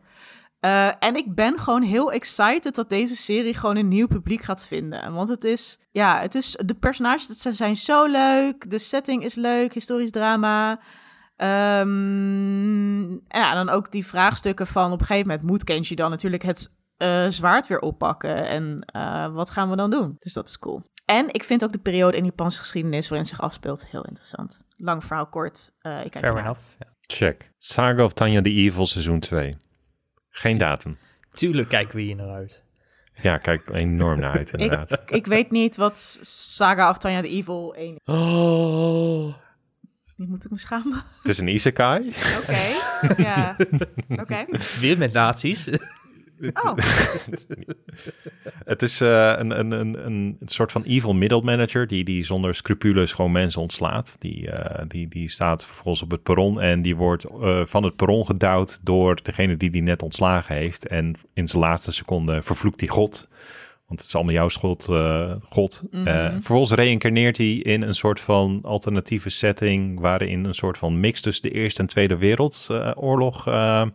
[0.61, 4.67] Eh, en ik ben gewoon heel excited dat deze serie gewoon een nieuw publiek gaat
[4.67, 5.13] vinden.
[5.13, 9.23] Want het is, ja, het is, de personages het zijn- zijn zo leuk, de setting
[9.23, 10.79] is leuk, historisch drama.
[11.35, 16.09] Ehm, en ja, dan ook die vraagstukken van op een gegeven moment moet Kenji dan
[16.09, 18.45] natuurlijk het eh, zwaard weer oppakken.
[18.47, 20.15] En eh, wat gaan we dan doen?
[20.19, 20.81] Dus dat is cool.
[21.05, 24.63] En ik vind ook de periode in Japanse geschiedenis waarin het zich afspeelt heel interessant.
[24.77, 25.71] Lang verhaal kort.
[25.79, 26.61] eh, ik kijk Fair enough.
[26.99, 27.51] Check.
[27.57, 29.57] Saga of Tanya the Evil seizoen 2.
[30.31, 30.97] Geen datum.
[31.33, 32.63] Tuurlijk kijken we hier naar uit.
[33.21, 34.91] Ja, kijk enorm naar uit inderdaad.
[34.91, 38.13] Ik, ik weet niet wat Saga of Tanya the Evil 1 is.
[38.13, 39.33] Oh.
[40.15, 41.03] Moet ik me schamen?
[41.21, 42.13] Het is een isekai.
[42.41, 42.59] Oké.
[43.17, 43.55] ja.
[44.21, 44.45] Oké.
[44.79, 45.69] Weer met nazi's.
[46.41, 46.75] Oh.
[48.65, 52.55] Het is eh, een, een, een, een soort van evil middle manager die, die zonder
[52.55, 54.15] scrupules gewoon mensen ontslaat.
[54.19, 57.95] Die, eh, die, die staat vervolgens op het perron en die wordt eh, van het
[57.95, 60.87] perron gedouwd door degene die die net ontslagen heeft.
[60.87, 63.27] En in zijn laatste seconde vervloekt hij God.
[63.91, 65.81] Want het is allemaal jouw schuld, eh, God.
[65.91, 66.07] Mhm.
[66.07, 69.99] Eh, vervolgens reïncarneert hij in een soort van alternatieve setting...
[69.99, 73.85] waarin een soort van mix tussen de Eerste en Tweede Wereldoorlog eh,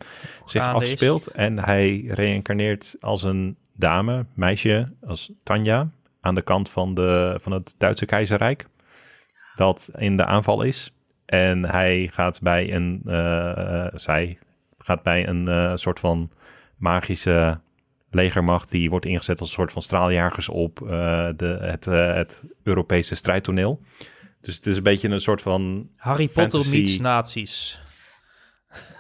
[0.45, 0.69] zich is.
[0.69, 1.27] afspeelt.
[1.27, 5.89] En hij reïncarneert als een dame, meisje, als Tanja...
[6.21, 8.67] aan de kant van, de, van het Duitse keizerrijk.
[9.55, 10.93] Dat in de aanval is.
[11.27, 13.01] En hij gaat bij een...
[13.95, 14.39] zij
[14.79, 16.31] gaat bij een soort van
[16.77, 17.61] magische
[18.17, 20.89] legermacht die wordt ingezet als een soort van straaljagers op eh,
[21.37, 23.81] de, het, eh, het Europese strijdtoneel.
[24.41, 25.89] Dus het is een beetje een soort van.
[25.97, 26.77] Harry Potter Fantasy.
[26.77, 27.81] meets nazi's.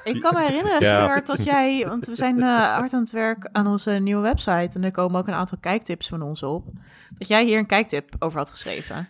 [0.04, 1.00] Ik kan me herinneren, Ja.
[1.00, 1.84] Gerard, dat jij...
[1.88, 4.78] Want we zijn eh, hard aan het werk aan onze nieuwe website.
[4.78, 6.66] En er komen ook een aantal kijktips van ons op.
[7.18, 9.08] Dat jij hier een kijktip over had geschreven.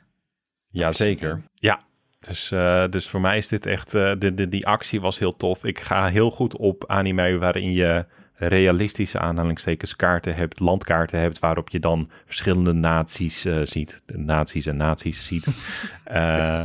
[0.70, 1.42] Ja, zeker.
[1.54, 1.80] Ja,
[2.28, 5.36] Dus, eh, dus voor mij is dit echt, eh, de, de, die actie was heel
[5.36, 5.64] tof.
[5.64, 8.06] Ik ga heel goed op anime waarin je
[8.38, 14.02] realistische aanhalingstekens kaarten hebt, landkaarten hebt, waarop je dan verschillende naties eh, ziet.
[14.14, 15.46] Nazi's en naties ziet.
[16.06, 16.62] Eh,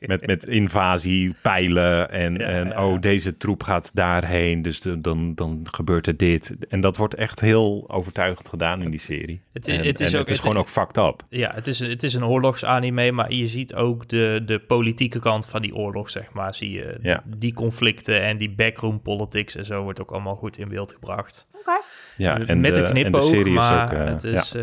[0.00, 2.86] met, met invasie, pijlen en, Ja, en ja.
[2.86, 6.56] oh, deze troep gaat daarheen, dus de- dan, dan gebeurt er dit.
[6.68, 9.40] En dat wordt echt heel overtuigend gedaan in die serie.
[9.52, 11.22] Het i- En- het is en ook- het is het- gewoon ook fucked up.
[11.28, 15.18] Ja, het is, een- het is een oorlogsanime, maar je ziet ook de, de politieke
[15.18, 16.54] kant van die oorlog, zeg maar.
[16.54, 17.22] Zie je Ja.
[17.26, 21.02] die conflicten en die backroom politics en zo wordt ook allemaal goed in beeld gebracht.
[21.08, 21.80] Oké.
[22.16, 23.98] Ja, Eh, en met de, een en de knipoog, serie is maar ook...
[23.98, 24.30] eh, het, ja.
[24.32, 24.62] is, eh,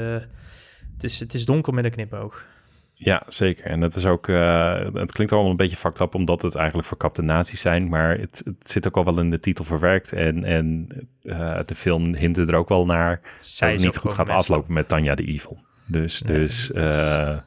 [0.93, 2.43] het, is, het is donker met een knipoog.
[2.93, 3.65] Ja, zeker.
[3.65, 6.87] En het is ook, eh, het klinkt allemaal een beetje fucked up, omdat het eigenlijk
[6.87, 10.43] verkapte nazi's zijn, maar het, het zit ook al wel in de titel verwerkt en,
[10.43, 10.87] en
[11.21, 14.29] eh, de film hinte er ook wel naar Zij dat is het niet goed gaat
[14.29, 15.59] aflopen met Tanja de Evil.
[15.85, 17.37] Dus, Nee, dus is- eh,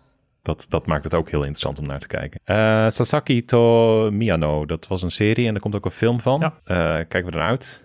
[0.42, 2.40] dat, dat maakt het ook heel interessant om naar te kijken.
[2.44, 2.56] Eh,
[2.88, 6.40] Sasaki to Miyano, dat was een serie en er komt ook een film van.
[6.40, 6.54] Ja.
[6.64, 7.83] Eh, kijken we ernaar uit?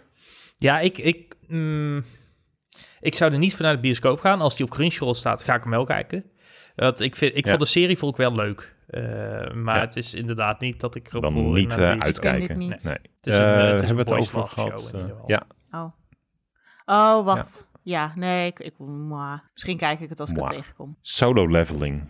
[0.61, 2.03] Ja, ik, ik, mm,
[2.99, 4.41] ik zou er niet voor naar de bioscoop gaan.
[4.41, 6.25] Als die op Crunchyroll staat, ga ik hem wel kijken.
[6.75, 7.49] Want ik, vind, ik Ja.
[7.49, 8.75] vond de serie vond ik wel leuk.
[8.87, 9.01] Eh,
[9.53, 9.81] maar Ja.
[9.81, 12.57] het is inderdaad niet dat ik erop Dan voor niet naar de eh, bioscoop- uitkijken.
[12.57, 12.83] Niet.
[12.83, 12.93] Nee.
[12.93, 14.69] Het is een, eh, het is een hebben we het over gehad?
[14.81, 15.29] show in eh, ieder geval.
[15.29, 15.93] ja, Oh.
[16.85, 17.69] Oh, wacht.
[17.83, 18.73] Ja, nee, ik, ik,
[19.53, 20.97] misschien kijk ik het als ik het tegenkom.
[21.01, 22.09] solo leveling.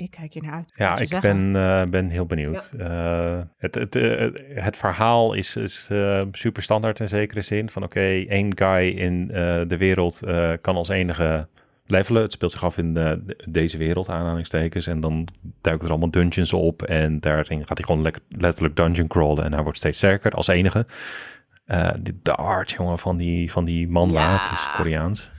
[0.00, 0.72] Ik kijk hier naar uit.
[0.76, 1.52] Ja, ik zeggen.
[1.52, 2.72] ben, eh, ben heel benieuwd.
[2.78, 5.90] Eh, het, het, eh, het verhaal is, is
[6.32, 7.70] super standaard in zekere zin.
[7.70, 9.26] Van oké, één guy in
[9.68, 10.20] de wereld
[10.60, 11.48] kan als enige
[11.86, 12.22] levelen.
[12.22, 14.86] Het speelt zich af in de- deze wereld, aanhalingstekens.
[14.86, 15.28] En dan
[15.60, 16.82] duiken er allemaal dungeons op.
[16.82, 19.44] En daarin gaat hij gewoon letterlijk dungeon crawlen.
[19.44, 20.86] En hij wordt steeds sterker als enige.
[22.00, 24.32] De, de art, jongen, van die, van die man Ja.
[24.42, 25.30] het is Koreaans.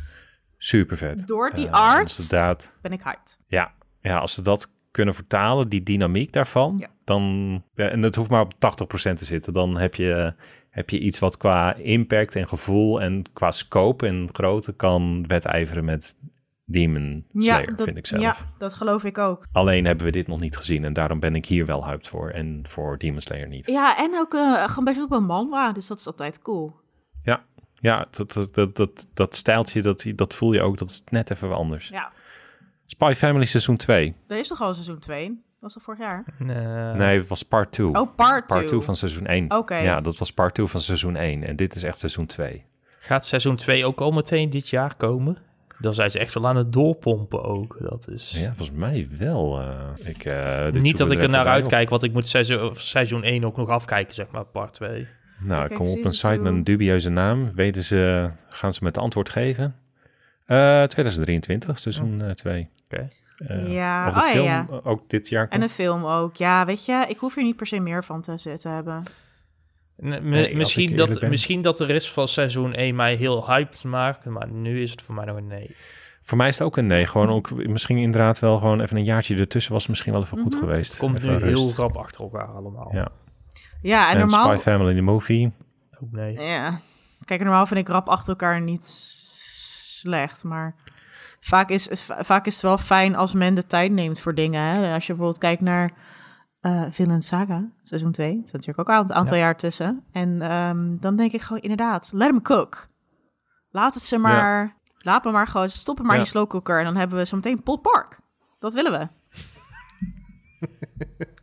[0.57, 1.27] Super vet.
[1.27, 3.37] Door die art inderdaad ben ik hyped.
[3.47, 3.71] ja,
[4.01, 6.87] ja, als ze dat kunnen vertalen, die dynamiek daarvan, Ja.
[7.03, 7.23] dan,
[7.75, 10.33] ja, en het hoeft maar op 80% te zitten, dan heb je,
[10.69, 15.85] heb je iets wat qua impact en gevoel en qua scope en grootte kan wedijveren
[15.85, 16.17] met
[16.65, 18.21] Demon Slayer, dat, vind ik zelf.
[18.21, 19.45] Ja, dat geloof ik ook.
[19.51, 22.29] Alleen hebben we dit nog niet gezien en daarom ben ik hier wel hyped voor
[22.29, 23.65] en voor Demon Slayer niet.
[23.65, 26.75] Ja, en ook eh, gebaseerd op een manwa, dus dat is altijd cool.
[27.23, 27.43] Ja,
[27.75, 31.31] ja dat, dat, dat, dat, dat stijltje, dat, dat voel je ook, dat is net
[31.31, 31.87] even anders.
[31.87, 32.11] Ja,
[32.91, 34.15] Spy Family seizoen 2.
[34.27, 35.41] er is toch al seizoen 2?
[35.59, 36.23] Was dat vorig jaar?
[36.97, 37.87] Nee, het was part 2.
[37.87, 38.57] Oh, part 2.
[38.57, 39.51] Part 2 van seizoen 1.
[39.57, 39.75] Oké.
[39.75, 41.43] Ja, dat was part 2 van seizoen 1.
[41.43, 42.63] En dit is echt seizoen 2.
[42.99, 45.37] Gaat seizoen 2 ook al meteen dit jaar komen?
[45.79, 47.77] Dan zijn ze echt wel aan het doorpompen ook.
[47.79, 48.31] Dat is...
[48.39, 49.59] Ja, volgens mij wel.
[49.59, 53.23] eh, ik, eh, dit Niet dat ik er naar uitkijk, want ik moet seizoen, seizoen
[53.23, 55.01] 1 ook nog afkijken, zeg maar, part 2.
[55.01, 55.07] op.
[55.39, 57.51] Nou, ik kom op een site met een dubieuze naam.
[57.55, 59.75] Weten ze, gaan ze met antwoord geven?
[60.51, 62.69] Eh 2023, seizoen 2.
[62.89, 63.09] Oké.
[63.67, 64.65] Ja, Of de oh, ja, film ja.
[64.83, 66.35] ook dit jaar En een film ook.
[66.35, 69.03] Ja, weet je, ik hoef hier niet per se meer van te zitten hebben.
[69.95, 71.29] Nee, misschien, dat, ben.
[71.29, 75.01] misschien dat de rest van seizoen 1 mij heel hyped maakt, maar nu is het
[75.01, 75.75] voor mij nog een nee.
[76.21, 77.07] Voor mij is het ook een nee.
[77.07, 80.53] Gewoon ook, misschien inderdaad wel gewoon even een jaartje ertussen was misschien wel even goed
[80.53, 80.59] Mhm.
[80.59, 80.91] geweest.
[80.91, 82.89] Het komt Even nu heel rap achter elkaar allemaal.
[82.93, 83.07] Ja.
[83.81, 84.53] Ja, en, En normaal...
[84.53, 85.51] Spy Family, the movie.
[86.03, 86.33] Ook nee.
[86.39, 86.79] Ja.
[87.25, 89.19] Kijk, normaal vind ik rap achter elkaar niet
[90.01, 90.75] slecht, maar
[91.39, 94.61] vaak is, is- vaak is het wel fijn als men de tijd neemt voor dingen.
[94.61, 94.93] Hè?
[94.93, 95.91] Als je bijvoorbeeld kijkt naar
[96.89, 100.03] Vinland Saga, seizoen 2, er zit natuurlijk ook al een aantal jaar tussen.
[100.11, 102.87] En ehm, dan denk ik gewoon inderdaad, let hem cook.
[103.69, 106.19] Laat het ze maar, laat me maar gewoon, stoppen maar Ja.
[106.19, 108.19] in die slow cooker en dan hebben we zo meteen Park.
[108.59, 109.07] Dat willen we.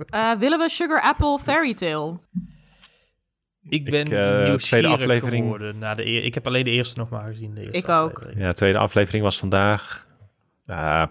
[0.08, 2.18] Eh, willen we Sugar Apple Fairy Tale?
[3.68, 5.42] Ik ben Ik, eh, nieuwsgierig tweede aflevering.
[5.42, 5.78] geworden.
[5.78, 7.54] Na de ik heb alleen de eerste nog maar gezien.
[7.54, 8.10] De eerste Ik ook.
[8.10, 8.40] aflevering.
[8.42, 10.06] Ja, de tweede aflevering was vandaag.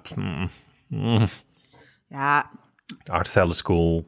[0.02, 0.50] Pff, mm,
[0.88, 1.28] mm.
[2.10, 2.50] Ja,
[3.06, 4.08] Art Style is cool.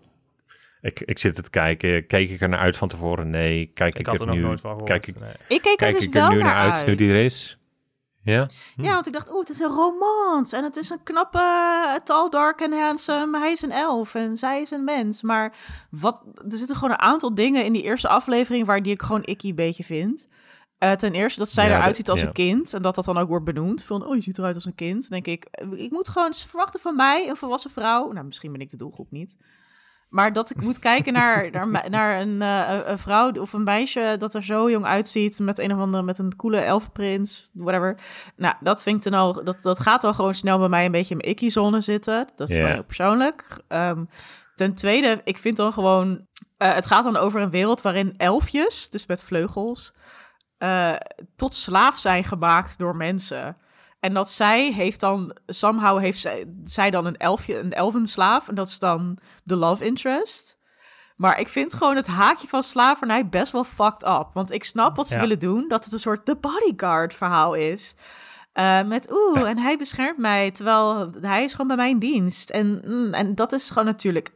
[0.81, 2.07] Ik, ik zit het te kijken.
[2.07, 3.29] Keek ik er naar uit van tevoren?
[3.29, 3.71] Nee.
[3.73, 4.89] Kijk Ik ik, had er er nog nu, nooit van gehoord.
[4.89, 5.29] kijk ik, nee.
[5.47, 7.25] ik keek er kijk dus ik wel er nu naar naar uit, nu die er
[7.25, 7.58] is?
[8.29, 8.47] Ja?
[8.75, 10.55] Ja, want ik dacht, oeh, het is een romance.
[10.55, 13.39] En het is een knappe, tall, dark en handsome.
[13.39, 15.21] Hij is een elf en zij is een mens.
[15.21, 15.55] Maar
[15.89, 18.65] wat, er zitten gewoon een aantal dingen in die eerste aflevering...
[18.65, 20.27] waar die ik gewoon ikkie beetje vind.
[20.77, 22.27] Eh, ten eerste dat zij Ja, eruit ziet als ja.
[22.27, 22.73] een kind.
[22.73, 23.83] En dat dat dan ook wordt benoemd.
[23.83, 25.09] Van, oh, je ziet eruit als een kind.
[25.09, 28.11] Dan denk ik, eh, ik moet gewoon verwachten van mij, een volwassen vrouw.
[28.11, 29.37] Nou, misschien ben ik de doelgroep niet.
[30.09, 34.15] Maar dat ik moet kijken naar, naar, naar een, eh, een vrouw of een meisje
[34.19, 37.97] dat er zo jong uitziet met een of andere, met een coole elfprins, whatever.
[38.35, 40.91] Nou, dat vind ik dan al, dat, dat gaat al gewoon snel bij mij een
[40.91, 42.27] beetje in mijn ikkie-zone zitten.
[42.35, 43.59] Dat is gewoon heel persoonlijk.
[43.67, 44.03] Ehm,
[44.55, 48.89] ten tweede, ik vind dan gewoon, eh, het gaat dan over een wereld waarin elfjes,
[48.89, 49.93] dus met vleugels,
[50.57, 50.95] eh,
[51.35, 53.57] tot slaaf zijn gemaakt door mensen.
[53.99, 58.47] En dat zij heeft dan, somehow heeft zij, zij dan een elfje, een elfenslaaf.
[58.47, 60.57] En dat is dan de love interest.
[61.15, 64.27] Maar ik vind gewoon het haakje van slavernij best wel fucked up.
[64.33, 65.19] Want ik snap wat ze Ja.
[65.19, 65.65] willen doen.
[65.67, 67.95] Dat het een soort The Bodyguard verhaal is.
[68.53, 70.51] Eh, met oeh, en hij beschermt mij.
[70.51, 72.49] Terwijl hij is gewoon bij mij in dienst.
[72.49, 74.31] En, mm, en dat is gewoon natuurlijk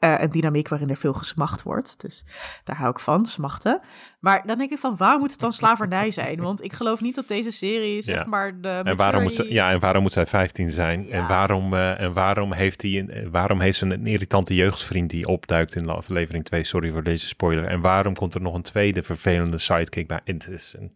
[0.00, 2.00] eh, een dynamiek waarin er veel gesmacht wordt.
[2.00, 2.24] Dus
[2.64, 3.80] daar hou ik van, smachten.
[4.20, 6.40] Maar dan denk ik van, waarom moet het dan slavernij zijn?
[6.48, 8.24] Want ik geloof niet dat deze serie, zeg Ja.
[8.24, 11.06] maar, de En waarom, moet ze, ja, en waarom moet zij 15 zijn?
[11.06, 11.10] Ja.
[11.12, 15.26] En, waarom, eh, en waarom, heeft hij een, waarom heeft ze een irritante jeugdvriend die
[15.28, 16.64] opduikt in aflevering 2?
[16.64, 17.64] Sorry voor deze spoiler.
[17.64, 20.20] En waarom komt er nog een tweede vervelende sidekick bij?
[20.24, 20.92] Is een,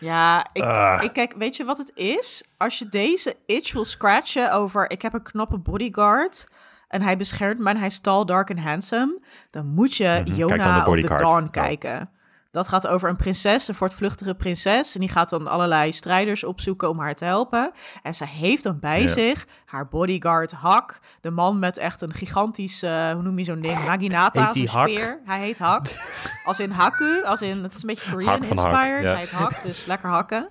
[0.00, 1.02] Ja, ik, Ah.
[1.02, 2.44] ik kijk, weet je wat het is?
[2.56, 6.46] Als je deze itch wil scratchen over, ik heb een knappe bodyguard
[6.88, 9.20] en hij beschermt en hij is tall, dark en handsome,
[9.50, 11.14] dan moet je Mhm, dan de of the.
[11.16, 11.50] Dawn Oh.
[11.50, 12.10] kijken.
[12.50, 14.94] Dat gaat over een prinses, een voortvluchtige prinses.
[14.94, 17.70] En die gaat dan allerlei strijders opzoeken om haar te helpen.
[18.02, 20.98] En ze heeft dan bij zich haar bodyguard Hak.
[21.20, 23.84] De man met echt een gigantisch, eh, hoe noem je zo'n ding?
[23.84, 24.54] Naginata, Hak?
[24.66, 25.20] speer.
[25.24, 25.86] Hij heet Hak.
[26.44, 29.02] Als in Haku, als in, het is een beetje Korean Hak Hak, inspired.
[29.02, 29.08] ja.
[29.10, 30.48] Hij heet Hak, dus lekker hakken.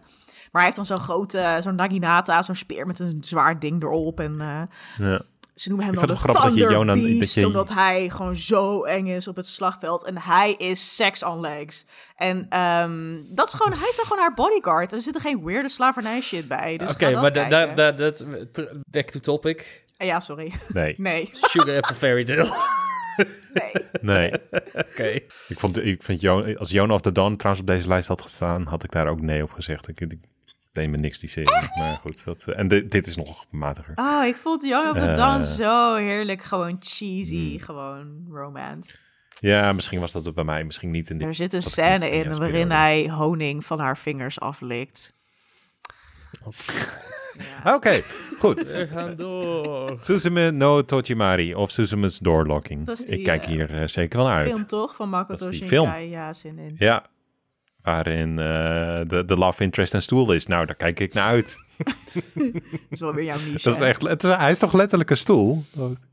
[0.52, 4.20] Maar hij heeft dan zo'n grote, zo'n Naginata, zo'n speer met een zwaar ding erop.
[4.20, 5.22] En eh, ja.
[5.60, 7.36] Ze noemen hem Ik dan vind de het grappig dat je Thunder Jonan- dat Beast,
[7.36, 10.06] je- omdat hij gewoon zo eng is op het slagveld.
[10.06, 11.86] En hij is sex on legs.
[12.16, 14.92] En ehm, dat is gewoon, hij is dan gewoon haar bodyguard.
[14.92, 16.78] En er zit er geen weirde slavernij shit bij.
[16.78, 17.76] Dus Oké, dat maar da- kijken.
[17.76, 18.26] da- da- dat...
[18.90, 19.86] Back to topic.
[19.98, 20.54] Ja, sorry.
[20.68, 22.54] Nee, Nee, Sugar Apple Fairy Tale.
[23.54, 23.86] nee.
[24.02, 24.32] nee.
[24.74, 25.04] Oké.
[25.48, 26.26] Ik, vond, ik vind
[26.58, 29.22] als Jonah of the Dawn trouwens op deze lijst had gestaan, had ik daar ook
[29.22, 29.88] nee op gezegd.
[29.88, 30.18] Ik, ik
[30.78, 31.52] deed me niks die serie.
[31.78, 33.92] Maar goed, dat, eh, en dit, dit is nog matiger.
[33.96, 35.12] Oh, ik vond Young of the.
[35.12, 36.44] Dawn zo heerlijk.
[36.44, 37.60] Gewoon cheesy, Hmm.
[37.60, 38.96] gewoon romance.
[39.40, 41.28] Ja, misschien was dat het bij mij, misschien niet in dit.
[41.28, 45.14] Er zit een scène in waarin hij honing van haar vingers aflikt.
[47.64, 47.74] Ja.
[47.76, 48.02] Oké,
[48.40, 48.58] goed.
[48.72, 49.94] We gaan door.
[50.00, 52.86] Suzume no Tojimari of Suzume's Doorlocking.
[52.96, 54.50] Die, ik kijk eh, hier eh, zeker wel naar uit.
[54.50, 54.96] Film toch?
[54.96, 56.10] Van Makoto die Shinkai.
[56.10, 56.76] Ja, zin in.
[56.78, 57.06] Ja,
[57.94, 58.46] waarin eh,
[59.08, 60.48] de, de love interest en stoel is.
[60.48, 61.64] Nou, daar kijk ik naar uit.
[62.34, 63.64] Dat is wel weer jouw niche.
[63.70, 65.64] Dat is echt, het is, hij is toch letterlijk een stoel?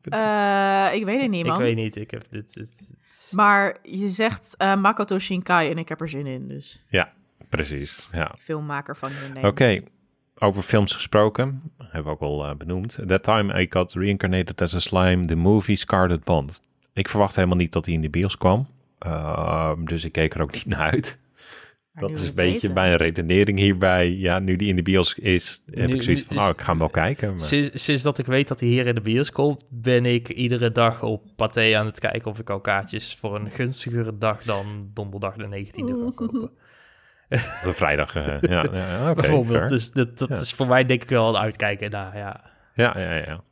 [0.03, 1.59] Eh, ik weet het niet, Ik man.
[1.59, 2.55] weet niet, ik heb dit...
[2.55, 2.95] dit-
[3.33, 6.49] Maar je zegt eh, Makoto Shinkai en ik heb er zin in.
[6.49, 7.13] Dus Ja,
[7.49, 8.09] precies.
[8.13, 8.35] Ja.
[8.39, 9.11] filmmaker van.
[9.43, 9.81] Oké,
[10.39, 12.99] over films gesproken, hebben we ook al eh, benoemd.
[13.07, 16.61] That time I got reincarnated as a slime, the movie Scarlet Bond.
[16.93, 18.67] Ik verwacht helemaal niet dat hij in de bios kwam.
[18.99, 21.19] Ehm, dus ik keek er ook niet naar uit.
[21.95, 22.73] Maar Dat is een beetje weten.
[22.73, 24.11] mijn redenering hierbij.
[24.11, 26.61] Ja, nu die in de bios is, heb Nu- ik zoiets van, is- oh, ik
[26.61, 27.31] ga hem wel kijken.
[27.31, 27.41] Maar...
[27.41, 30.73] Sinds, sinds dat ik weet dat hij hier in de bios komt, ben ik iedere
[30.73, 34.91] dag op Pathé aan het kijken of ik al kaartjes voor een gunstigere dag dan
[34.95, 36.51] donderdag de 19e kan kopen.
[37.65, 39.57] De vrijdag, eh, ja, ja Bijvoorbeeld.
[39.57, 39.69] fair.
[39.69, 40.35] Dus dat, dat Ja.
[40.35, 42.51] is voor mij denk ik wel een uitkijken naar, ja.
[42.75, 43.43] Ja, ja, ja.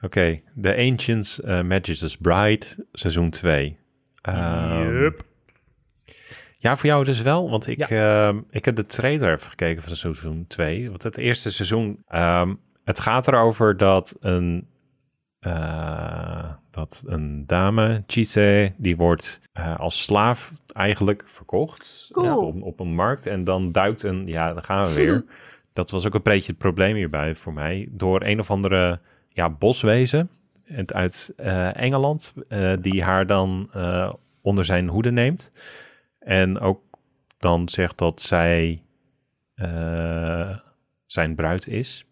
[0.00, 3.78] Oké, The Ancients uh, Magus' Bride, seizoen 2.
[4.22, 5.24] Yup.
[6.62, 9.96] Ja, voor jou dus wel, want ik, ehm, ik heb de trailer even gekeken van
[9.96, 10.88] seizoen 2.
[10.88, 12.54] Want het eerste seizoen, ehm,
[12.84, 14.66] het gaat erover dat een,
[15.38, 22.26] eh, dat een dame, Chise, die wordt eh, als slaaf eigenlijk verkocht Cool.
[22.26, 23.26] ja, op, op een markt.
[23.26, 25.24] En dan duikt een, ja, dan gaan we weer.
[25.72, 27.88] dat was ook een beetje het probleem hierbij voor mij.
[27.90, 30.30] Door een of andere ja, boswezen
[30.86, 35.52] uit eh, Engeland, eh, die haar dan eh, onder zijn hoede neemt.
[36.30, 36.80] En ook
[37.38, 38.82] dan zegt dat zij
[39.54, 40.58] eh,
[41.06, 42.04] zijn bruid is.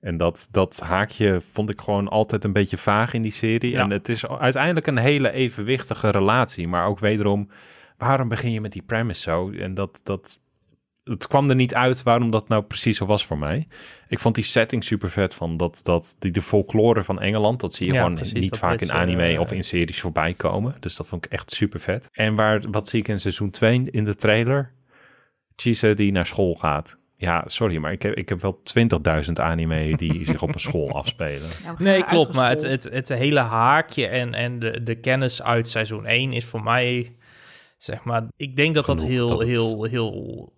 [0.00, 3.70] En dat, dat haakje vond ik gewoon altijd een beetje vaag in die serie.
[3.70, 3.82] Ja.
[3.82, 6.68] En het is uiteindelijk een hele evenwichtige relatie.
[6.68, 7.48] Maar ook wederom,
[7.96, 9.50] waarom begin je met die premise zo?
[9.50, 10.40] En dat, dat,
[11.08, 13.66] het kwam er niet uit waarom dat nou precies zo was voor mij.
[14.08, 17.74] Ik vond die setting super vet van dat, dat die, de folklore van Engeland, dat
[17.74, 20.74] zie je Ja, gewoon precies, niet vaak in anime eh, of in series voorbij komen.
[20.80, 22.08] Dus dat vond ik echt super vet.
[22.12, 24.72] En waar, wat zie ik in seizoen 2 in de trailer?
[25.56, 26.98] Chise die naar school gaat.
[27.14, 28.62] Ja, sorry, maar ik heb, ik heb wel
[29.24, 31.48] 20.000 anime die zich op een school afspelen.
[31.64, 32.34] Ja, Nee, klopt.
[32.34, 36.44] Maar het, het, het hele haakje en, en de, de kennis uit seizoen 1 is
[36.44, 37.16] voor mij,
[37.78, 40.52] zeg maar, ik denk dat dat heel, dat het- heel, heel...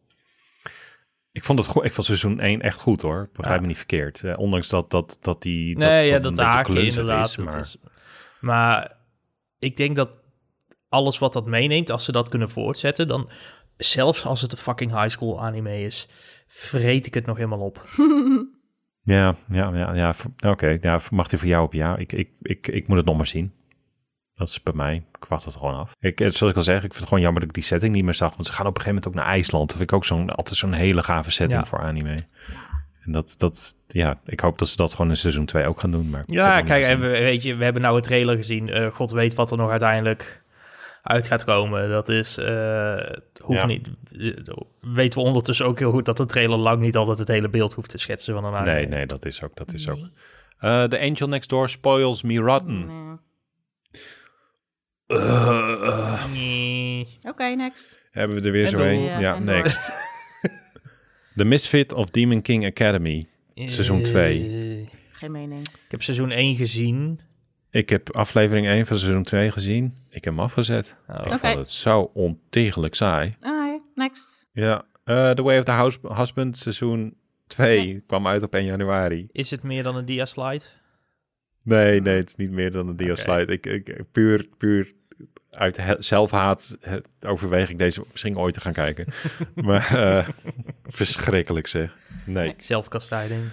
[1.32, 1.85] Ik vond het goed.
[1.85, 3.28] Ik vond seizoen 1 echt goed hoor.
[3.32, 3.61] Begrijp Ja.
[3.61, 4.24] me niet verkeerd.
[4.24, 5.78] Eh, ondanks dat, dat, dat die.
[5.78, 7.27] nee, ja, een dat beetje haakje inderdaad.
[7.28, 7.59] Is, dat maar...
[7.59, 7.77] is-
[8.40, 8.97] maar
[9.59, 10.11] ik denk dat
[10.89, 13.31] alles wat dat meeneemt, als ze dat kunnen voortzetten, dan
[13.77, 16.09] zelfs als het een fucking high school anime is,
[16.47, 17.82] vreet ik het nog helemaal op.
[19.02, 20.15] Ja, ja, ja, ja.
[20.51, 21.97] Oké, ja, mag die voor jou op ja?
[21.97, 23.52] Ik, ik, ik, ik moet het nog maar zien.
[24.41, 24.95] Dat is bij mij.
[25.19, 25.93] Ik wacht het gewoon af.
[26.01, 27.95] Ik, eh, zoals ik al zeg, ik vind het gewoon jammer dat ik die setting
[27.95, 28.35] niet meer zag.
[28.35, 29.69] Want ze gaan op een gegeven moment ook naar IJsland.
[29.69, 31.67] Dat vind ik ook zo'n, altijd zo'n hele gave setting Ja.
[31.67, 32.15] voor anime.
[33.05, 35.91] En dat, dat, ja, ik hoop dat ze dat gewoon in seizoen 2 ook gaan
[35.91, 36.11] doen.
[36.11, 38.69] Maar Ja, kijk, en we, weet je, we hebben nou een trailer gezien.
[38.69, 40.43] Eh, God weet wat er nog uiteindelijk
[41.03, 41.89] uit gaat komen.
[41.89, 42.97] Dat is, eh
[43.43, 43.67] hoeft Ja.
[43.67, 43.89] niet,
[44.19, 47.49] eh, weten we ondertussen ook heel goed dat de trailer lang niet altijd het hele
[47.49, 48.73] beeld hoeft te schetsen van een anime.
[48.75, 49.57] Nee, nee, dat is ook.
[49.57, 49.99] Dat is ook.
[50.59, 52.87] Eh, The Angel Next Door spoils me rotten.
[52.87, 53.17] Nee.
[56.32, 57.19] Nee.
[57.23, 57.99] Oké, next.
[58.11, 58.87] hebben we er weer En zo door.
[58.87, 59.20] een?
[59.20, 59.93] Ja, next.
[61.37, 63.24] The Misfit of Demon King Academy.
[63.55, 64.59] Seizoen twee.
[64.61, 65.61] Eh, Geen mening.
[65.61, 67.20] ik heb seizoen 1 gezien.
[67.70, 69.95] Ik heb aflevering 1 van seizoen 2 gezien.
[70.09, 70.97] Ik heb hem afgezet.
[71.09, 71.39] Oh, Ik Oké.
[71.39, 73.37] vond het zo ontegelijk saai.
[73.41, 74.47] Ah, next.
[74.53, 77.15] Ja, eh, The Way of the House Husband seizoen
[77.47, 79.28] 2 kwam uit op 1 januari.
[79.32, 80.65] Is het meer dan een dia-slide?
[81.62, 83.16] Nee, nee, het is niet meer dan een Oké.
[83.20, 83.53] slide.
[83.53, 84.93] Ik, ik, puur, puur
[85.51, 86.79] uit zelfhaat
[87.27, 89.07] overweeg ik deze misschien ooit te gaan kijken.
[89.55, 90.29] maar eh,
[90.85, 91.97] verschrikkelijk zeg.
[92.25, 92.55] Nee.
[92.57, 93.51] Zelfkastijding.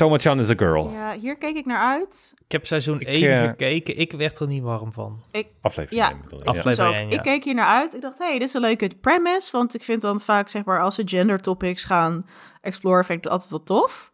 [0.00, 0.90] Toma-chan is a girl.
[0.90, 2.34] Ja, hier keek ik naar uit.
[2.44, 3.98] Ik heb seizoen Ik, 1 eh, gekeken.
[3.98, 5.22] Ik werd er niet warm van.
[5.60, 6.10] Aflevering Ja.
[6.10, 7.18] 1 bedoel ik, Aflevering ja.
[7.18, 7.94] ik keek hier naar uit.
[7.94, 9.50] Ik dacht, hey, dit is een leuke premise.
[9.52, 12.26] Want ik vind dan vaak, zeg maar, als ze gender topics gaan
[12.60, 14.09] exploren, vind ik het altijd wel tof.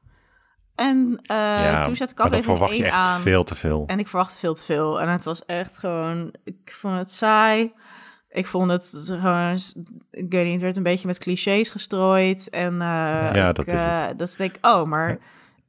[0.77, 3.21] En eh, Ja, toen zet ik aflevering verwacht je 1 echt aan.
[3.21, 3.85] veel te veel.
[3.87, 5.01] En ik verwachtte veel te veel.
[5.01, 6.33] En het was echt gewoon...
[6.45, 7.73] Ik vond het saai.
[8.29, 9.59] Ik vond het gewoon...
[10.11, 12.51] Ik weet niet, het werd een beetje met clichés gestrooid.
[12.51, 13.99] En eh, Ja, ik, dat is het.
[13.99, 15.19] eh, dat denk ik, oh, maar...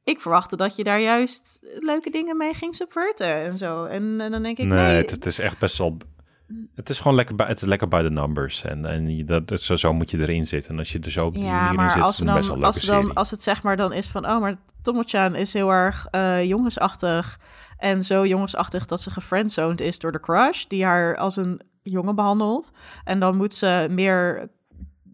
[0.04, 3.84] Ik verwachtte dat je daar juist leuke dingen mee ging subverten en zo.
[3.84, 5.96] En, en dan denk ik, nee, nee, het, het is echt best wel...
[6.74, 8.64] Het is gewoon lekker bij, het is lekker bij de numbers.
[8.64, 10.72] En, en dat, zo, zo moet je erin zitten.
[10.72, 12.48] En als je er zo op die Ja, manier in zit, als, is het best
[12.48, 14.26] wel dan, leuke als, dan, als het zeg maar dan is van...
[14.26, 17.38] oh, maar Tomo-chan is heel erg eh, jongensachtig...
[17.76, 20.64] en zo jongensachtig dat ze gefriendzoned is door de crush...
[20.64, 22.72] die haar als een jongen behandelt.
[23.04, 24.50] En dan moet ze meer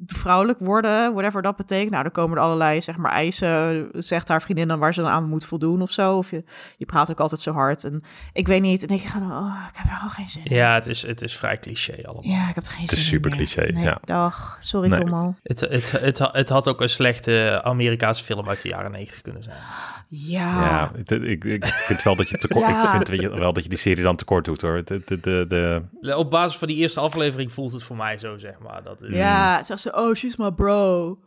[0.07, 1.91] vrouwelijk worden, whatever dat betekent.
[1.91, 5.11] Nou, dan komen er allerlei, zeg maar, eisen, zegt haar vriendin dan waar ze dan
[5.11, 6.17] aan moet voldoen of zo.
[6.17, 6.45] Of je,
[6.77, 7.85] je praat ook altijd zo hard.
[7.85, 8.03] En
[8.33, 10.57] ik weet niet, en denk ik gewoon, oh, ik heb er al geen zin in.
[10.57, 12.25] Ja, het is, het is vrij cliché allemaal.
[12.33, 13.39] Ja, ik heb er geen Het zin is super meer.
[13.39, 13.99] cliché, Nee, ja.
[14.05, 14.57] dag.
[14.61, 15.01] Sorry, Nee.
[15.05, 15.35] Tomo.
[15.43, 19.43] Het, het, het, het had ook een slechte Amerikaanse film uit de jaren 90 kunnen
[19.43, 19.57] zijn.
[20.17, 20.65] Ja.
[20.65, 22.83] Ja, het- ik, ik vind wel dat je tekort, Ja.
[22.85, 24.83] ik vind weet je, wel dat je die serie dan tekort doet hoor.
[24.85, 25.45] De, de, de,
[26.01, 28.83] de, Op basis van die eerste aflevering voelt het voor mij zo, zeg maar.
[28.83, 31.19] Dat is, Ja, zegt ze, oh, she's my bro.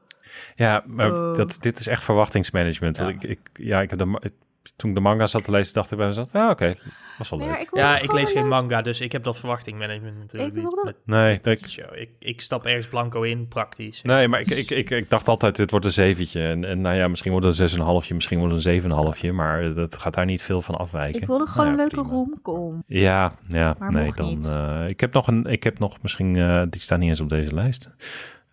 [0.56, 1.34] ja, maar Oh.
[1.36, 2.98] dat, dit is echt verwachtingsmanagement.
[2.98, 3.08] Ja.
[3.08, 4.32] Ik, ik, ja, ik heb de,
[4.78, 6.76] toen ik de manga zat te lezen, dacht ik bij mezelf, ah, oké,
[7.18, 7.58] was wel leuk.
[7.58, 10.62] ik Ja, ik gewoon lees geen leuk- manga, dus ik heb dat verwachtingmanagement natuurlijk Ik
[10.64, 10.74] niet.
[10.74, 11.96] wilde- met Nee, ik, show.
[11.96, 14.02] Ik, ik stap ergens blanco in, praktisch.
[14.02, 16.42] nee, maar ik, ik, ik, ik dacht altijd, dit wordt een zeventje.
[16.48, 18.66] En, en nou ja, misschien wordt het een zes en een halfje, misschien wordt het
[18.66, 19.32] een zeven en een halfje.
[19.32, 21.22] Maar dat gaat daar niet veel van afwijken.
[21.22, 22.84] Ik wilde gewoon Nou ja, een leuke romcom.
[22.88, 24.44] Ja, ja, Maar nee, dan.
[24.46, 27.30] eh, ik heb nog een, ik heb nog misschien, eh, die staat niet eens op
[27.30, 27.90] deze lijst.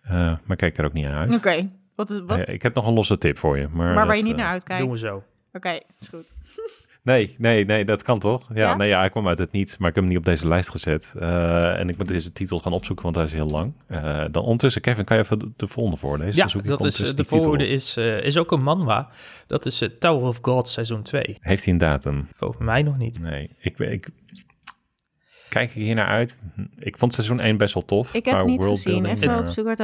[0.01, 1.35] Eh, maar kijk er ook niet naar uit.
[1.35, 2.37] Oké, wat is wat?
[2.37, 3.67] Eh, ik heb nog een losse tip voor je.
[3.71, 4.81] Maar, maar waar je niet eh, naar uitkijkt.
[4.83, 5.23] Doen we zo.
[5.99, 6.35] Is goed.
[7.05, 8.49] Nee, nee, nee, dat kan toch?
[8.53, 8.75] Ja, Ja?
[8.75, 10.69] nee, ja, hij kwam uit het niets, maar ik heb hem niet op deze lijst
[10.69, 11.15] gezet.
[11.19, 13.73] Eh, en ik moet deze titel gaan opzoeken, want hij is heel lang.
[13.87, 16.35] Eh, dan ondertussen, Kevin, kan je even de, de volgende voorlezen?
[16.35, 17.59] Ja, ik dat is, ondertussen de op.
[17.59, 19.09] is, eh, is ook een manwa.
[19.47, 21.37] Dat is eh, Tower of God seizoen 2.
[21.39, 22.27] Heeft hij een datum?
[22.35, 23.19] Volgens mij nog niet.
[23.19, 24.09] Nee, ik, ik
[25.49, 26.39] kijk ik hier naar uit.
[26.77, 28.13] Ik vond seizoen 1 best wel tof.
[28.13, 29.05] Ik heb niet gezien.
[29.05, 29.75] Even Eh, op zoek waar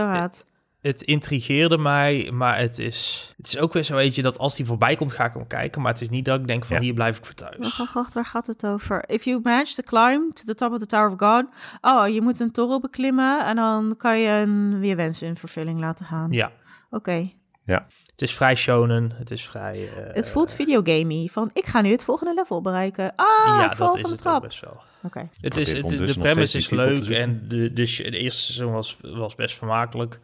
[0.81, 4.65] het intrigeerde mij, maar het is, het is ook weer zo eentje dat als die
[4.65, 5.81] voorbij komt, ga ik hem kijken.
[5.81, 6.81] Maar het is niet dat ik denk van Ja.
[6.81, 7.77] hier blijf ik voor thuis.
[7.77, 9.03] wacht, wacht, waar gaat het over?
[9.09, 11.45] If you manage to climb to the top of the Tower of God.
[11.81, 15.79] Oh, je moet een toren beklimmen en dan kan je een, weer wensen in vervulling
[15.79, 16.31] laten gaan.
[16.31, 16.51] Ja,
[16.89, 17.31] Oké.
[17.65, 19.11] het is vrij shonen.
[19.15, 19.89] Het is vrij...
[19.97, 21.27] eh, Het voelt videogamey.
[21.31, 23.13] Van, ik ga nu het volgende level bereiken.
[23.15, 24.41] Ah, ja, ik val van de trap.
[24.41, 24.81] best wel.
[25.03, 25.29] Oké.
[25.41, 28.97] Het is, het, de nog premise is leuk en de, de, de eerste seizoen was,
[29.01, 30.19] was best vermakelijk.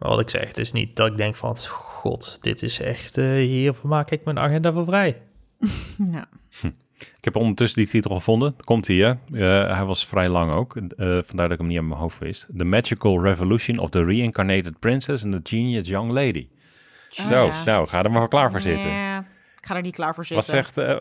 [0.00, 1.56] Maar wat ik zeg, het is niet dat ik denk van...
[1.58, 3.18] God, dit is echt...
[3.18, 5.22] eh hier maak ik mijn agenda voor vrij.
[6.12, 6.28] Ja.
[6.98, 8.56] Ik heb ondertussen die titel gevonden.
[8.64, 9.08] Komt hij, hè?
[9.10, 10.76] Eh, hij was vrij lang ook.
[10.76, 12.46] Eh, vandaar dat ik hem niet aan mijn hoofd wist.
[12.56, 16.48] The Magical Revolution of the Reincarnated Princess and the Genius Young Lady.
[17.20, 17.64] Oh, Zo, ja.
[17.64, 18.90] nou, ga er maar klaar voor zitten.
[18.90, 19.18] Ja,
[19.60, 20.58] ik ga er niet klaar voor Was zitten.
[20.58, 20.76] echt...
[20.78, 20.96] eh,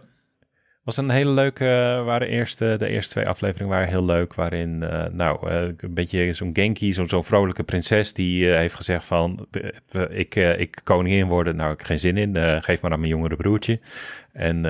[0.95, 4.83] was een hele leuke, eh, waren eerste, de eerste twee afleveringen waren heel leuk, waarin,
[4.83, 9.47] eh, nou, eh, een beetje zo'n Genki, zo'n zo'n vrolijke prinses, die heeft gezegd van,
[10.09, 13.79] ik, ik koningin worden, nou, ik geen zin in, geef maar aan mijn jongere broertje.
[14.31, 14.65] En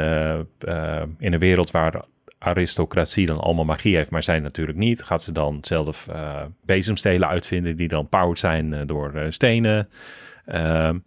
[1.20, 2.04] in een wereld waar
[2.38, 6.08] aristocratie dan allemaal magie heeft, maar zij natuurlijk niet, gaat ze dan zelf
[6.66, 9.90] bezemstelen uitvinden die dan powered zijn door stenen.
[10.46, 10.98] Ehm,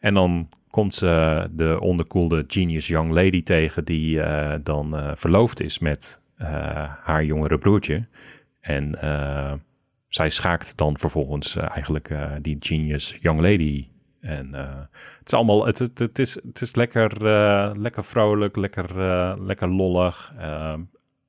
[0.00, 5.60] en dan komt ze de onderkoelde genius young lady tegen die eh, dan eh, verloofd
[5.60, 6.48] is met eh,
[7.02, 8.06] haar jongere broertje.
[8.60, 8.98] En
[10.08, 13.88] zij schaakt dan vervolgens eigenlijk die genius young lady
[14.20, 14.52] En
[15.18, 17.24] het is allemaal, het, het, het, is, het is lekker,
[17.78, 18.94] lekker vrolijk, lekker,
[19.42, 20.34] lekker lollig.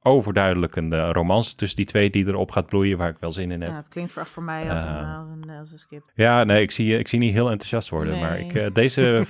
[0.03, 3.61] Uh, overduidelijkende romance tussen die twee die erop gaat bloeien, waar ik wel zin in
[3.61, 3.69] heb.
[3.69, 5.17] Ja, het klinkt voor, voor mij als, een, Eh.
[5.17, 6.03] als, een, als een skip.
[6.15, 8.19] Ja, nee, ik zie, ik zie niet heel enthousiast worden.
[8.19, 9.23] Maar ik, eh, deze.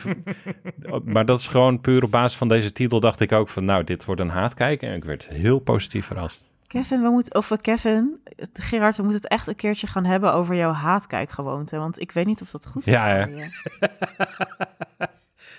[1.05, 2.99] maar dat is gewoon puur op basis van deze titel.
[2.99, 4.81] Dacht ik ook van, nou, dit wordt een haatkijk.
[4.81, 6.49] En ik werd heel positief verrast.
[6.67, 8.19] Kevin, we moeten, of eh, Kevin,
[8.53, 11.77] Gerard, we moeten het echt een keertje gaan hebben over jouw haatkijkgewoonte.
[11.77, 12.93] Want ik weet niet of dat goed is.
[12.93, 13.27] Ja?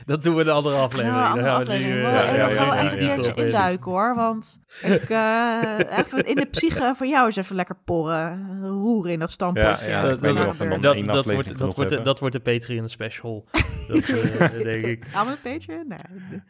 [0.07, 1.15] Dat doen we in de andere aflevering.
[1.15, 2.07] Ja, Daar andere gaan we nu, aflevering.
[2.07, 3.43] eh, Wel, ja, ja, ja, even ja, een keertje ja.
[3.47, 8.61] induiken hoor, want ik, eh, even in de psyche van jou eens even lekker porren,
[8.63, 9.81] roeren in dat standpunt.
[9.81, 13.49] Ja, dat we Dat, wordt, dat, genoeg wordt, de- dat wordt de Patreon special.
[13.89, 15.05] Dat eh, denk ik.
[15.05, 15.89] We Patreon?
[15.89, 16.41] Nee,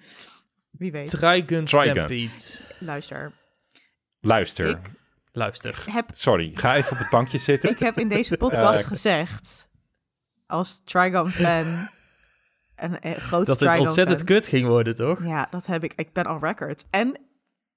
[0.71, 1.11] wie weet.
[1.11, 1.67] Trigun.
[1.69, 2.29] Stampede.
[2.79, 3.33] Luister,
[4.21, 4.69] Luister.
[4.69, 4.91] Ik-
[5.33, 5.85] Luister.
[5.91, 7.71] heb, Sorry, ga even op het bankje zitten.
[7.71, 9.69] ik heb in deze podcast gezegd,
[10.47, 11.91] als Trigon-fan,
[12.83, 15.25] een, eh, groot Dat het ontzettend kut ging worden, toch?
[15.25, 15.93] Ja, dat heb ik.
[15.97, 16.85] Ik ben on record.
[16.91, 17.17] En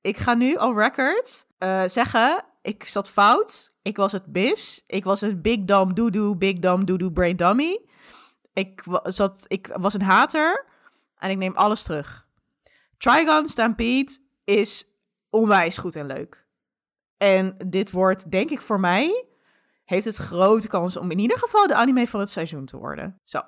[0.01, 3.73] ik ga nu on record eh, zeggen, ik zat fout.
[3.81, 4.83] Ik was het bis.
[4.87, 7.79] Ik was het big dumb doodoo, big dumb doodoo brain dummy.
[8.53, 10.65] Ik, zat, ik was een hater
[11.17, 12.27] en ik neem alles terug.
[12.97, 14.85] Trigon Stampede is
[15.29, 16.45] onwijs goed en leuk.
[17.17, 19.25] En dit wordt, denk ik voor mij,
[19.85, 23.19] heeft het grote kans om in ieder geval de anime van het seizoen te worden.
[23.23, 23.39] Zo,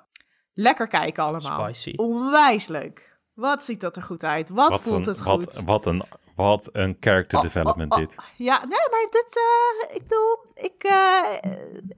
[0.58, 1.64] lekker kijken allemaal.
[1.64, 1.92] Spicy.
[1.96, 3.16] Onwijs leuk.
[3.34, 4.48] Wat ziet dat er goed uit?
[4.48, 5.44] Wat, Wat voelt een, het goed?
[5.44, 6.02] wat, wat, een,
[6.34, 8.04] wat een character Oh, development oh, oh.
[8.04, 8.16] dit.
[8.36, 9.40] Ja, nee, maar dit,
[9.88, 11.52] eh, ik bedoel, ik, eh,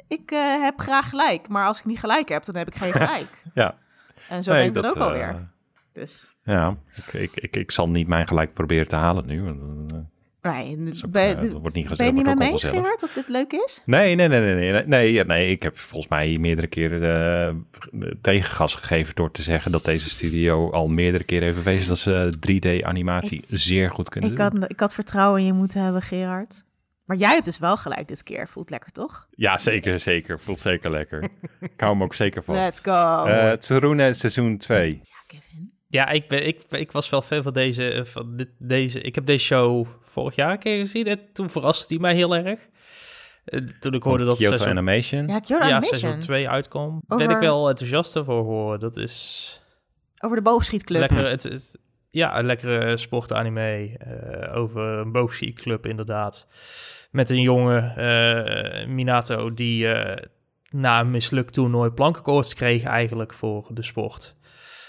[0.08, 1.48] ik eh, heb graag gelijk.
[1.48, 3.42] Maar als ik niet gelijk heb, dan heb ik geen gelijk.
[3.54, 3.78] Ja,
[4.28, 5.48] En zo nee, ben ik dan dat, ook alweer.
[5.92, 9.54] Dus, Ja, ik, ik, ik, ik zal niet mijn gelijk proberen te halen nu.
[10.40, 12.64] Eh, nee, ook, ben, eh, dat wordt niet ben gezellig, je niet eens.
[12.64, 13.82] Gerard, dat dit leuk is?
[13.84, 15.50] Nee, nee, nee, nee, nee, nee, nee, ja, nee.
[15.50, 20.70] Ik heb volgens mij meerdere keren eh, tegengas gegeven door te zeggen dat deze studio
[20.70, 24.60] al meerdere keren heeft bewezen dat ze 3D-animatie zeer goed kunnen Ik doen.
[24.60, 26.62] had, ik had vertrouwen in je moeten hebben, Gerard.
[27.04, 28.48] Maar jij hebt dus wel gelijk dit keer.
[28.48, 29.26] Voelt lekker, toch?
[29.30, 30.40] Ja, zeker, zeker.
[30.40, 31.22] Voelt zeker lekker.
[31.60, 32.60] Ik hou hem ook zeker vast.
[32.60, 33.24] Let's go.
[33.24, 35.00] Eh Tsurune seizoen 2.
[35.02, 35.72] ja, Kevin.
[35.88, 39.00] Ja, ik, ben, ik, ik was wel fan van deze, eh, van dit, deze...
[39.00, 42.36] Ik heb deze show vorig jaar een keer gezien en toen verraste die mij heel
[42.36, 42.68] erg.
[43.80, 45.26] Toen ik hoorde dat Kyoto seizoen, Animation.
[45.28, 45.98] Ja, Kyoto ja, Animation.
[45.98, 48.80] seizoen 2 uitkwam, ben Over- ik wel enthousiast voor geworden.
[48.80, 49.62] Dat is
[50.24, 51.00] Over de boogschietclub.
[51.00, 51.28] lekker...
[51.28, 51.78] Het, het-
[52.12, 56.46] ja, een lekkere sportanime eh over een boogschietclub inderdaad.
[57.10, 60.24] Met een jonge eh, Minato die eh,
[60.70, 64.36] na een mislukt toernooi plankenkoorts kreeg eigenlijk voor de sport.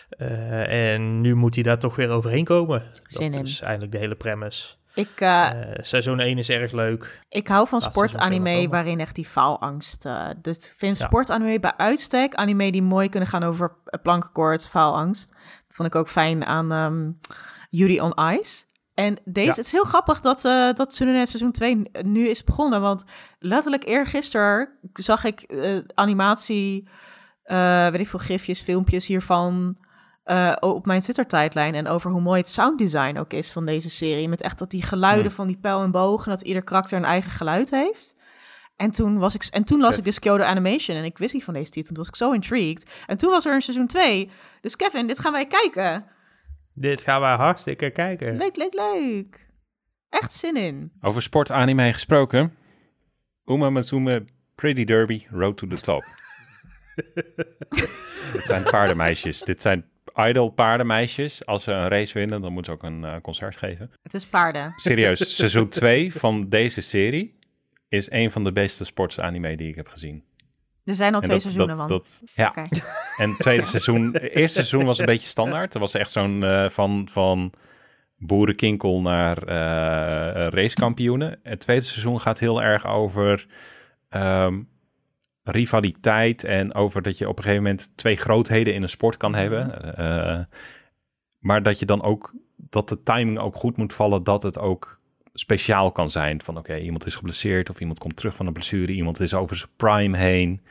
[0.09, 2.83] Eh, en nu moet hij daar toch weer overheen komen.
[3.03, 3.45] Zin dat in.
[3.45, 4.75] is eigenlijk de hele premise.
[4.93, 7.19] Ik, Eh, seizoen 1 is erg leuk.
[7.29, 10.05] Ik hou van sportanime waarin echt die faalangst.
[10.05, 11.05] eh dus vind Ja.
[11.05, 15.29] sportanime bij uitstek anime die mooi kunnen gaan over plankenkoord, faalangst.
[15.67, 17.19] Dat vond ik ook fijn aan
[17.69, 18.63] Yuri on Ice.
[18.93, 19.55] En deze, Ja.
[19.55, 22.81] het is heel grappig dat, eh dat seizoen 2 nu is begonnen.
[22.81, 23.03] Want
[23.39, 25.53] letterlijk eergisteren zag ik
[25.93, 26.87] animatie,
[27.91, 29.77] weet ik veel, gifjes, filmpjes hiervan
[30.23, 31.75] eh, op mijn Twitter-tijdlijn.
[31.75, 34.29] En over hoe mooi het sounddesign ook is van deze serie.
[34.29, 35.35] Met echt dat die geluiden Hmm.
[35.35, 36.25] van die pijl en boog...
[36.25, 38.19] en dat ieder karakter een eigen geluid heeft.
[38.75, 41.43] En toen, was ik, en toen las ik dus Kyoto Animation en ik wist niet
[41.43, 41.87] van deze titel.
[41.93, 43.03] Toen was ik zo intrigued.
[43.05, 44.29] En toen was er een seizoen 2.
[44.61, 46.05] Dus Kevin, dit gaan wij kijken.
[46.73, 48.37] Dit gaan wij hartstikke kijken.
[48.37, 49.49] Leuk, leuk, leuk.
[50.09, 50.91] Echt zin in.
[51.01, 52.55] Over sportanime gesproken.
[53.45, 54.25] Uma Mazume
[54.55, 56.03] Pretty Derby Road to the Top.
[58.33, 59.39] Dit zijn paardenmeisjes.
[59.39, 61.45] Dit zijn idol paardenmeisjes.
[61.45, 63.91] Als ze een race winnen, dan moeten ze ook een eh, concert geven.
[64.03, 64.73] Het is paarden.
[64.75, 67.39] Serieus, seizoen 2 van deze serie
[67.89, 70.23] is een van de beste sportsanime die ik heb gezien.
[70.83, 72.53] Er zijn al En twee dat- seizoenen dat, dat- ja,
[73.17, 75.73] en het tweede seizoen, het eerste seizoen was een beetje standaard.
[75.73, 77.53] Er was echt zo'n eh, van, van
[78.17, 81.39] boerenkinkel naar eh racekampioenen.
[81.43, 83.45] Het tweede seizoen gaat heel erg over
[84.09, 84.61] ehm,
[85.43, 89.35] rivaliteit en over dat je op een gegeven moment twee grootheden in een sport kan
[89.35, 89.95] hebben.
[89.97, 90.39] Eh,
[91.39, 94.99] maar dat je dan ook, dat de timing ook goed moet vallen, dat het ook
[95.33, 96.41] speciaal kan zijn.
[96.41, 99.55] Van oké, iemand is geblesseerd of iemand komt terug van een blessure, iemand is over
[99.55, 100.61] zijn prime heen.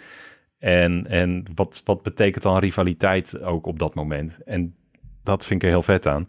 [0.58, 4.42] En, en wat, wat betekent dan rivaliteit ook op dat moment?
[4.44, 4.74] En
[5.22, 6.26] dat vind ik er heel vet aan.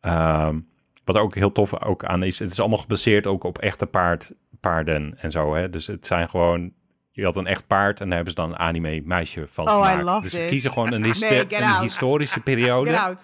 [0.00, 0.60] Ehm,
[1.04, 4.34] wat ook heel tof ook aan is, het is allemaal gebaseerd ook op echte paard,
[4.60, 5.54] paarden en zo.
[5.54, 5.70] Hè?
[5.70, 6.72] Dus het zijn gewoon,
[7.14, 9.98] je had een echt paard en daar hebben ze dan een anime meisje van Oh,
[9.98, 13.16] I love dus ze kiezen gewoon een, Nee, een historische periode.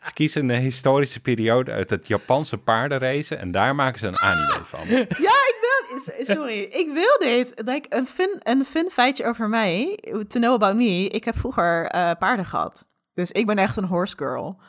[0.00, 4.64] Ze kiezen een historische periode uit het Japanse paardenracen en daar maken ze een anime
[4.64, 4.86] van.
[5.26, 7.62] Ja, ik wil, sorry, ik wil dit.
[7.64, 9.98] Like, een, fun, een fun feitje over mij.
[10.02, 11.08] To know about me.
[11.08, 12.86] Ik heb vroeger eh, paarden gehad.
[13.14, 14.60] Dus ik ben echt een horse girl.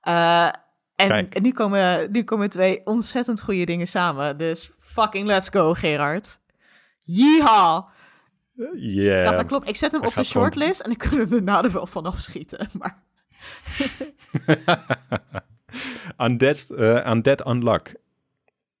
[0.00, 0.48] Eh,
[0.96, 4.36] en nu, komen, nu komen twee ontzettend goede dingen samen.
[4.36, 6.38] Dus fucking let's go, Gerard.
[7.00, 7.92] Yeehaw!
[8.76, 9.24] Yeah.
[9.24, 9.68] Ja, dat klopt.
[9.68, 11.86] Ik zet hem hij op de gewoon- shortlist en ik kan hem daarna er wel
[11.86, 12.68] vanaf schieten.
[12.78, 13.02] Maar
[16.18, 17.94] Undead, eh, Undead Unluck.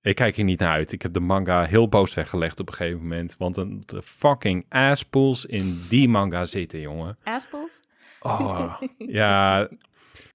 [0.02, 0.92] Ik kijk hier niet naar uit.
[0.92, 3.34] Ik heb de manga heel boos weggelegd op een gegeven moment.
[3.38, 7.16] Want een de fucking asspools in die manga zitten, jongen.
[7.22, 7.80] Aspels?
[8.20, 9.68] Oh, ja,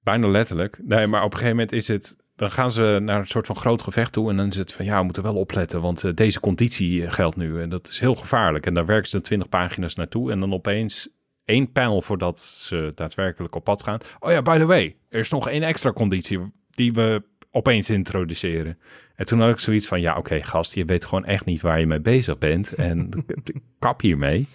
[0.03, 0.79] bijna letterlijk.
[0.81, 2.15] Nee, maar op een gegeven moment is het...
[2.39, 4.29] Dan gaan ze naar een soort van groot gevecht toe.
[4.29, 5.81] En dan is het van, ja, we moeten wel opletten.
[5.81, 7.61] Want eh, deze conditie eh, geldt nu.
[7.61, 8.65] En dat is heel gevaarlijk.
[8.65, 10.31] En daar werken ze 20 pagina's naartoe.
[10.31, 11.09] En dan opeens
[11.45, 13.99] één panel voordat ze daadwerkelijk op pad gaan.
[14.19, 16.39] Oh ja, by the way, er is nog één extra conditie
[16.69, 18.77] die we opeens introduceren.
[19.15, 21.79] En toen had ik zoiets van, ja, oké, gast, je weet gewoon echt niet waar
[21.79, 22.73] je mee bezig bent.
[22.73, 23.09] En
[23.79, 24.47] kap hiermee.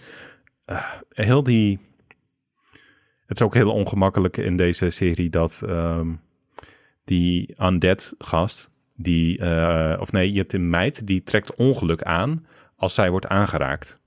[0.64, 1.78] Eh, heel die...
[3.26, 6.12] Het is ook heel ongemakkelijk in deze serie dat ehm,
[7.04, 12.46] die undead gast, die, eh, of nee, je hebt een meid die trekt ongeluk aan
[12.76, 13.98] als zij wordt aangeraakt.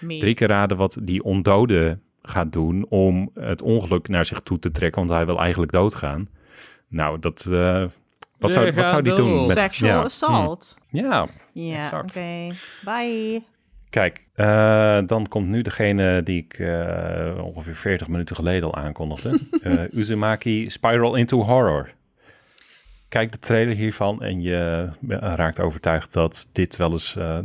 [0.00, 0.18] Me.
[0.18, 4.70] Drie keer raden wat die ondode gaat doen om het ongeluk naar zich toe te
[4.70, 6.28] trekken, want hij wil eigenlijk doodgaan.
[6.88, 7.84] Nou, dat, eh,
[8.38, 9.46] wat, zou, wat zou die doen?
[9.46, 10.76] Met, Sexual ja, assault.
[10.88, 12.46] hm, ja, Ja, oké.
[12.84, 13.42] Bye.
[13.90, 19.38] Kijk, eh, dan komt nu degene die ik eh, ongeveer 40 minuten geleden al aankondigde.
[19.62, 21.90] Eh, Uzumaki Spiral into Horror.
[23.08, 27.38] Kijk de trailer hiervan en je eh, raakt overtuigd dat dit wel eens eh,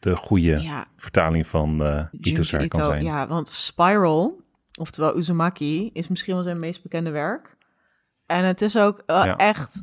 [0.00, 1.76] de goede Ja, vertaling van
[2.10, 3.02] Junji Ito's kan zijn.
[3.04, 4.40] Ja, want Spiral,
[4.78, 7.56] oftewel Uzumaki, is misschien wel zijn meest bekende werk.
[8.26, 9.36] En het is ook Ja.
[9.36, 9.82] echt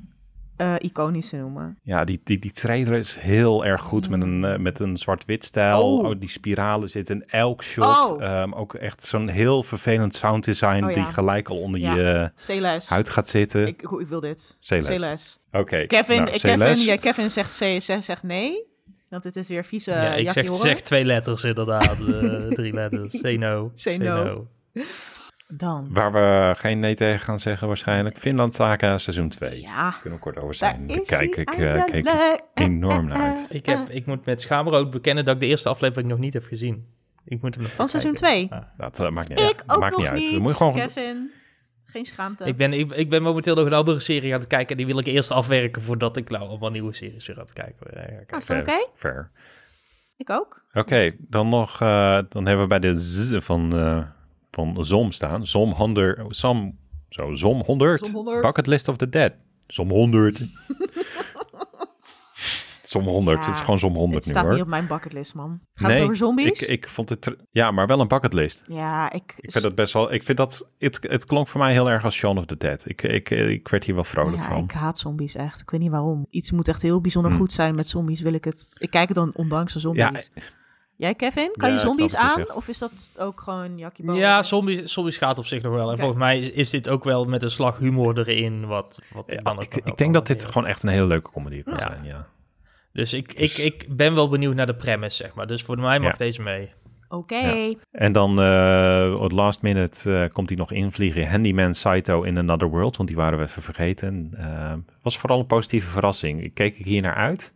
[0.62, 1.78] eh, iconisch te noemen.
[1.84, 5.44] Ja, die, die, die trailer is heel erg goed met een, eh, met een zwart-wit
[5.44, 5.98] stijl.
[5.98, 6.06] Oh.
[6.06, 8.12] Oh, die spiralen zitten in elk shot.
[8.12, 8.24] Oh.
[8.24, 10.96] Ehm, ook echt zo'n heel vervelend sounddesign Oh, ja.
[11.04, 11.96] die gelijk al onder Ja.
[11.96, 12.90] je Celes.
[12.90, 13.68] huid gaat zitten.
[13.68, 14.56] Ik, ik wil dit.
[14.60, 15.40] Celes.
[15.52, 16.40] Oké, Kevin, nou, eh.
[16.40, 18.70] Kevin, ja, Kevin zegt, C, zegt, zegt nee.
[19.10, 22.00] Want het is weer vieze ja, ik zeg, twee letters inderdaad.
[22.00, 23.20] eh, drie letters.
[23.20, 23.72] Say no.
[23.76, 24.48] Say no.
[25.54, 25.88] Dan.
[25.90, 28.18] Waar we geen nee tegen gaan zeggen waarschijnlijk.
[28.18, 29.62] Finland Saga seizoen 2.
[29.62, 30.88] Ja, Kunnen we kort over daar zijn.
[30.88, 33.48] Daar kijk ik, eh, kijk ik enorm naar uit.
[33.50, 36.46] Ik, heb, ik moet met schaamrood bekennen dat ik de eerste aflevering nog niet heb
[36.46, 36.86] gezien.
[37.26, 38.48] Ik moet hem nog Van seizoen kijken.
[38.48, 38.60] 2.
[38.60, 38.68] Ah.
[38.78, 39.52] Dat eh, maakt niet uit.
[39.52, 40.42] Ik ook maakt nog niet niet, uit.
[40.42, 40.74] Moet je gewoon...
[40.74, 41.32] Kevin.
[41.86, 42.44] Geen schaamte.
[42.44, 44.70] Ik ben, ik, ik ben momenteel nog een andere serie aan het kijken.
[44.70, 47.54] En die wil ik eerst afwerken voordat ik nou allemaal nieuwe series weer aan het
[47.54, 48.02] kijken ben.
[48.02, 48.32] Ja, kijk.
[48.32, 48.72] Ah, is dat oké?
[48.72, 49.32] Fair, fair.
[50.18, 50.64] Ik ook.
[50.74, 51.82] Oké, dan nog...
[51.82, 54.02] eh, dan hebben we bij de z van, eh,
[54.52, 55.48] van ZOM staan.
[55.48, 56.36] ZOM 100...
[56.36, 56.78] Som,
[57.10, 58.00] zo, ZOM 100.
[58.06, 58.42] Zom 100.
[58.42, 59.34] Bucket List of the Dead.
[59.68, 60.48] ZOM 100.
[62.84, 63.40] ZOM 100.
[63.40, 64.54] Ja, Het is gewoon ZOM 100 Het nu staat hoor.
[64.54, 65.60] niet op mijn bucketlist, man.
[65.74, 66.62] Gaat nee, het over zombies?
[66.62, 67.36] Ik, ik vond het...
[67.52, 68.64] Ja, maar wel een bucketlist.
[68.68, 69.34] ja, ik...
[69.38, 70.14] Ik vind dat best wel.
[70.14, 70.70] Ik vind dat.
[70.78, 72.84] Het, het klonk voor mij heel erg als Shaun of the Dead.
[72.90, 74.64] Ik, ik, ik werd hier wel vrolijk ja, van.
[74.64, 75.62] ik haat zombies echt.
[75.62, 76.26] Ik weet niet waarom.
[76.30, 77.38] Iets moet echt heel bijzonder Hm.
[77.38, 78.22] goed zijn met zombies.
[78.22, 78.76] Wil ik het...
[78.78, 80.32] Ik kijk het dan ondanks de Ja, zombies.
[81.02, 81.52] Jij, Kevin?
[81.58, 82.56] Kan Ja, je ik zombies aan?
[82.56, 85.92] Of is dat ook gewoon Jackie Ja, zombies, zombies gaat op zich nog wel.
[85.92, 88.68] En volgens mij is dit ook wel met een slag humor erin.
[88.68, 91.74] Wat, wat ik ik, ik denk dat dit gewoon echt een hele leuke comedy kan
[91.74, 91.80] Ja.
[91.80, 92.04] zijn.
[92.04, 92.28] Ja.
[92.94, 95.48] Dus ik, Dus- ik, ik ben wel benieuwd naar de premise, zeg maar.
[95.48, 96.18] Dus voor mij mag Ja.
[96.18, 96.72] deze mee.
[97.10, 97.36] Oké.
[97.36, 97.74] Ja.
[97.92, 101.30] En dan eh op last minute eh, komt hij nog invliegen.
[101.30, 104.32] Handyman Saito in Another World, want die waren we even vergeten.
[104.38, 106.44] Eh, was vooral een positieve verrassing.
[106.44, 107.52] Ik keek ik hier naar uit.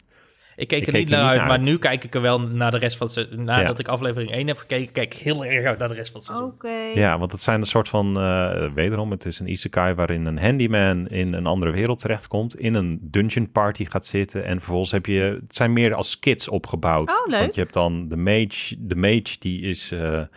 [0.55, 1.65] Ik keek er niet naar uit, naar maar uit.
[1.67, 3.43] nu kijk ik er wel naar de rest van het seizoen.
[3.43, 3.83] Nadat Ja.
[3.83, 6.29] ik aflevering 1 heb gekeken, kijk ik heel erg uit naar de rest van het
[6.29, 6.47] seizoen.
[6.51, 6.69] Oké.
[6.99, 10.37] Ja, want het zijn een soort van, eh, wederom, het is een isekai waarin een
[10.39, 15.05] handyman in een andere wereld terechtkomt, in een dungeon party gaat zitten en vervolgens heb
[15.05, 17.09] je, het zijn meer als skits opgebouwd.
[17.09, 17.39] Oh, leuk.
[17.39, 20.27] Want je hebt dan de mage, de mage die is eh, een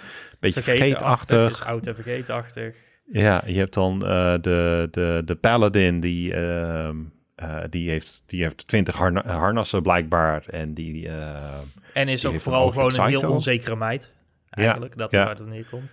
[0.41, 1.51] beetje vergeetachtig.
[1.51, 2.77] Is oud en vergeetachtig.
[3.13, 6.35] Ja, je hebt dan eh, de, de, de paladin die,
[7.39, 11.09] eh, die, heeft, die heeft twintig harna- harnassen blijkbaar en die...
[11.09, 11.59] eh,
[11.93, 14.13] En is Die ook vooral een gewoon een heel onzekere meid.
[14.51, 15.25] Eigenlijk, dat ja.
[15.25, 15.91] waar het neerkomt.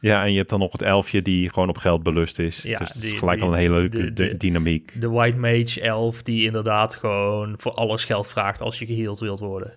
[0.00, 2.62] ja, en je hebt dan nog het elfje die gewoon op geld belust is.
[2.62, 5.00] Ja, dus het die- is gelijk al een hele leuke de- dynamiek.
[5.00, 9.40] De White Mage elf die inderdaad gewoon voor alles geld vraagt als je geheeld wilt
[9.40, 9.72] worden.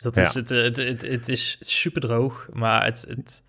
[0.00, 0.40] Dat is Ja.
[0.40, 3.42] het, het, het, het is super droog, maar het, het,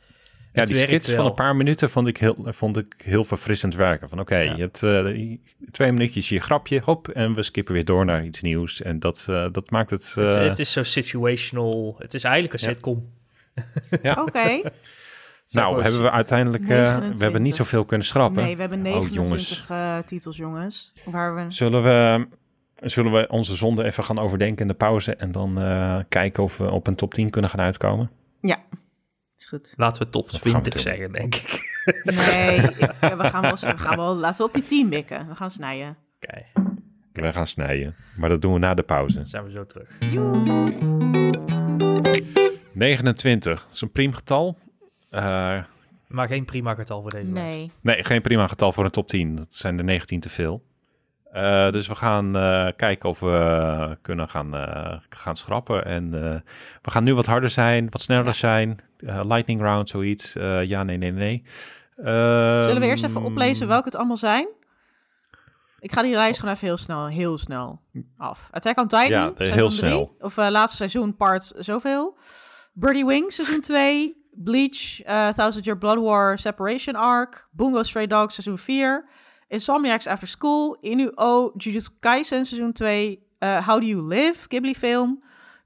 [0.55, 4.09] Ja, die skits van een paar minuten vond ik heel, vond ik heel verfrissend werken.
[4.09, 4.53] Van oké, Ja.
[4.55, 5.37] je hebt eh,
[5.71, 8.81] twee minuutjes je grapje, hop, en we skippen weer door naar iets nieuws.
[8.81, 10.13] En dat, eh, dat maakt het...
[10.15, 11.95] het, eh, het is zo situational.
[11.97, 12.73] Het is eigenlijk een Ja.
[12.73, 13.09] sitcom.
[14.01, 14.39] Oké.
[15.51, 16.63] nou, Zo- hebben we uiteindelijk...
[16.63, 17.41] eh, we hebben 29.
[17.41, 18.43] niet zoveel kunnen schrappen.
[18.43, 19.65] Nee, we hebben Oh, 29 jongens.
[19.69, 20.93] eh, titels, jongens.
[21.05, 21.45] Waar we...
[21.47, 22.27] Zullen we...
[22.75, 26.57] Zullen we onze zonde even gaan overdenken in de pauze en dan eh, kijken of
[26.57, 28.11] we op een top 10 kunnen gaan uitkomen?
[28.41, 28.57] Ja,
[29.37, 29.73] is goed.
[29.77, 30.81] Laten we top Dat gaan we 20 doen.
[30.81, 31.73] zeggen, denk ik.
[32.03, 34.15] Nee, ik- ja, we, gaan wel, we gaan wel...
[34.15, 35.27] Laten we op die 10 mikken.
[35.27, 35.97] We gaan snijden.
[36.21, 36.43] Oké,
[37.13, 39.15] We gaan snijden, maar dat doen we na de pauze.
[39.15, 39.89] dan zijn we zo terug.
[39.99, 40.43] Joe.
[42.71, 44.57] 29, dat is een priemgetal.
[45.09, 45.63] Eh
[46.07, 47.57] Maar geen prima getal voor deze lijst.
[47.57, 47.71] Nee.
[47.81, 49.35] nee, geen prima getal voor een top 10.
[49.35, 50.63] Dat zijn er 19 te veel.
[51.35, 55.85] Eh, dus we gaan eh, kijken of we kunnen gaan, eh, gaan schrappen.
[55.85, 56.11] En
[56.81, 58.31] we gaan nu wat harder zijn, wat sneller Ja.
[58.31, 58.77] zijn.
[59.23, 60.33] Lightning round, zoiets.
[60.63, 61.43] Ja, nee, nee, nee.
[61.95, 64.47] Zullen we eerst even Ehm, oplezen welke het allemaal zijn?
[65.79, 67.81] Ik ga die lijst gewoon even heel snel, heel snel
[68.17, 68.47] af.
[68.51, 69.69] Attack on Titan, Ja, heel drie.
[69.69, 70.15] snel.
[70.19, 72.17] Of laatste seizoen, part zoveel.
[72.73, 74.23] Birdie Wings, seizoen 2.
[74.31, 75.01] Bleach,
[75.35, 77.47] Thousand Year Blood War, Separation Arc.
[77.51, 79.05] Bungo Stray Dogs, seizoen 4.
[79.51, 80.75] Insomniacs After School.
[80.83, 82.85] Inu-Oh, Jujutsu Kaisen, seizoen 2.
[83.41, 85.21] eh, How Do You Live, Ghibli film.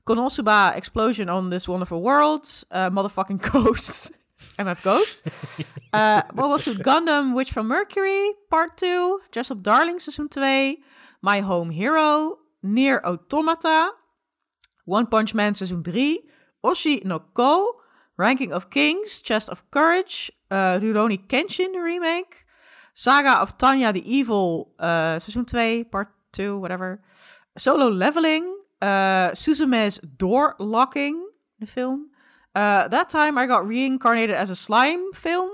[0.05, 2.43] Konosuba, Explosion on This Wonderful World.
[2.71, 4.11] eh, Motherfucking Ghost.
[4.59, 5.21] MF Ghost.
[5.93, 9.19] Uh, Mobile Suit Gundam, Witch from Mercury, Part 2.
[9.31, 10.75] Dress Up Darling, seizoen 2.
[11.21, 12.39] My Home Hero.
[12.61, 13.91] Nier Automata.
[14.85, 16.19] One Punch Man, seizoen 3.
[16.63, 17.75] Oshi no Ko.
[18.17, 20.29] Ranking of Kings, Chest of Courage.
[20.51, 22.43] uh, Rurouni Kenshin remake.
[22.99, 26.99] Saga of Tanya the Evil, uh, seizoen 2, part 2, whatever.
[27.57, 28.43] Solo Leveling.
[28.81, 31.25] Uh, Suzume's Door Locking,
[31.61, 32.09] de film.
[32.53, 35.49] Uh, that time I got reincarnated as a slime film.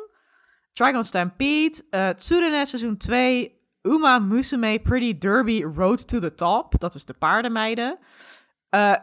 [0.75, 1.83] Dragon Stampede.
[1.93, 3.49] Uh, seizoen 2.
[3.83, 6.79] Uma Musume Pretty Derby Road to the Top.
[6.79, 7.99] Dat is de paardenmeiden.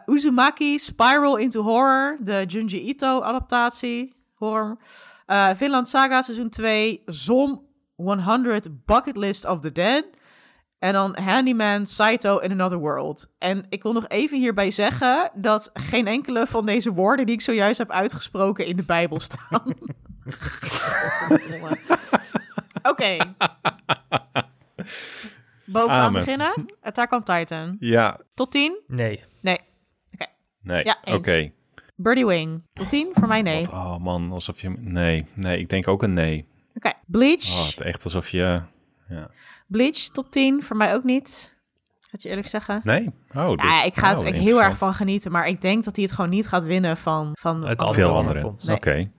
[0.05, 2.17] Uzumaki Spiral into Horror.
[2.21, 4.13] De Junji Ito adaptatie.
[4.33, 4.77] Horror.
[5.55, 7.03] Finland Saga seizoen 2.
[7.05, 10.05] Zom 100 Bucket List of the Dead.
[10.79, 13.33] En dan Handyman, Saito in Another World.
[13.37, 17.41] En ik wil nog even hierbij zeggen dat geen enkele van deze woorden die ik
[17.41, 19.63] zojuist heb uitgesproken in de Bijbel staan.
[22.83, 23.17] Oké.
[25.65, 26.11] Bovenaan Amen.
[26.25, 26.65] beginnen.
[26.81, 27.75] Attack on Titan.
[27.79, 28.79] Ja, Top 10?
[28.87, 29.23] Nee.
[29.41, 29.59] Nee.
[30.61, 30.83] nee.
[30.83, 31.51] Ja, Oké.
[31.95, 32.63] Birdie Wing.
[32.73, 33.09] Top 10?
[33.13, 33.61] Voor mij nee.
[33.63, 34.69] Wat- Oh man, alsof je...
[34.79, 36.47] Nee, nee, ik denk ook een nee.
[36.75, 36.93] Oké.
[37.05, 37.59] Bleach.
[37.59, 38.61] Oh, het echt alsof je...
[39.07, 39.29] Ja.
[39.67, 40.63] Bleach, top 10.
[40.63, 41.51] Voor mij ook niet.
[41.99, 42.79] Ik ga het je eerlijk zeggen.
[42.83, 43.09] Nee?
[43.35, 45.31] Oh, dus, Ja, ik ga het oh, echt heel erg van genieten.
[45.31, 48.15] Maar ik denk dat hij het gewoon niet gaat winnen van, van Het andere- Veel
[48.15, 48.53] andere.
[48.71, 49.11] Oké.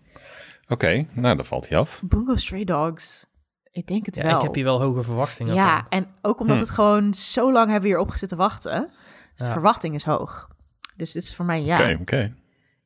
[0.69, 2.03] Oké, nou, dan valt hij af.
[2.05, 3.27] Bungo Stray Dogs.
[3.71, 4.37] Ik denk het Ja, wel.
[4.37, 5.87] ik heb hier wel hoge verwachtingen Ja, van.
[5.89, 6.63] en ook omdat Hm.
[6.63, 8.91] het gewoon zo lang hebben we hier op zitten wachten.
[9.35, 10.49] Dus de verwachting is hoog.
[10.97, 11.75] Dus dit is voor mij ja.
[11.75, 12.35] Oké, oké.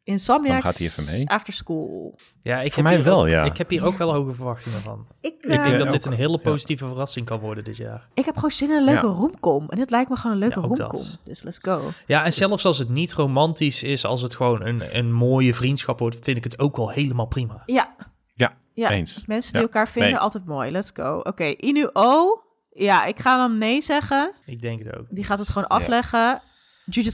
[0.09, 1.29] Insomniacs Dan gaat hij even mee.
[1.31, 2.19] After School.
[2.43, 3.45] Ja, ik Voor heb mij hier wel, ook, ja.
[3.45, 5.07] Ik heb hier ook wel hoge verwachtingen van.
[5.21, 6.51] Ik, Ik denk eh, dat dit een hele ja.
[6.51, 8.09] positieve verrassing kan worden dit jaar.
[8.15, 9.13] ik heb gewoon zin in een leuke Ja.
[9.13, 9.69] romcom.
[9.69, 11.03] En dit lijkt me gewoon een leuke Ja, romcom.
[11.25, 11.81] Dus let's go.
[12.07, 15.99] Ja, en zelfs als het niet romantisch is, als het gewoon een, een mooie vriendschap
[15.99, 17.63] wordt, vind ik het ook al helemaal prima.
[17.67, 17.95] Ja.
[18.35, 18.91] Ja, Ja.
[18.91, 19.23] eens.
[19.27, 20.21] Mensen die Ja, elkaar vinden, nee.
[20.21, 20.71] altijd mooi.
[20.71, 21.21] Let's go.
[21.23, 22.43] Oké, Inu-Oh.
[22.71, 24.33] Ja, ik ga dan nee zeggen.
[24.47, 25.05] Ik denk het ook.
[25.11, 26.43] Die gaat het gewoon afleggen.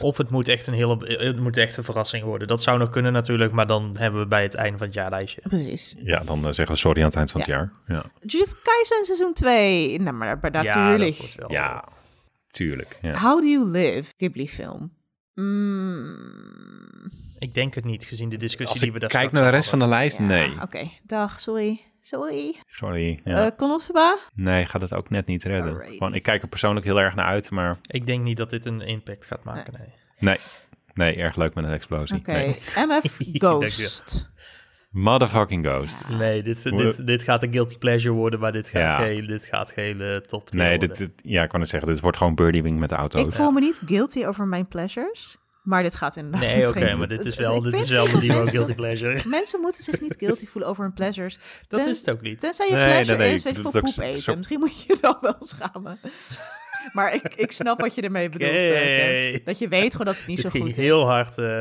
[0.02, 2.48] Of het moet echt een hele, het moet echt een verrassing worden.
[2.48, 5.40] Dat zou nog kunnen natuurlijk, maar dan hebben we bij het einde van het jaarlijstje.
[5.48, 5.96] Precies.
[6.02, 7.70] Ja, dan eh, zeggen we sorry aan het eind van het jaar.
[7.86, 10.00] Ja, Jujutsu Kaisen seizoen 2.
[10.00, 11.34] Nou, maar, natuurlijk.
[11.36, 11.84] wel- ja
[12.46, 12.98] tuurlijk.
[13.02, 13.18] Ja.
[13.18, 14.92] How Do You Live, Ghibli film.
[15.34, 19.48] Mm, Ik denk het niet, gezien de discussie Als die we daar kijk naar de
[19.50, 20.62] rest van de lijst, ja, nee.
[20.62, 21.80] Oké, dag, sorry.
[22.06, 22.54] Sorry.
[22.66, 23.20] Sorry.
[23.24, 23.44] Ja.
[23.46, 24.18] Eh, Konosuba?
[24.34, 25.72] nee, gaat het ook net niet redden.
[25.72, 25.96] Alrighty.
[25.96, 28.66] Gewoon, ik kijk er persoonlijk heel erg naar uit, maar Ik denk niet dat dit
[28.66, 29.88] een impact gaat maken, nee.
[30.18, 30.36] nee.
[30.94, 32.16] Nee, erg leuk met een explosie.
[32.18, 32.56] Oké, Nee.
[32.76, 34.32] MF Ghost.
[34.90, 36.08] Motherfucking Ghost.
[36.08, 38.96] Nee, dit, dit, dit gaat een guilty pleasure worden, maar dit gaat, Ja.
[39.04, 42.00] geen, dit gaat geen eh, top 10 Nee, dit- ja, ik kan het zeggen, dit
[42.00, 43.26] wordt gewoon birdie wing met de auto.
[43.26, 45.36] Ik voel me niet guilty over mijn pleasures.
[45.64, 46.40] Maar dit gaat inderdaad...
[46.40, 48.74] Nee, dit oké, maar dit is wel, dit is wel dat de nieuwe mensen- guilty
[48.74, 49.20] pleasure.
[49.28, 51.38] Mensen moeten zich niet guilty voelen over hun pleasures.
[51.68, 52.40] Dat Ten- is het ook niet.
[52.40, 54.20] Tenzij je Nee, pleasure nee, is, weet ik je, voor poep eten.
[54.20, 55.98] zo- Misschien moet je je dan wel schamen.
[56.92, 58.50] maar ik, ik snap wat je ermee bedoelt.
[58.52, 59.44] eh.
[59.44, 60.76] Dat je weet gewoon dat het niet zo goed is.
[60.76, 61.38] heel hard.
[61.38, 61.56] eh,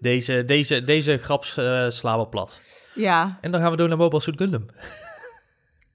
[0.00, 1.44] deze, deze, deze grap
[1.88, 2.60] slaan we plat.
[2.94, 3.38] Ja.
[3.40, 4.66] En dan gaan we door naar Mobile Suit Gundam.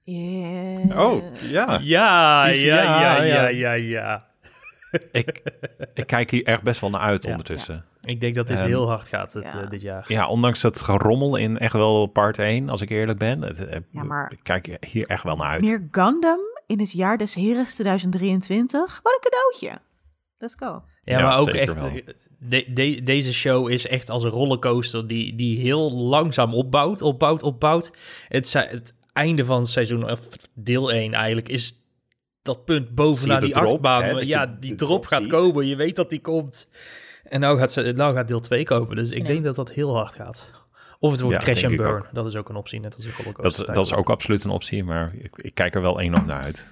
[0.04, 0.98] Yeah.
[0.98, 1.78] Oh, ja.
[1.82, 4.26] Ja, ja, ja, ja, ja, ja.
[5.12, 5.42] Ik,
[5.94, 7.30] ik kijk hier echt best wel naar uit Ja.
[7.30, 7.84] ondertussen.
[8.02, 9.62] Ik denk dat dit heel hard gaat het, ja.
[9.62, 10.04] eh, dit jaar.
[10.08, 13.42] Ja, ondanks het gerommel in echt wel part 1, als ik eerlijk ben.
[13.42, 15.60] Het, eh, Ja, maar- Ik kijk hier echt wel naar uit.
[15.62, 19.00] Meer Gundam in het jaar des Heres 2023.
[19.02, 19.80] Wat een cadeautje.
[20.38, 20.82] Let's go.
[21.04, 21.74] Ja, Ja, maar ook echt...
[21.74, 21.86] wel.
[21.86, 22.06] eh,
[22.38, 27.42] de- de- deze show is echt als een rollercoaster die, die heel langzaam opbouwt, opbouwt,
[27.42, 27.90] opbouwt.
[28.28, 31.81] Het, het einde van seizoen, of deel 1 eigenlijk, is
[32.42, 34.02] dat punt bovenaan die de drop, achtbaan.
[34.02, 35.32] hè, dat ja, je die de drop drop gaat ziet.
[35.32, 35.66] komen.
[35.66, 36.70] Je weet dat die komt.
[37.22, 38.96] En nou gaat, ze, nou gaat deel 2 komen.
[38.96, 40.50] Dus ik denk dat dat heel hard gaat.
[40.98, 41.94] Of het wordt Ja, crash and burn.
[41.94, 42.08] ook.
[42.12, 43.74] Dat is ook een optie, net als een Dat, rollercoaster.
[43.74, 46.68] dat is ook absoluut een optie, maar ik, ik kijk er wel enorm naar uit.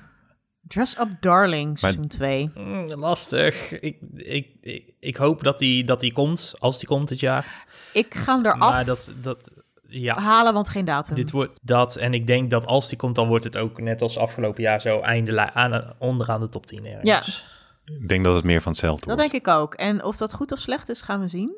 [0.62, 2.51] Dress Up Darling, seizoen 2.
[2.55, 3.80] Mm, lastig.
[3.80, 7.66] Ik, ik, ik, ik hoop dat die, dat die komt, als die komt dit jaar.
[7.92, 9.51] Ik ga hem eraf Maar dat, dat,
[9.90, 11.14] ja, halen, want geen datum.
[11.14, 11.96] dit wordt dat.
[11.96, 14.80] En ik denk dat als die komt, dan wordt het ook net als afgelopen jaar
[14.80, 17.44] zo einde li- aan, onderaan de top 10 ergens.
[17.84, 19.30] Ik denk dat het meer van hetzelfde dat wordt.
[19.30, 19.74] denk ik ook.
[19.74, 21.56] En of dat goed of slecht is, gaan we zien.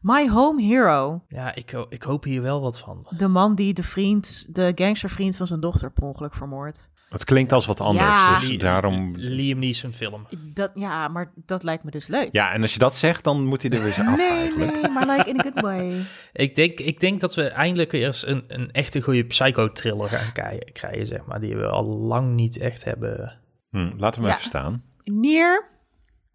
[0.00, 1.22] My Home Hero.
[1.28, 3.06] Ja, ik, ik hoop hier wel wat van.
[3.16, 6.90] De man die de vriend, de gangstervriend van zijn dochter per ongeluk vermoordt.
[7.10, 8.38] Het klinkt als wat anders, Ja.
[8.40, 9.12] dus daarom...
[9.16, 10.26] Liam Neeson film.
[10.38, 12.28] Dat, ja, maar dat lijkt me dus leuk.
[12.32, 14.72] Ja, en als je dat zegt, dan moet hij er weer zo af nee, eigenlijk.
[14.82, 15.92] nee, maar like in a good way.
[16.32, 20.32] Ik denk, ik denk dat we eindelijk weer eens een, een echte goede psycho-thriller gaan
[20.72, 21.40] krijgen, zeg maar.
[21.40, 23.38] Die we al lang niet echt hebben.
[23.70, 24.30] Hm, laat hem Ja.
[24.30, 24.84] even staan.
[25.04, 25.68] Nier,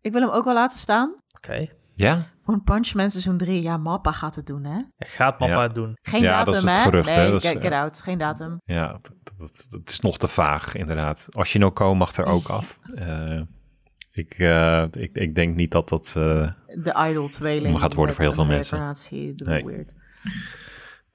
[0.02, 1.16] ik wil hem ook wel laten staan.
[1.38, 1.68] Oké.
[1.96, 2.20] Ja?
[2.46, 3.62] One Punch Man seizoen 3.
[3.62, 4.80] Ja, Mappa gaat het doen, hè?
[4.98, 5.62] Gaat mama Ja.
[5.62, 5.98] het doen?
[6.02, 6.82] Geen Ja, datum, dat is het hè?
[6.82, 7.22] gerucht, hè?
[7.22, 8.02] nee, Dat is, get, get out.
[8.02, 8.62] Geen datum.
[8.66, 11.28] Ja, dat, dat, dat is nog te vaag, inderdaad.
[11.32, 12.80] Oshinoko mag er ook af.
[12.96, 13.42] Eh,
[14.12, 16.14] ik, eh, ik, ik denk niet dat dat...
[16.18, 16.50] eh,
[16.84, 17.80] De Idol tweeling.
[17.80, 18.96] gaat worden voor heel veel mensen.
[19.36, 19.64] Nee.
[19.66, 19.94] weird.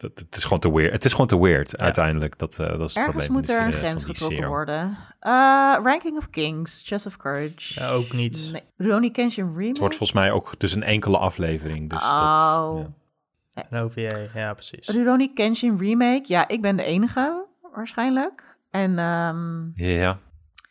[0.01, 0.93] Dat het is gewoon te weird.
[0.93, 2.39] Het is gewoon te weird, uiteindelijk.
[2.39, 4.97] Dat, eh, dat is het Ergens probleem moet er een grens getrokken worden.
[5.23, 7.81] Uh, Ranking of Kings, Chess of Courage.
[7.81, 8.49] Ja, ook niet.
[8.53, 8.89] Nee.
[8.91, 9.69] Ronnie Kenshin remake.
[9.69, 11.91] Het wordt volgens mij ook dus een enkele aflevering.
[11.91, 12.77] Dus oh.
[12.77, 12.89] dat,
[13.51, 13.67] ja.
[13.71, 14.89] Een OVA, ja, precies.
[14.89, 16.25] Rurouni Kenshin remake.
[16.25, 18.59] Ja, ik ben de enige waarschijnlijk.
[18.71, 20.19] En ehm, Ja,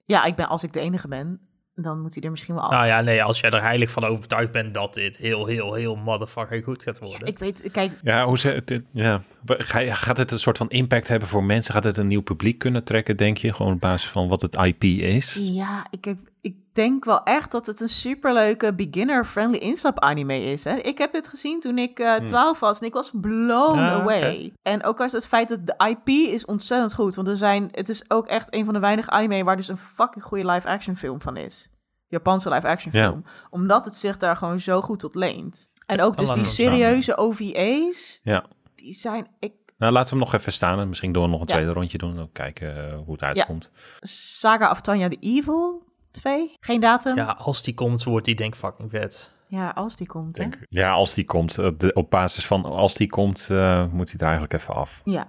[0.05, 1.39] ja, ik ben, als ik de enige ben,
[1.81, 2.69] dan moet hij er misschien wel af.
[2.71, 5.95] Nou ja, nee, als jij er heilig van overtuigd bent dat dit heel, heel, heel
[5.95, 7.27] motherfucking goed gaat worden.
[7.27, 9.21] ik weet, kijk, ja, hoe ze, het- ja.
[9.45, 11.73] Ga- gaat het een soort van impact hebben voor mensen?
[11.73, 13.53] Gaat het een nieuw publiek kunnen trekken, denk je?
[13.53, 15.39] Gewoon op basis van wat het IP is?
[15.41, 20.63] ja, ik, heb, ik denk wel echt dat het een superleuke beginner-friendly instap-anime is.
[20.63, 20.75] Hè?
[20.75, 24.53] Ik heb dit gezien toen ik eh 12 was en ik was blown Ja, away.
[24.61, 27.15] En ook als het feit dat de IP is ontzettend goed.
[27.15, 29.77] Want er zijn, het is ook echt een van de weinige anime waar dus een
[29.77, 31.69] fucking goede live-action film van is.
[32.07, 33.07] Japanse live-action Ja.
[33.07, 33.23] film.
[33.49, 35.69] Omdat het zich daar gewoon zo goed tot leent.
[35.85, 38.45] En ook dus die we serieuze OVA's, Ja.
[38.75, 39.27] die zijn...
[39.39, 41.53] Ik, Nou, laten we hem nog even staan en misschien door nog een Ja.
[41.53, 42.15] tweede rondje doen.
[42.15, 43.71] Dan kijken eh, hoe het uitkomt.
[43.99, 47.15] Saga of Tanya the Evil 2, geen datum.
[47.15, 49.31] Ja, als die komt, wordt die denk ik fucking vet.
[49.47, 50.43] Ja, als die komt, hè?
[50.43, 51.57] Denk, ja, als die komt.
[51.57, 55.01] eh, de- op basis van als die komt, eh, moet hij er eigenlijk even af.
[55.03, 55.27] Ja.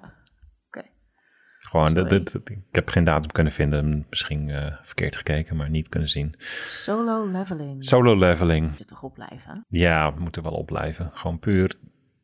[1.60, 4.06] Gewoon, de- de- ik heb geen datum kunnen vinden.
[4.08, 6.34] Misschien eh, verkeerd gekeken, maar niet kunnen zien.
[6.66, 7.84] Solo leveling.
[7.84, 8.70] Solo leveling.
[8.76, 9.64] Zit toch op blijven?
[9.68, 11.10] Ja, we moeten wel opblijven.
[11.12, 11.74] Gewoon puur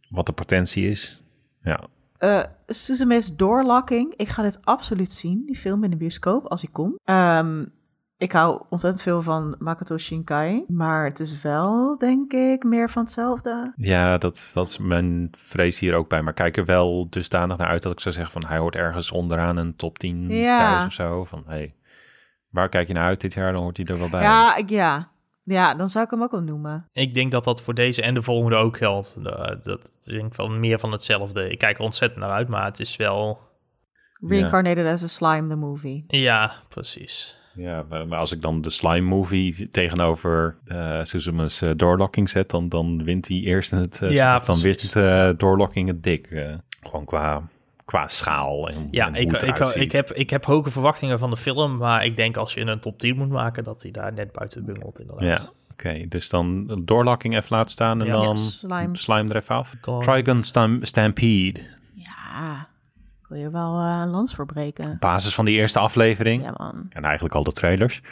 [0.08, 1.22] wat de potentie is.
[1.62, 1.80] Ja,
[2.18, 4.14] Eh Suzume's Doorlocking.
[4.16, 7.00] Ik ga dit absoluut zien, die film in de bioscoop, als hij komt.
[7.04, 7.64] Ehm,
[8.18, 10.64] ik hou ontzettend veel van Makoto Shinkai.
[10.68, 13.72] Maar het is wel, denk ik, meer van hetzelfde.
[13.76, 16.20] ja dat, dat is mijn vrees hier ook bij.
[16.20, 18.50] Maar ik kijk er wel dusdanig naar uit dat ik zou zeggen van...
[18.50, 20.58] hij hoort ergens onderaan een top 10 Ja.
[20.58, 21.24] thuis of zo.
[21.24, 21.74] Van, hey,
[22.50, 23.52] waar kijk je naar uit dit jaar?
[23.52, 24.22] Dan hoort hij er wel bij.
[24.22, 25.10] Ja, ik, ja.
[25.42, 26.88] ja, dan zou ik hem ook wel noemen.
[26.92, 29.16] Ik denk dat dat voor deze en de volgende ook geldt.
[29.24, 31.48] Eh, dat ik denk wel meer van hetzelfde.
[31.50, 33.38] Ik kijk er ontzettend naar uit, maar het is wel...
[34.26, 36.04] Reincarnated as a Slime, the movie.
[36.06, 37.38] Ja, precies.
[37.56, 42.50] Ja, maar als ik dan de Slime Movie tegenover eh Suzume's eh, Doorlocking zet...
[42.50, 44.02] Dan, dan wint hij eerst het...
[44.02, 46.26] eh, Ja, dan wint eh, Doorlocking het dik.
[46.26, 46.54] eh.
[46.82, 47.42] gewoon qua,
[47.84, 51.36] qua schaal en, Ja, en ik, ik, ik, heb, ik heb hoge verwachtingen van de
[51.36, 54.32] film, maar ik denk als je een top 10 moet maken, dat hij daar net
[54.32, 55.24] buiten bungelt inderdaad.
[55.42, 56.08] Ja, oké.
[56.08, 58.12] dus dan Doorlocking even laten staan en Ja.
[58.16, 58.96] dan Ja, slime.
[58.96, 59.74] slime er even af.
[60.00, 61.60] Trigon Stam- Stampede.
[61.94, 62.68] Ja,
[63.28, 64.90] ik wil je wel eh, een lans voor breken.
[64.90, 66.42] Op basis van die eerste aflevering.
[66.42, 66.86] Ja, man.
[66.88, 68.02] En eigenlijk al de trailers.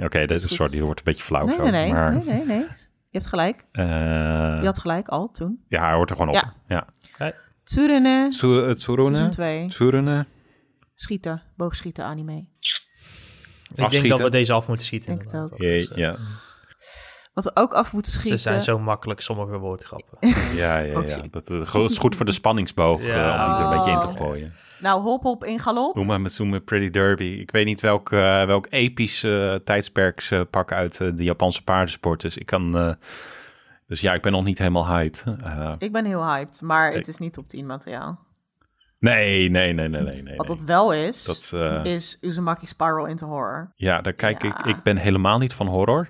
[0.00, 0.52] Oké, dit is goed.
[0.56, 1.62] sorry, dit wordt een beetje flauw Nee, zo.
[1.62, 2.58] nee, nee, maar, nee, nee, nee.
[3.10, 3.64] Je hebt gelijk.
[3.72, 3.84] eh,
[4.60, 5.64] Je had gelijk al toen.
[5.68, 6.42] ja, hij hoort er gewoon op.
[6.68, 6.86] Ja.
[7.18, 7.32] Ja.
[7.64, 9.28] Tsurune, Tsu- eh, seizoen Tsurune?
[9.28, 9.66] 2.
[9.68, 10.26] Tsurune?
[10.94, 12.46] Schieten, boogschieten anime.
[13.74, 15.10] Ik denk dat we deze af moeten schieten.
[15.18, 15.60] Denk het ook.
[15.62, 16.16] Ja, ja,
[17.44, 18.40] Wat we ook af moeten Ze schieten.
[18.40, 20.18] zijn zo makkelijk, sommige woordgrappen.
[20.54, 21.00] ja, ja.
[21.00, 21.16] Ja.
[21.30, 23.44] Dat, dat is goed voor de spanningsboog Ja.
[23.44, 24.16] eh, om die er een beetje in te Oh.
[24.16, 24.52] gooien.
[24.80, 25.96] Nou, hop hop in galop.
[25.96, 27.24] Uma Matsume Pretty Derby.
[27.24, 31.64] Ik weet niet welk, eh, welk episch eh, tijdsperk ze pakken uit eh, de Japanse
[31.64, 32.20] paardensport.
[32.20, 32.76] Dus ik kan...
[32.78, 32.92] eh,
[33.86, 35.24] dus ja, ik ben nog niet helemaal hyped.
[35.44, 38.18] Eh, Ik ben heel hyped, maar Ik- het is niet top 10 materiaal.
[38.98, 40.22] nee, nee, nee, nee, nee.
[40.22, 40.36] nee.
[40.36, 43.72] Wat dat wel is, Dat, eh, is Uzumaki Spiral into Horror.
[43.76, 44.48] Ja, daar kijk Ja.
[44.58, 44.66] ik.
[44.66, 46.08] Ik ben helemaal niet van horror.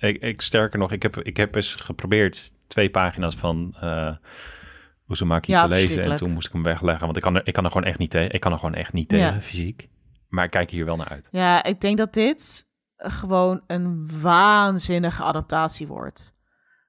[0.00, 4.14] Ik, ik sterker nog, ik heb, ik heb eens geprobeerd twee pagina's van eh
[5.10, 6.02] Uzumaki Ja, te lezen.
[6.02, 7.04] En toen moest ik hem wegleggen.
[7.04, 8.32] Want ik kan er, ik kan er gewoon echt niet tegen.
[8.32, 9.88] Ik kan er gewoon echt niet tegen, fysiek.
[10.28, 11.28] Maar ik kijk hier wel naar uit.
[11.30, 12.64] Ja, ik denk dat dit
[12.96, 16.34] gewoon een waanzinnige adaptatie wordt.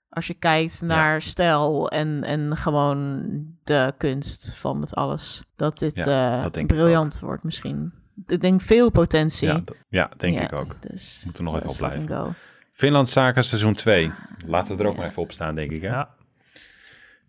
[0.10, 3.24] Als je kijkt naar stijl en, en gewoon
[3.64, 5.44] de kunst van het alles.
[5.56, 7.94] Dat dit Ja, eh, dat briljant wordt misschien.
[8.26, 9.64] Ik denk veel potentie.
[9.90, 10.76] Ja, denk ik ook.
[10.80, 12.34] Dus Moeten nog even op fucking go.
[12.82, 14.12] Finland Zaken seizoen 2.
[14.46, 15.82] Laten we er ook maar even op staan, denk ik.
[15.82, 15.88] Hè?
[15.88, 16.10] Ja.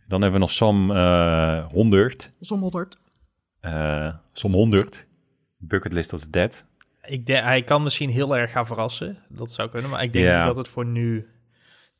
[0.06, 2.32] Dan hebben we nog Som eh 100.
[2.40, 2.98] Som 100.
[3.60, 5.06] eh Som 100.
[5.58, 6.66] Bucketlist of the Dead.
[7.06, 9.18] Ik denk, hij kan misschien heel erg gaan verrassen.
[9.28, 9.90] Dat zou kunnen.
[9.90, 10.36] Maar ik denk Ja.
[10.36, 11.28] niet dat het voor nu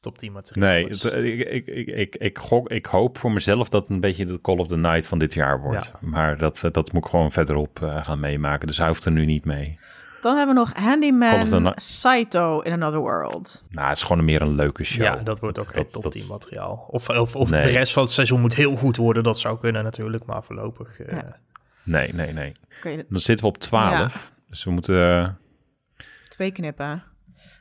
[0.01, 1.03] top 10 materiaal Nee, is.
[1.03, 4.24] het, ik, ik, ik, ik, ik, gok, ik hoop voor mezelf dat het een beetje
[4.24, 5.93] de Call of the Night van dit jaar wordt.
[6.01, 8.66] Maar dat, eh, dat moet ik gewoon verderop eh, gaan meemaken.
[8.66, 9.79] Dus hij hoeft er nu niet mee.
[10.23, 11.73] Dan hebben we nog Handyman.
[11.77, 13.65] Saito in Another World.
[13.70, 15.03] Nou, het is gewoon meer een leuke show.
[15.03, 16.85] Ja, dat wordt ook geen dat- top dat- 10 materiaal.
[16.90, 17.62] Of, of, of Nee.
[17.62, 19.23] de rest van het seizoen moet heel goed worden.
[19.23, 20.24] Dat zou kunnen natuurlijk.
[20.24, 21.01] Maar voorlopig...
[21.01, 21.36] eh, Ja.
[21.82, 22.53] Nee, nee, nee.
[22.82, 24.32] Je Dan zitten we op 12.
[24.49, 25.19] Dus we moeten...
[25.19, 25.28] eh,
[26.28, 27.03] twee knippen.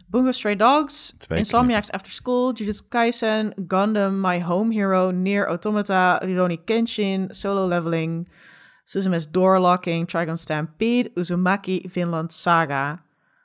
[0.07, 6.17] Bungo Stray Dogs, Twee Insomniacs After School, Jujutsu Kaisen, Gundam, My Home Hero, Nier Automata,
[6.17, 8.29] Rurouni Kenshin, Solo Leveling,
[8.83, 13.01] Suzume's Door Locking, Trigon Stampede, Uzumaki, Vinland Saga.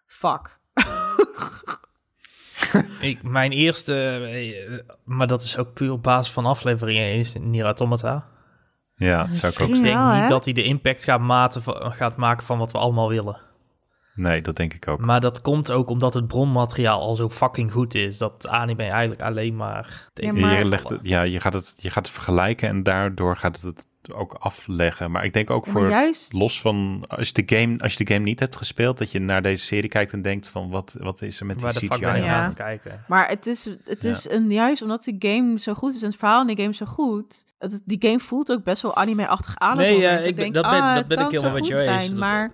[0.07, 0.59] Fuck.
[3.01, 7.65] Ik, mijn eerste, eh, maar dat is ook puur op basis van afleveringen, is Nier
[7.65, 8.27] Automata.
[8.97, 12.17] ja, dat zou ik ook Ik denk niet dat hij de impact gaat, maten, gaat
[12.17, 13.41] maken van wat we allemaal willen.
[14.15, 15.05] Nee, dat denk ik ook.
[15.05, 18.19] Maar dat komt ook omdat het bronmateriaal al zo fucking goed is.
[18.19, 20.09] Dat anime eigenlijk alleen maar...
[20.15, 22.83] Ja, Je- maar- je, legt het, ja, je, gaat het, je gaat het vergelijken en
[22.83, 25.11] daardoor gaat het ook afleggen.
[25.11, 28.13] Maar ik denk ook voor juist, los van als je, de game, als je de
[28.13, 31.23] game niet hebt gespeeld, dat je naar deze serie kijkt en denkt van wat, wat
[31.23, 32.39] is er met Waar de die CGI Ja.
[32.39, 33.05] aan het kijken?
[33.09, 34.11] maar het is, het Ja.
[34.11, 36.75] is een, juist omdat die game zo goed is en het verhaal in die game
[36.75, 37.45] zo goed.
[37.59, 39.77] Het, die game voelt ook best wel anime-achtig aan.
[39.77, 41.71] Nee, ja, ik ben- denk, dat ben- ah, dat het ben ik kan helemaal met
[41.71, 41.83] eens.
[41.83, 42.53] zijn, Dat- Maar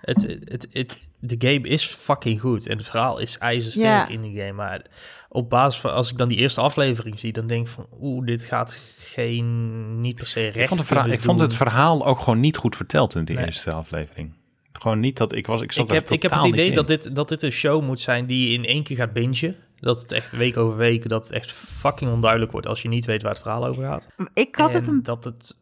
[0.00, 4.08] Het, het, het, de game is fucking goed en het verhaal is ijzersterk Ja.
[4.08, 4.52] in die game.
[4.52, 4.82] Maar
[5.28, 8.26] op basis van, als ik dan die eerste aflevering zie, dan denk ik van, oeh,
[8.26, 12.06] dit gaat geen, niet per se recht Ik vond, het verhaal, ik vond het verhaal
[12.06, 13.44] ook gewoon niet goed verteld in die Nee.
[13.44, 14.32] eerste aflevering.
[14.72, 15.60] Gewoon niet dat ik was.
[15.60, 18.00] Ik, zat Ik heb, ik heb het idee dat dit, dat dit een show moet
[18.00, 19.56] zijn die je in één keer gaat bingen.
[19.80, 23.04] Dat het echt week over week, dat het echt fucking onduidelijk wordt als je niet
[23.06, 24.08] weet waar het verhaal over gaat.
[24.34, 25.02] ik had het En een...
[25.02, 25.56] Dat het,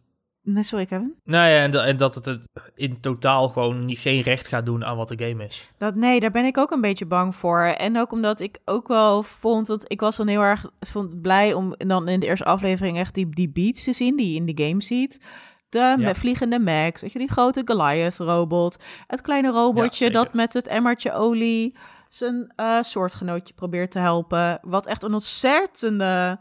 [0.49, 1.15] Nee, sorry Kevin.
[1.25, 4.67] nou ja, en, dat- en dat het het in totaal gewoon niet, geen recht gaat
[4.67, 5.71] doen aan wat de game is.
[5.79, 7.61] Dat, nee, daar ben ik ook een beetje bang voor.
[7.61, 11.53] En ook omdat ik ook wel vond dat ik was dan heel erg vond, blij
[11.53, 14.47] om dan in de eerste aflevering echt die, die beats te zien die je in
[14.55, 15.21] de game ziet.
[15.69, 18.77] De me- vliegende Max, weet je, die grote Goliath-robot.
[19.07, 21.77] Het kleine robotje dat met het emmertje olie
[22.09, 24.59] zijn eh, soortgenootje probeert te helpen.
[24.63, 26.39] Wat echt een ontzettende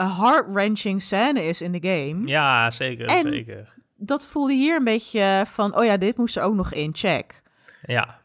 [0.00, 2.26] uh, heart-wrenching scène is in de game.
[2.26, 3.76] Ja, zeker, En- zeker.
[3.96, 7.42] Dat voelde hier een beetje van, oh ja, dit moest er ook nog in, check.
[7.82, 8.18] Ja,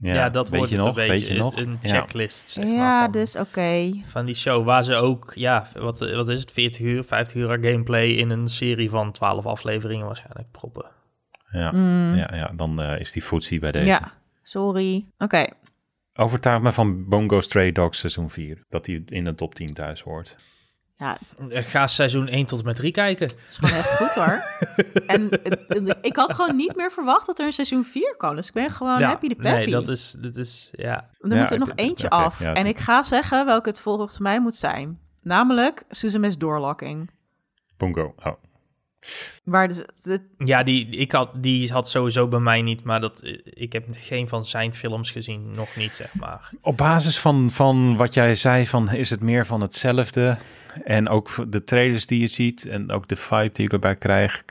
[0.00, 0.86] ja, dat weet wordt nog?
[0.98, 1.56] een beetje nog?
[1.56, 1.88] een Ja.
[1.88, 3.92] checklist, zeg maar, ja, van, dus oké.
[4.04, 4.64] van die show.
[4.64, 8.30] Waar ze ook, ja, wat, wat is het, 40 uur, 50 uur aan gameplay in
[8.30, 10.86] een serie van 12 afleveringen waarschijnlijk proppen.
[11.50, 12.14] Ja, Mm.
[12.16, 13.86] ja, ja dan eh, is die footsie bij deze.
[13.86, 15.06] Ja, sorry.
[15.18, 15.44] Oké.
[16.14, 18.64] Overtuig me van Bongo Stray Dogs seizoen 4.
[18.68, 20.36] Dat hij in de top 10 thuis hoort.
[20.98, 21.18] Ja,
[21.48, 23.26] Ga seizoen 1 tot en met 3 kijken.
[23.26, 24.42] het is gewoon echt goed hoor.
[25.06, 28.34] en eh, ik had gewoon niet meer verwacht dat er een seizoen 4 kwam.
[28.34, 29.56] Dus ik ben gewoon happy de peppy.
[29.56, 31.10] Nee, dat is, dat is, ja.
[31.20, 32.38] Er Ja, moet er nog eentje af.
[32.40, 34.98] ja, en dat- ik ga zeggen welke het volgens mij moet zijn.
[35.22, 37.10] Namelijk Suzume's Doorlocking.
[37.76, 38.14] Bongo.
[38.24, 38.32] Oh.
[39.44, 43.20] Waar dus, dit- Ja, die, ik had, die had sowieso bij mij niet, maar dat,
[43.44, 46.50] ik heb geen van zijn films gezien, nog niet, zeg maar.
[46.60, 50.36] Op basis van, van wat jij zei, van is het meer van hetzelfde.
[50.84, 54.44] En ook de trailers die je ziet en ook de vibe die ik erbij krijg,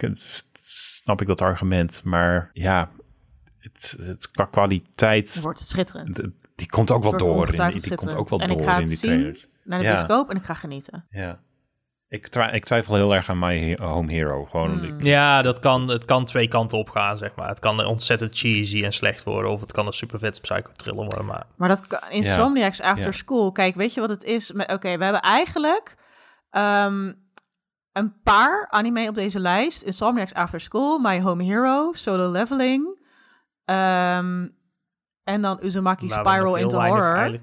[0.62, 2.02] snap ik dat argument.
[2.04, 2.90] Maar ja,
[3.60, 6.28] het, het, qua kwaliteit, dan wordt het schitterend.
[6.56, 7.54] die komt ook wel door.
[7.54, 9.10] In, die, komt ook wel ik door ga in het die zien.
[9.10, 9.48] trailers.
[9.64, 9.94] Naar de Ja.
[9.94, 11.06] bioscoop en ik ga genieten.
[11.10, 11.40] Ja.
[12.10, 14.46] Ik, twi- ik twijfel heel erg aan My Home Hero.
[14.46, 15.00] Gewoon, Hmm.
[15.02, 17.48] Ja, dat kan, het kan twee kanten op gaan, zeg maar.
[17.48, 21.26] Het kan ontzettend cheesy en slecht worden, of het kan een super vet psycho-thriller worden,
[21.26, 21.46] maar...
[21.56, 23.12] Maar dat kan, Insomniacs After Ja.
[23.12, 23.52] School.
[23.52, 24.52] Kijk, weet je wat het is?
[24.52, 25.96] Oké, we hebben eigenlijk
[26.58, 27.14] ehm,
[27.92, 29.82] een paar anime op deze lijst.
[29.82, 33.06] Insomniacs After School, My Home Hero, Solo Leveling.
[33.66, 34.48] ehm,
[35.24, 37.40] en dan Uzumaki waar Spiral into Horror.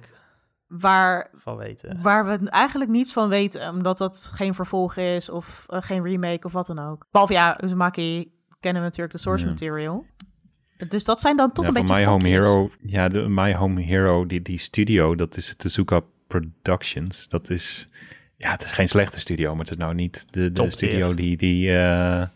[0.67, 2.03] Waar, van weten.
[2.03, 3.69] waar we eigenlijk niets van weten.
[3.69, 7.07] Omdat dat geen vervolg is of eh, geen remake of wat dan ook.
[7.11, 10.07] Behalve ja, Uzumaki kennen we natuurlijk de source material.
[10.89, 12.29] Dus dat zijn dan toch ja, een van beetje My Home.
[12.29, 12.71] Hero.
[12.81, 17.29] Ja, de My Home Hero, die, die studio, dat is Tezuka Productions.
[17.29, 17.89] Dat is,
[18.37, 21.37] ja, het is geen slechte studio, maar het is nou niet de, de studio die,
[21.37, 22.27] die, eh,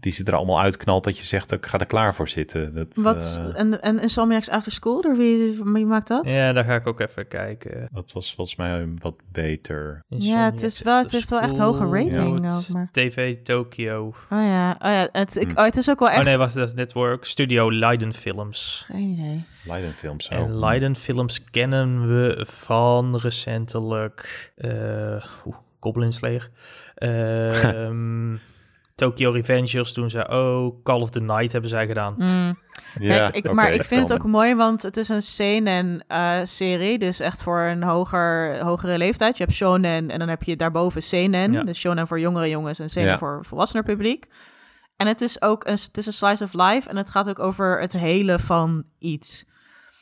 [0.00, 2.74] die ze er allemaal uitknalt dat je zegt, ik ga er klaar voor zitten.
[2.74, 6.30] Dat, Wat, eh, en, en Insomniacs After School, door wie, wie maakt dat?
[6.30, 7.88] Ja, daar ga ik ook even kijken.
[7.92, 10.04] dat was volgens mij wat beter.
[10.08, 12.56] Ja, het is wel- het heeft wel echt hoge rating Ja.
[12.56, 14.06] ook, maar- TV Tokyo.
[14.06, 15.58] Oh ja, oh ja het, ik, Hm.
[15.58, 16.18] oh, het is ook wel echt...
[16.18, 17.24] Oh nee, wacht, dat Network.
[17.24, 18.82] Studio Leiden Films.
[18.86, 19.44] Geen idee.
[19.64, 20.28] Leiden films.
[20.28, 24.52] En Leiden Films kennen we van recentelijk...
[24.56, 26.48] eh oeh, Goblin Slayer.
[26.94, 28.32] Ehm,
[28.98, 30.82] Tokyo Revengers doen ze ook.
[30.82, 32.14] Call of the Night hebben zij gedaan.
[32.18, 32.58] Mm.
[32.98, 36.98] Ja, Kijk, ik, oké, maar ik vind het ook mooi, want het is een seinen-serie.
[36.98, 39.36] dus echt voor een hoger, hogere leeftijd.
[39.36, 41.52] Je hebt shonen en dan heb je daarboven seinen.
[41.52, 41.62] Ja.
[41.62, 43.18] Dus shonen voor jongere jongens en seinen Ja.
[43.18, 44.26] voor volwassener publiek.
[44.96, 47.38] En het is ook een, het is een slice of life en het gaat ook
[47.38, 49.44] over het hele van iets.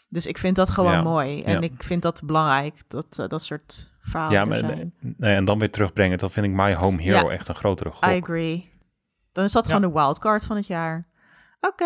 [0.09, 1.03] Dus ik vind dat gewoon Ja.
[1.03, 1.43] mooi.
[1.43, 1.61] En Ja.
[1.61, 4.93] ik vind dat belangrijk, dat eh, dat soort verhalen Ja, maar zijn.
[5.01, 7.35] nee, en dan weer terugbrengen, dat vind ik My Home Hero Ja.
[7.35, 8.05] echt een grotere gok.
[8.05, 8.75] I agree.
[9.37, 9.75] Dan is dat Ja.
[9.75, 11.07] gewoon de wildcard van het jaar.
[11.61, 11.85] Oké.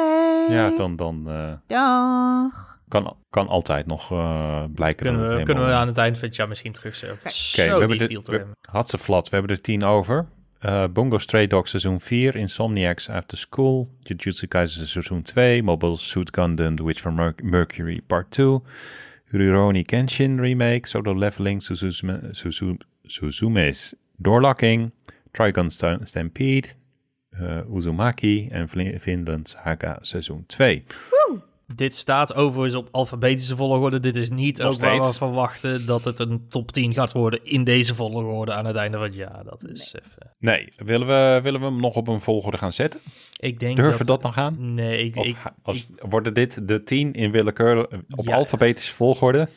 [0.49, 2.81] Ja, dan, dan eh, Dag.
[2.89, 5.03] kan, kan altijd nog eh, blijken.
[5.05, 7.19] Kunnen dat we, het kunnen we aan het eind van het jaar misschien terugsurfen.
[7.19, 7.31] Oké.
[7.31, 9.29] Zo, Oké, we hebben die de, we, had ze flat.
[9.29, 10.27] We hebben er tien over.
[10.59, 16.35] Eh, Bongo Stray Dogs seizoen 4, Insomniacs After School, Jujutsu Kaisen seizoen 2, Mobile Suit
[16.35, 18.61] Gundam The Witch from Mer- Mercury Part 2,
[19.33, 24.93] Rurouni Kenshin Remake, Solo Leveling, Suzume, Suzu- Suzume's Doorlocking,
[25.33, 26.69] Trigon Sta- Stampede,
[27.75, 28.69] Uzumaki en
[29.01, 30.85] Finland Saga seizoen 2.
[31.75, 34.01] Dit staat overigens op alfabetische volgorde.
[34.01, 35.19] Dit is niet Nog ook waar we steeds.
[35.19, 39.07] verwachten dat het een top 10 gaat worden in deze volgorde aan het einde van
[39.07, 39.45] het jaar.
[39.45, 40.31] Dat is even...
[40.39, 43.01] Nee, willen we, willen we hem nog op een volgorde gaan zetten?
[43.39, 44.07] Ik denk Durven we dat...
[44.07, 44.75] dat nog aan?
[44.75, 48.35] Nee, ik, Of ik, ga- als, worden dit de tien in willekeur op Ja.
[48.35, 49.49] alfabetische volgorde?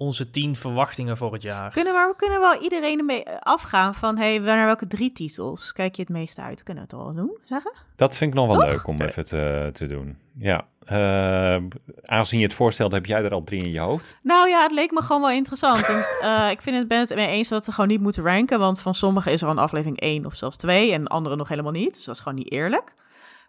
[0.00, 1.70] Onze 10 verwachtingen voor het jaar.
[1.70, 4.16] Kunnen, maar we kunnen wel iedereen ermee afgaan van...
[4.16, 6.62] hey, naar welke drie titels kijk je het meeste uit?
[6.62, 7.72] Kunnen we het wel doen, zeggen?
[7.96, 8.70] Dat vind ik nog wel Toch?
[8.70, 10.18] leuk om even te, te doen.
[10.38, 11.62] Ja, eh,
[12.04, 14.18] aangezien je het voorstelt, heb jij er al drie in je hoofd?
[14.22, 15.86] Nou ja, het leek me gewoon wel interessant.
[15.86, 18.58] Want, eh, ik vind het, ben het mee eens dat ze gewoon niet moeten ranken.
[18.58, 21.48] Want van sommigen is er al een aflevering 1 of zelfs 2 en andere nog
[21.48, 21.94] helemaal niet.
[21.94, 22.92] Dus dat is gewoon niet eerlijk.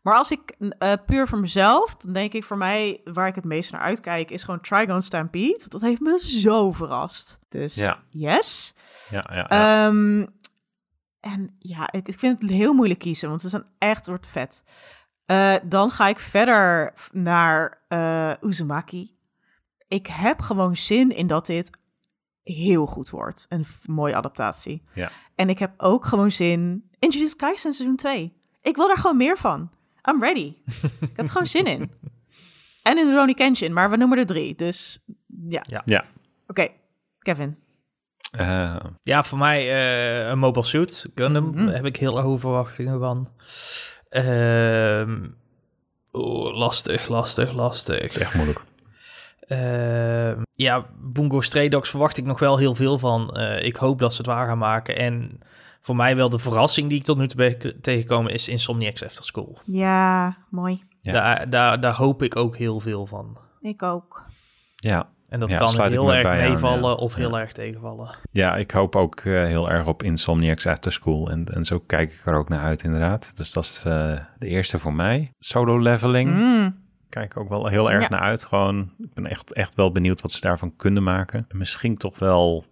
[0.01, 3.43] Maar als ik eh, puur voor mezelf, dan denk ik voor mij waar ik het
[3.43, 5.57] meest naar uitkijk, is gewoon Trigon Stampede.
[5.57, 7.39] Want dat heeft me zo verrast.
[7.49, 8.03] Dus Ja.
[8.09, 8.75] yes.
[9.09, 9.87] Ja, ja, ja.
[9.87, 10.25] Ehm,
[11.19, 14.63] en ja, ik, ik vind het heel moeilijk kiezen, want is een echt wordt vet.
[15.25, 19.15] Eh, dan ga ik verder naar eh, Uzumaki.
[19.87, 21.69] Ik heb gewoon zin in dat dit
[22.41, 23.45] heel goed wordt.
[23.49, 24.83] Een mooie adaptatie.
[24.93, 25.11] Ja.
[25.35, 28.33] En ik heb ook gewoon zin in Jujutsu Kaisen seizoen 2.
[28.61, 29.71] Ik wil daar gewoon meer van.
[30.09, 30.53] I'm ready.
[31.01, 31.91] ik er gewoon zin in.
[32.83, 34.55] En in Ronnie Kenshin, maar we noemen er drie.
[34.55, 34.99] Dus
[35.49, 35.63] ja.
[35.69, 35.81] Ja.
[35.85, 36.05] Ja.
[36.47, 36.67] Oké,
[37.19, 37.57] Kevin.
[38.37, 41.47] Eh, Ja, voor mij eh, een Mobile Suit Gundam.
[41.47, 41.65] Mhm.
[41.65, 43.29] Daar heb ik heel hoge verwachtingen van.
[44.09, 45.27] Ehm
[46.13, 48.01] oeh, lastig, lastig, lastig.
[48.01, 48.61] het is echt moeilijk.
[49.47, 53.35] Ehm, ja, Bungo Stray Dogs verwacht ik nog wel heel veel van.
[53.35, 54.95] Eh, ik hoop dat ze het waar gaan maken.
[54.95, 55.39] En
[55.81, 59.23] voor mij wel de verrassing die ik tot nu toe ben tegengekomen is Insomniacs After
[59.25, 59.57] School.
[59.65, 60.83] Ja, mooi.
[61.01, 61.13] Ja.
[61.13, 63.37] Daar, daar, daar hoop ik ook heel veel van.
[63.61, 64.25] Ik ook.
[64.75, 65.09] Ja.
[65.29, 66.95] En dat Ja, kan heel erg bij aan, meevallen ja.
[66.95, 67.39] of heel Ja.
[67.39, 68.15] erg tegenvallen.
[68.31, 71.29] ja, ik hoop ook eh, heel erg op Insomniacs After School.
[71.29, 73.31] En, en zo kijk ik er ook naar uit, inderdaad.
[73.37, 75.33] Dus dat is eh, de eerste voor mij.
[75.39, 76.33] Solo leveling.
[76.33, 76.79] Mm.
[77.09, 78.09] Kijk ik ook wel heel erg Ja.
[78.09, 78.45] naar uit.
[78.45, 81.45] Gewoon, ik ben echt, echt wel benieuwd wat ze daarvan kunnen maken.
[81.49, 82.65] En misschien toch wel...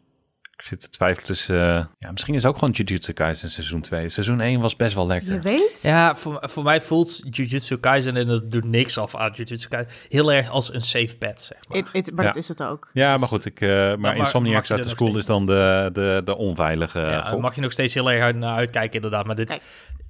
[0.59, 1.55] Ik zit te twijfelen tussen...
[1.59, 4.09] eh, ja, misschien is ook gewoon Jujutsu Kaisen seizoen 2.
[4.09, 5.33] Seizoen 1 was best wel lekker.
[5.33, 5.79] Je weet?
[5.81, 9.91] Ja, voor, voor mij voelt Jujutsu Kaisen, en dat doet niks af aan Jujutsu Kaisen,
[10.09, 11.77] heel erg als een safe bet, zeg maar.
[11.77, 12.31] It- it- maar Ja.
[12.31, 12.89] dat is het ook.
[12.93, 15.45] Ja, maar goed, ik, eh, maar mag- Insomniacs mag je uit de school is dan
[15.45, 19.25] de, de, de onveilige Ja, mag je nog steeds heel erg uit naar uitkijken, inderdaad.
[19.25, 19.61] Maar dit, Kijk.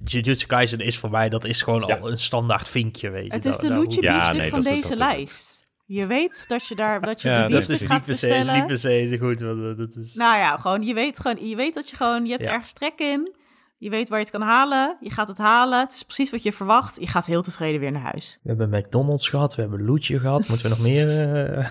[0.04, 1.96] Jujutsu Kaisen is voor mij, dat is gewoon Ja.
[1.96, 3.32] al een standaard vinkje, weet je.
[3.32, 5.59] Het is de loetje biefstuk nee, van deze lijst.
[5.92, 8.26] Je weet dat je daar dat je Ja, de dat is gaat niet per se,
[8.28, 8.58] is bestellen.
[8.58, 9.40] niet per se goed.
[9.40, 10.14] Want dat is...
[10.14, 12.50] Nou ja, gewoon je weet gewoon, je weet dat je gewoon, je hebt Ja.
[12.52, 13.34] ergens trek in.
[13.78, 14.96] Je weet waar je het kan halen.
[15.00, 15.80] Je gaat het halen.
[15.80, 16.96] Het is precies wat je verwacht.
[17.00, 18.38] Je gaat heel tevreden weer naar huis.
[18.42, 20.48] We hebben McDonald's gehad, we hebben Loetje gehad.
[20.48, 21.08] Moeten we nog meer...
[21.44, 21.66] eh,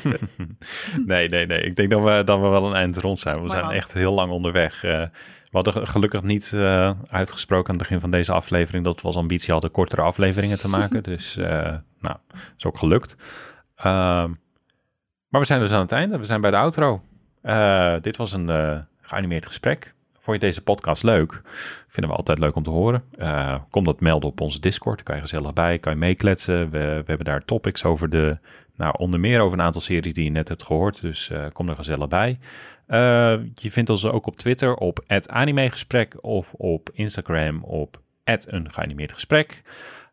[1.06, 1.60] Nee, nee, nee.
[1.60, 3.34] Ik denk dat we, dat we wel een eind rond zijn.
[3.34, 4.84] We Maar zijn echt heel lang onderweg.
[4.84, 5.02] Eh,
[5.50, 8.84] we hadden gelukkig niet eh, uitgesproken aan het begin van deze aflevering...
[8.84, 11.02] dat we als ambitie hadden kortere afleveringen te maken.
[11.12, 12.16] dus, eh, nou,
[12.56, 13.16] is ook gelukt.
[13.76, 14.30] Ehm,
[15.28, 16.18] maar we zijn dus aan het einde.
[16.18, 17.02] We zijn bij de outro.
[17.42, 19.94] Eh, dit was een geanimeerd gesprek.
[20.18, 21.40] Vond je deze podcast leuk?
[21.88, 23.04] Vinden we altijd leuk om te horen.
[23.70, 24.96] Kom dat melden op onze Discord.
[24.96, 26.70] Daar kan je gezellig bij, kan je meekletsen.
[26.70, 28.38] We, we hebben daar topics over de...
[28.76, 31.00] Nou, onder meer over een aantal series die je net hebt gehoord.
[31.00, 32.38] Dus kom er gezellig bij.
[32.90, 38.72] Eh, je vindt ons ook op Twitter op het animegesprek of op Instagram op een
[38.72, 39.62] geanimeerd gesprek.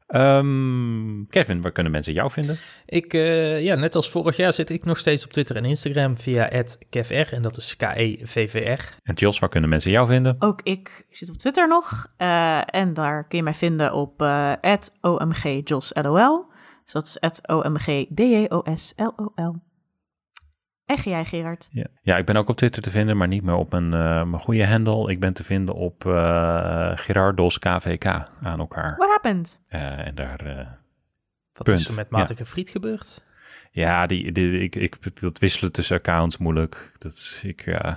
[0.07, 2.57] Ehm, Kevin, waar kunnen mensen jou vinden?
[2.85, 6.17] Ik, eh, ja, net als vorig jaar zit ik nog steeds op Twitter en Instagram
[6.17, 8.99] via @kevr en dat is K-E-V-V-R.
[9.03, 10.35] En Jos, waar kunnen mensen jou vinden?
[10.39, 12.13] Ook ik zit op Twitter nog.
[12.17, 14.53] eh, en daar kun je mij vinden op eh
[15.01, 16.45] OMGJosLOL.
[16.83, 19.65] Dus dat is OMGDJOSLOL.
[20.87, 21.67] En jij, Gerard?
[21.71, 21.85] Ja.
[22.01, 24.39] ja, ik ben ook op Twitter te vinden, maar niet meer op mijn, eh, mijn
[24.39, 25.11] goede handle.
[25.11, 28.05] Ik ben te vinden op eh Gerardos KVK
[28.41, 28.95] aan elkaar.
[28.97, 29.59] What happened?
[29.67, 30.67] Eh, en daar, eh,
[31.53, 31.79] Wat Punt.
[31.79, 33.25] is er met Matige Friet gebeurd?
[33.71, 36.91] ja, die, die, ik, ik, dat wisselen tussen accounts moeilijk.
[36.97, 37.95] Dat is, ik, eh,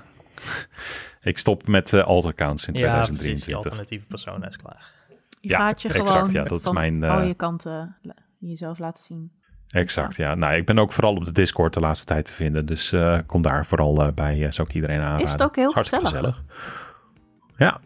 [1.32, 3.08] ik stop met eh alt-accounts in Ja, precies.
[3.08, 3.54] Die 2023.
[3.54, 4.92] alternatieve persona is klaar.
[5.40, 7.96] Je Ja, gaat je exact, gewoon ja, dat is mijn, al eh, je kanten
[8.38, 9.32] jezelf laten zien.
[9.70, 10.34] Exact, ja.
[10.34, 12.66] Nou, ik ben ook vooral op de Discord de laatste tijd te vinden.
[12.66, 14.44] Dus eh, kom daar vooral eh, bij.
[14.44, 15.24] eh, zou ik iedereen aanraden.
[15.26, 16.42] Is het ook heel Hartstikke gezellig.
[17.56, 17.80] Ja.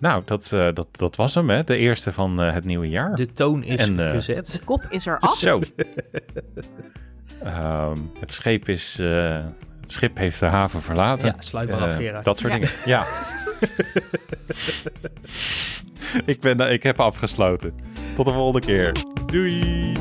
[0.00, 1.64] Nou, dat, eh, dat, dat was hem, hè.
[1.64, 3.14] De eerste van eh, het nieuwe jaar.
[3.14, 4.62] De toon is En, gezet.
[4.64, 5.34] Kop is er af.
[5.36, 5.60] Zo.
[7.42, 8.98] Ehm, het scheep is...
[9.00, 9.44] eh,
[9.80, 11.26] het schip heeft de haven verlaten.
[11.26, 12.24] Ja, sluit maar af, Gerard.
[12.24, 12.58] Dat soort Ja.
[12.58, 12.74] dingen.
[12.84, 13.04] Ja.
[16.32, 17.74] ik, ben, ik heb afgesloten.
[18.16, 18.92] Tot de volgende keer.
[19.26, 19.92] Doei.